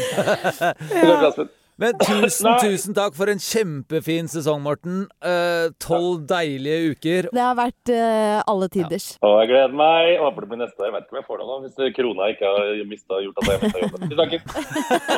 Kanskje 0.88 1.28
Asmund. 1.34 1.49
Men 1.82 1.97
tusen, 2.05 2.47
tusen 2.61 2.93
takk 2.97 3.13
for 3.17 3.28
en 3.32 3.39
kjempefin 3.41 4.28
sesong, 4.32 4.61
Morten. 4.65 4.97
Eh, 5.26 5.67
Tolv 5.82 6.17
deilige 6.30 6.80
uker. 6.93 7.21
Det 7.34 7.43
har 7.43 7.55
vært 7.57 7.89
uh, 7.93 8.39
alle 8.49 8.67
tiders. 8.74 9.05
Og 9.26 9.34
jeg 9.41 9.47
gleder 9.53 9.74
meg. 9.78 9.99
Jeg 10.13 10.21
Håper 10.24 10.39
det 10.45 10.49
blir 10.53 10.61
neste 10.63 10.78
år. 10.80 10.86
Jeg 10.89 10.95
vet 10.97 11.03
ikke 11.07 11.15
om 11.15 11.19
jeg 11.21 11.30
får 11.32 11.38
det 11.41 11.45
nå, 11.49 11.55
hvis 11.63 11.78
krona 11.97 12.24
ikke 12.36 12.45
har 12.53 12.63
mistet, 12.93 13.17
gjort 13.26 13.38
at 13.41 13.45
jeg 13.49 13.57
mista 13.65 13.80
jobben. 13.86 14.01
Vi 14.07 14.15
snakkes. 14.21 14.43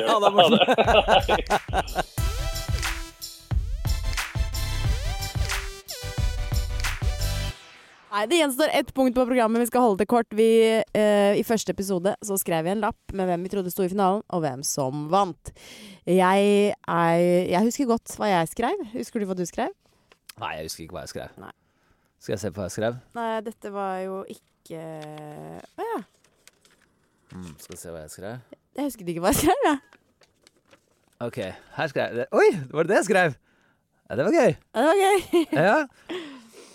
Ha 0.06 0.16
det, 0.22 0.30
Nei, 8.16 8.28
Det 8.32 8.38
gjenstår 8.40 8.70
ett 8.72 8.94
punkt 8.96 9.16
på 9.16 9.26
programmet. 9.28 9.60
Vi 9.60 9.68
skal 9.68 9.82
holde 9.84 10.00
det 10.00 10.08
kort. 10.08 10.32
Vi, 10.32 10.48
eh, 10.96 11.36
I 11.36 11.44
første 11.44 11.74
episode 11.76 12.14
så 12.24 12.38
skrev 12.40 12.64
vi 12.64 12.72
en 12.72 12.80
lapp 12.80 13.12
med 13.12 13.28
hvem 13.28 13.44
vi 13.44 13.50
trodde 13.52 13.72
sto 13.74 13.84
i 13.84 13.90
finalen, 13.92 14.22
og 14.32 14.40
hvem 14.40 14.62
som 14.64 15.10
vant. 15.12 15.52
Jeg, 16.08 16.72
er, 16.88 17.18
jeg 17.52 17.62
husker 17.66 17.90
godt 17.90 18.14
hva 18.16 18.30
jeg 18.32 18.48
skrev. 18.54 18.86
Husker 18.94 19.20
du 19.20 19.26
hva 19.28 19.36
du 19.36 19.44
skrev? 19.44 19.74
Nei, 20.40 20.54
jeg 20.56 20.70
husker 20.70 20.86
ikke 20.86 20.96
hva 20.96 21.04
jeg 21.04 21.12
skrev. 21.12 21.34
Nei. 21.44 21.52
Skal 22.24 22.34
jeg 22.38 22.40
se 22.46 22.52
på 22.56 22.62
hva 22.62 22.70
jeg 22.70 22.76
skrev? 22.78 23.02
Nei, 23.20 23.28
dette 23.44 23.72
var 23.76 23.98
jo 24.06 24.22
ikke 24.32 24.80
Å 25.76 25.90
ja. 25.90 25.98
Mm, 27.36 27.52
skal 27.60 27.76
vi 27.76 27.82
se 27.82 27.92
hva 27.92 28.06
jeg 28.06 28.14
skrev. 28.16 28.56
Jeg 28.78 28.88
husket 28.88 29.12
ikke 29.12 29.26
hva 29.26 29.34
jeg 29.34 29.42
skrev, 29.42 29.68
jeg. 29.68 29.82
OK, 31.26 31.42
her 31.76 31.92
skrev 31.92 32.22
jeg. 32.24 32.32
Oi, 32.32 32.48
var 32.72 32.88
det 32.88 32.96
det 32.96 33.02
jeg 33.02 33.10
skrev? 33.10 33.36
Ja, 34.08 34.16
det 34.16 34.30
var 34.30 34.40
gøy. 34.40 34.56
Ja, 34.56 34.80
Det 34.80 34.88
var 34.88 35.04
gøy. 35.04 35.46
Ja. 35.52 35.78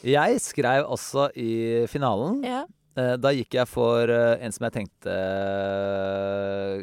Jeg 0.07 0.41
skrev 0.41 0.87
også 0.89 1.31
i 1.37 1.87
finalen. 1.91 2.45
ja. 2.47 2.65
Eh, 2.99 3.15
Da 3.23 3.31
gikk 3.31 3.55
jeg 3.55 3.69
for 3.71 4.11
eh, 4.11 4.41
en 4.43 4.51
som 4.53 4.65
jeg 4.67 4.73
tenkte 4.75 5.13
eh, 5.15 6.81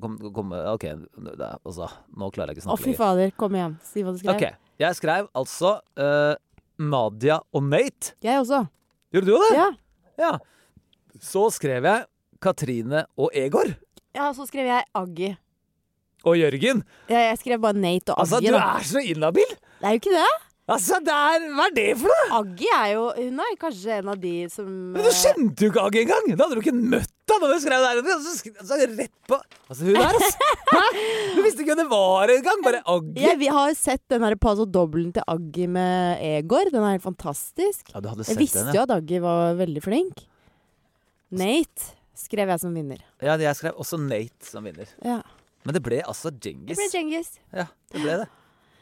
kom, 0.00 0.14
kom, 0.32 0.54
OK, 0.72 0.86
altså, 1.60 1.88
nå 2.16 2.30
klarer 2.32 2.54
jeg 2.54 2.60
ikke 2.62 2.70
å 2.70 2.76
Å, 2.76 2.80
fy 2.80 2.94
fader. 2.96 3.32
Kom 3.36 3.54
igjen. 3.58 3.76
Si 3.84 4.04
hva 4.04 4.14
du 4.14 4.20
skrev. 4.22 4.32
Okay. 4.34 4.56
Jeg 4.80 4.96
skrev 4.96 5.28
altså 5.36 5.74
uh, 6.00 6.32
Nadia 6.80 7.36
og 7.52 7.66
Nate. 7.68 8.14
Jeg 8.24 8.40
også. 8.40 8.62
Gjorde 9.12 9.28
du 9.28 9.36
det? 9.44 9.50
Ja. 9.58 9.68
Ja. 10.22 10.32
Så 11.20 11.44
skrev 11.52 11.84
jeg 11.84 12.06
Katrine 12.40 13.04
og 13.20 13.28
Egor. 13.36 13.74
ja, 14.16 14.30
så 14.32 14.48
skrev 14.48 14.70
jeg 14.70 14.86
Aggi. 14.96 15.34
Og 16.24 16.36
Jørgen. 16.40 16.80
Ja, 17.12 17.26
jeg 17.28 17.38
skrev 17.42 17.60
bare 17.60 17.76
Nate 17.76 18.12
og 18.14 18.24
Altså, 18.24 18.40
du 18.40 18.54
er 18.56 18.88
så 18.88 19.04
inhabil! 19.04 19.52
Det 19.80 19.88
er 19.88 19.96
jo 19.96 20.00
ikke 20.00 20.16
det. 20.16 20.30
Altså, 20.70 20.98
det 21.02 21.14
er, 21.14 21.44
Hva 21.56 21.64
er 21.66 21.72
det 21.76 21.86
for 21.98 22.10
noe?! 22.12 22.26
Aggie 22.40 22.74
er 22.76 22.90
jo 22.94 23.06
Hun 23.16 23.40
er 23.42 23.56
kanskje 23.58 23.96
en 23.98 24.10
av 24.12 24.18
de 24.22 24.32
som 24.52 24.68
Men 24.94 25.02
du 25.02 25.10
kjente 25.10 25.64
jo 25.66 25.70
ikke 25.72 25.82
Agge 25.88 26.02
engang! 26.04 26.28
Da 26.38 26.46
hadde 26.46 26.58
du 26.58 26.62
ikke 26.62 26.74
møtt 26.78 27.08
henne 27.30 27.46
da 27.46 27.48
du 27.56 27.62
skrev 27.62 27.84
der. 27.86 28.00
Så, 28.24 28.32
sk- 28.40 28.62
så 28.66 28.78
rett 28.80 29.12
på 29.30 29.36
Altså, 29.70 29.84
hun 29.86 29.94
der, 29.98 30.18
altså! 30.18 30.48
Hæ? 30.70 30.82
Du 31.36 31.40
visste 31.46 31.62
ikke 31.64 31.72
hvem 31.74 31.80
det 31.82 31.88
var 31.92 32.32
engang! 32.36 32.62
Bare 32.66 32.82
Agge. 32.94 33.14
jeg, 33.22 33.38
Vi 33.42 33.50
har 33.54 33.74
sett 33.78 34.02
den 34.10 34.26
her 34.26 34.36
Paso 34.42 34.66
Dobbelen 34.66 35.12
til 35.16 35.26
Aggie 35.30 35.68
med 35.70 36.22
Egor. 36.26 36.70
Den 36.74 36.82
er 36.86 36.96
helt 36.96 37.06
fantastisk. 37.06 37.90
Ja, 37.94 38.02
du 38.02 38.10
hadde 38.12 38.26
Jeg 38.28 38.38
visste 38.40 38.64
den, 38.66 38.74
jo 38.78 38.82
at 38.86 38.94
Aggie 38.98 39.22
var 39.22 39.54
veldig 39.60 39.82
flink. 39.84 40.24
Nate 41.30 41.94
skrev 42.18 42.50
jeg 42.50 42.60
som 42.62 42.74
vinner. 42.74 42.98
ja. 43.22 43.34
ja. 43.34 43.38
Jeg 43.46 43.56
skrev 43.60 43.78
også 43.80 43.98
Nate 44.02 44.46
som 44.50 44.66
vinner. 44.66 44.90
Ja. 45.06 45.20
Men 45.64 45.76
det 45.76 45.82
ble 45.84 45.98
altså 46.08 46.30
Det 46.32 46.54
ble 46.64 46.86
Djengis. 46.90 47.34
Ja, 47.54 47.66
det 47.92 48.02
ble 48.02 48.14
det. 48.24 48.28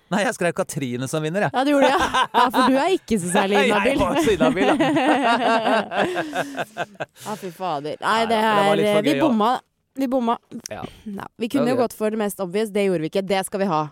Nei, 0.08 0.22
jeg 0.24 0.32
skrev 0.38 0.52
Katrine 0.56 1.04
som 1.10 1.20
vinner, 1.24 1.40
jeg. 1.46 1.52
Ja, 1.52 1.60
det 1.66 1.72
gjorde 1.74 1.88
det, 1.88 1.92
ja. 1.92 1.98
ja. 2.32 2.44
For 2.54 2.62
du 2.72 2.76
er 2.80 2.90
ikke 2.94 3.16
så 3.20 3.28
særlig 3.32 3.54
Jeg 3.58 3.66
inhabil. 3.68 3.96
var 4.00 4.14
så 4.24 4.30
inhabil, 4.36 4.66
da. 4.68 4.74
Ja, 7.26 7.32
fy 7.36 7.50
fader. 7.52 7.96
Nei, 8.00 8.20
det 8.30 8.38
men 8.40 8.78
det 8.78 8.88
er 8.94 9.02
Vi 9.04 9.20
bomma. 9.20 9.50
Vi 9.98 10.06
bomma. 10.08 10.38
Ja. 10.70 10.82
Vi 11.36 11.48
kunne 11.50 11.70
jo 11.72 11.76
gått 11.82 11.92
for 11.98 12.10
det 12.14 12.18
mest 12.20 12.40
obvious. 12.40 12.70
Det 12.70 12.84
gjorde 12.86 13.00
vi 13.04 13.08
ikke. 13.12 13.22
Det 13.26 13.44
skal 13.48 13.60
vi 13.64 13.68
ha. 13.70 13.82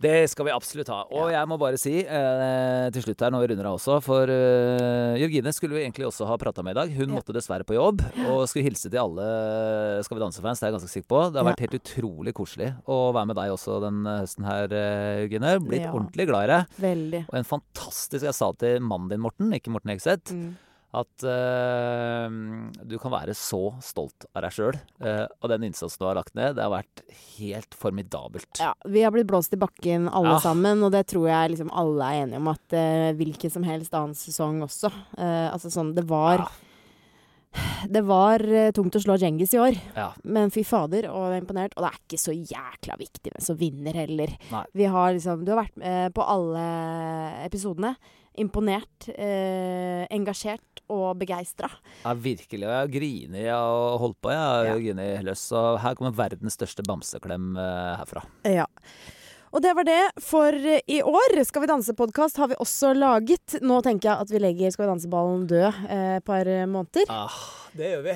Det 0.00 0.30
skal 0.32 0.46
vi 0.48 0.52
absolutt 0.54 0.88
ha. 0.88 1.02
Og 1.12 1.28
jeg 1.28 1.48
må 1.50 1.58
bare 1.60 1.76
si 1.76 1.98
eh, 2.00 2.86
til 2.94 3.02
slutt 3.04 3.20
her, 3.20 3.30
når 3.34 3.42
vi 3.44 3.48
runder 3.52 3.66
av 3.68 3.74
også, 3.76 3.98
for 4.00 4.30
eh, 4.32 5.18
Jørgine 5.20 5.52
skulle 5.52 5.76
vi 5.76 5.82
egentlig 5.84 6.06
også 6.08 6.24
ha 6.24 6.38
prata 6.40 6.64
med 6.64 6.72
i 6.72 6.78
dag. 6.80 6.94
Hun 6.96 7.10
Ja. 7.10 7.18
måtte 7.18 7.34
dessverre 7.36 7.66
på 7.68 7.76
jobb, 7.76 8.00
og 8.30 8.46
skulle 8.48 8.64
hilse 8.64 8.88
til 8.88 8.96
alle 9.02 9.26
Skal 10.06 10.16
vi 10.16 10.22
danse-fans. 10.24 10.60
Det 10.60 10.64
er 10.64 10.70
jeg 10.72 10.78
ganske 10.78 10.92
sikker 10.94 11.08
på. 11.12 11.20
Det 11.34 11.36
har 11.36 11.44
Ja. 11.44 11.52
vært 11.52 11.64
helt 11.66 11.76
utrolig 11.82 12.32
koselig 12.32 12.70
å 12.88 13.12
være 13.12 13.26
med 13.28 13.36
deg 13.36 13.50
også 13.52 13.76
denne 13.84 14.16
høsten 14.22 14.44
her, 14.48 14.64
eh, 14.72 15.26
Jørgine. 15.28 15.52
Blitt 15.68 15.82
Ja. 15.84 15.92
ordentlig 15.92 16.26
glad 16.26 16.48
i 16.48 16.52
deg. 16.56 16.66
Veldig. 16.80 17.22
Og 17.28 17.34
en 17.34 17.44
fantastisk 17.44 18.22
Jeg 18.24 18.34
sa 18.34 18.52
til 18.52 18.80
mannen 18.80 19.08
din, 19.10 19.20
Morten, 19.20 19.52
ikke 19.52 19.68
Morten 19.70 19.90
Hegseth, 19.92 20.32
Mm. 20.32 20.56
At 20.92 21.22
uh, 21.22 22.26
du 22.82 22.96
kan 22.98 23.12
være 23.12 23.34
så 23.38 23.60
stolt 23.84 24.26
av 24.34 24.42
deg 24.46 24.54
sjøl 24.56 24.78
og 25.00 25.46
den 25.52 25.68
innsatsen 25.68 26.02
du 26.02 26.06
har 26.08 26.16
lagt 26.18 26.34
ned. 26.34 26.56
Det 26.58 26.64
har 26.64 26.72
vært 26.72 27.02
helt 27.38 27.76
formidabelt. 27.78 28.60
Ja, 28.60 28.72
vi 28.90 29.04
har 29.04 29.14
blitt 29.14 29.28
blåst 29.30 29.54
i 29.54 29.60
bakken 29.60 30.08
alle 30.10 30.34
Ja. 30.36 30.40
sammen, 30.42 30.82
og 30.82 30.90
det 30.94 31.06
tror 31.12 31.28
jeg 31.30 31.52
liksom 31.54 31.70
alle 31.72 32.08
er 32.10 32.24
enige 32.24 32.40
om 32.42 32.50
at 32.52 32.74
uh, 32.74 33.10
hvilken 33.18 33.50
som 33.54 33.62
helst 33.66 33.94
annen 33.94 34.18
sesong 34.18 34.60
også. 34.66 34.90
Eh, 35.18 35.46
altså 35.52 35.70
sånn, 35.72 35.94
det 35.94 36.06
var 36.10 36.38
Ja. 36.44 36.48
Det 37.90 38.02
var 38.06 38.42
eh, 38.44 38.70
tungt 38.76 38.94
å 38.94 39.00
slå 39.02 39.16
Djengis 39.18 39.54
i 39.56 39.58
år, 39.58 39.76
Ja. 39.96 40.10
men 40.24 40.50
fy 40.54 40.62
fader, 40.66 41.08
og 41.10 41.30
jeg 41.32 41.38
er 41.40 41.42
imponert. 41.44 41.72
Og 41.76 41.82
det 41.84 41.90
er 41.90 41.98
ikke 42.04 42.20
så 42.20 42.34
jækla 42.36 42.96
viktig 43.00 43.32
hvem 43.32 43.42
som 43.42 43.56
vinner 43.58 43.96
heller. 43.96 44.34
Har 44.50 45.12
liksom 45.16 45.44
Du 45.44 45.52
har 45.54 45.64
vært 45.64 45.76
med 45.80 46.14
på 46.14 46.22
alle 46.22 46.64
episodene. 47.46 47.96
Imponert, 48.38 49.08
eh, 49.16 50.06
engasjert 50.14 50.84
og 50.90 51.18
begeistra. 51.18 51.68
Ja, 52.04 52.14
virkelig. 52.14 52.62
Og 52.66 52.70
jeg 52.70 52.80
har 52.80 52.92
grinet 52.94 53.48
og 53.56 54.00
holdt 54.00 54.20
på. 54.22 54.30
Jeg 54.30 54.96
Ja. 54.96 55.22
løs. 55.22 55.52
Og 55.52 55.80
her 55.80 55.94
kommer 55.94 56.12
verdens 56.14 56.56
største 56.56 56.82
bamseklem 56.86 57.56
eh, 57.58 57.96
herfra. 57.98 58.22
Ja. 58.44 58.66
Og 59.50 59.62
det 59.64 59.72
var 59.74 59.86
det 59.88 60.00
for 60.22 60.54
eh, 60.54 60.82
i 60.86 61.00
år. 61.02 61.40
Skal 61.46 61.64
vi 61.64 61.70
danse-podkast 61.72 62.38
har 62.38 62.52
vi 62.52 62.58
også 62.62 62.92
laget. 62.94 63.56
Nå 63.66 63.80
tenker 63.82 64.12
jeg 64.12 64.26
at 64.26 64.30
vi 64.30 64.42
legger 64.42 64.70
Skal 64.70 64.86
vi 64.86 64.92
danse-ballen 64.92 65.48
død 65.50 65.66
eh, 65.88 66.04
et 66.20 66.24
par 66.28 66.46
måneder. 66.70 67.10
Ah, 67.10 67.40
det 67.74 67.90
gjør 67.96 68.06
vi. 68.12 68.14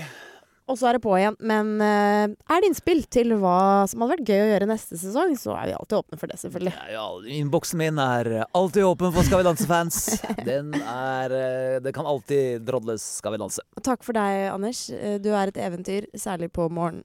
Og 0.64 0.78
så 0.80 0.86
er 0.88 0.96
det 0.96 1.02
på 1.04 1.12
igjen. 1.18 1.34
Men 1.44 1.74
eh, 1.84 2.30
er 2.32 2.62
det 2.62 2.70
innspill 2.70 3.02
til 3.12 3.34
hva 3.42 3.84
som 3.90 4.00
hadde 4.00 4.14
vært 4.14 4.30
gøy 4.30 4.44
å 4.44 4.50
gjøre 4.52 4.68
neste 4.70 4.96
sesong, 4.96 5.34
så 5.36 5.52
er 5.58 5.68
vi 5.68 5.74
alltid 5.76 5.98
åpne 5.98 6.20
for 6.22 6.30
det, 6.32 6.38
selvfølgelig. 6.40 6.72
Ja, 6.78 6.86
ja, 6.94 7.34
innboksen 7.36 7.82
min 7.82 8.00
er 8.00 8.30
alltid 8.46 8.86
åpen 8.88 9.12
for 9.12 9.26
Skal 9.26 9.42
vi 9.42 9.48
danse-fans. 9.50 9.98
Den 10.48 10.70
er 10.80 11.34
eh, 11.40 11.80
Det 11.84 11.92
kan 11.96 12.08
alltid 12.08 12.62
drodles 12.64 13.04
Skal 13.18 13.34
vi 13.36 13.42
danse. 13.42 13.64
Takk 13.84 14.06
for 14.06 14.16
deg, 14.16 14.46
Anders. 14.54 14.86
Eh, 14.94 15.18
Du 15.20 15.32
er 15.34 15.50
et 15.52 15.60
eventyr, 15.66 16.08
særlig 16.16 16.48
på 16.54 16.70
morgenen. 16.70 17.04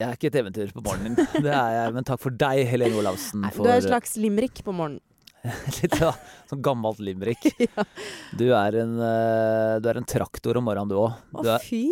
Jeg 0.00 0.06
er 0.08 0.16
ikke 0.18 0.30
et 0.32 0.38
eventyr 0.42 0.72
på 0.74 0.82
morgenen, 0.84 1.18
det 1.44 1.50
er 1.54 1.74
jeg. 1.78 1.92
Men 1.94 2.06
takk 2.08 2.22
for 2.22 2.34
deg, 2.34 2.64
Helene 2.70 2.98
Olavsen. 3.02 3.44
For 3.54 3.66
Du 3.66 3.70
er 3.70 3.78
en 3.78 3.86
slags 3.88 4.16
limrik 4.20 4.62
på 4.66 4.74
morgenen. 4.74 5.02
litt 5.76 5.98
ja, 6.00 6.08
sånn 6.48 6.62
gammelt 6.64 7.02
limerick. 7.04 7.44
Du 8.38 8.48
er 8.56 8.80
en, 8.80 8.96
eh, 8.96 9.76
du 9.84 9.88
er 9.92 10.00
en 10.00 10.08
traktor 10.08 10.56
om 10.58 10.66
morgenen, 10.66 10.90
du 10.90 10.98
òg. 10.98 11.18
Å, 11.36 11.58
fy! 11.62 11.84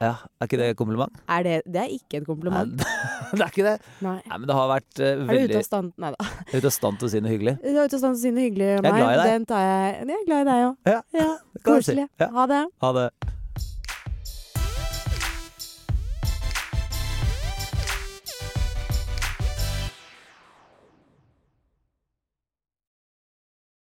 Ja, 0.00 0.14
er 0.40 0.48
ikke 0.48 0.56
det 0.56 0.66
et 0.72 0.76
kompliment? 0.78 1.18
Er 1.28 1.42
det, 1.44 1.56
det 1.68 1.80
er 1.82 1.90
ikke 1.92 2.16
et 2.16 2.22
Nei, 2.22 2.28
kompliment. 2.30 2.84
det 3.36 3.42
er 3.44 3.50
ikke 3.50 3.66
det. 3.66 3.74
Nei. 4.00 4.14
Nei, 4.30 4.38
men 4.38 4.46
det 4.48 4.56
har 4.56 4.70
vært 4.70 5.02
eh, 5.04 5.10
Er 5.10 5.26
du 5.28 5.50
ute 5.50 5.58
av 5.60 5.66
stand? 5.66 5.90
Nei 6.00 6.12
da. 6.14 6.28
ute 6.54 6.62
av 6.70 6.72
stand 6.72 7.02
til 7.02 7.10
å 7.10 7.12
si 7.12 7.20
noe 7.20 7.34
hyggelig. 7.34 7.54
Du 7.60 7.68
er 7.74 7.82
ute 7.82 7.98
av 7.98 8.04
stand 8.06 8.16
til 8.16 8.22
å 8.22 8.22
si 8.22 8.32
noe 8.32 8.46
hyggelig 8.46 8.70
Jeg 8.70 8.78
er 8.80 8.86
glad 8.96 9.10
i 9.10 9.18
deg. 9.20 9.34
Den 9.34 9.44
tar 9.50 9.66
jeg. 9.66 9.92
Jeg 10.00 10.16
er 10.16 10.24
glad 10.30 10.40
i 10.40 10.48
deg 10.48 10.64
òg. 10.70 10.94
Ja, 10.94 11.02
Ja, 11.18 11.28
Koselig. 11.68 12.08
si. 12.08 12.24
Ja. 12.24 12.30
Ha 12.38 12.48
det. 12.54 12.62
Ha 12.86 12.94
det. 12.96 13.06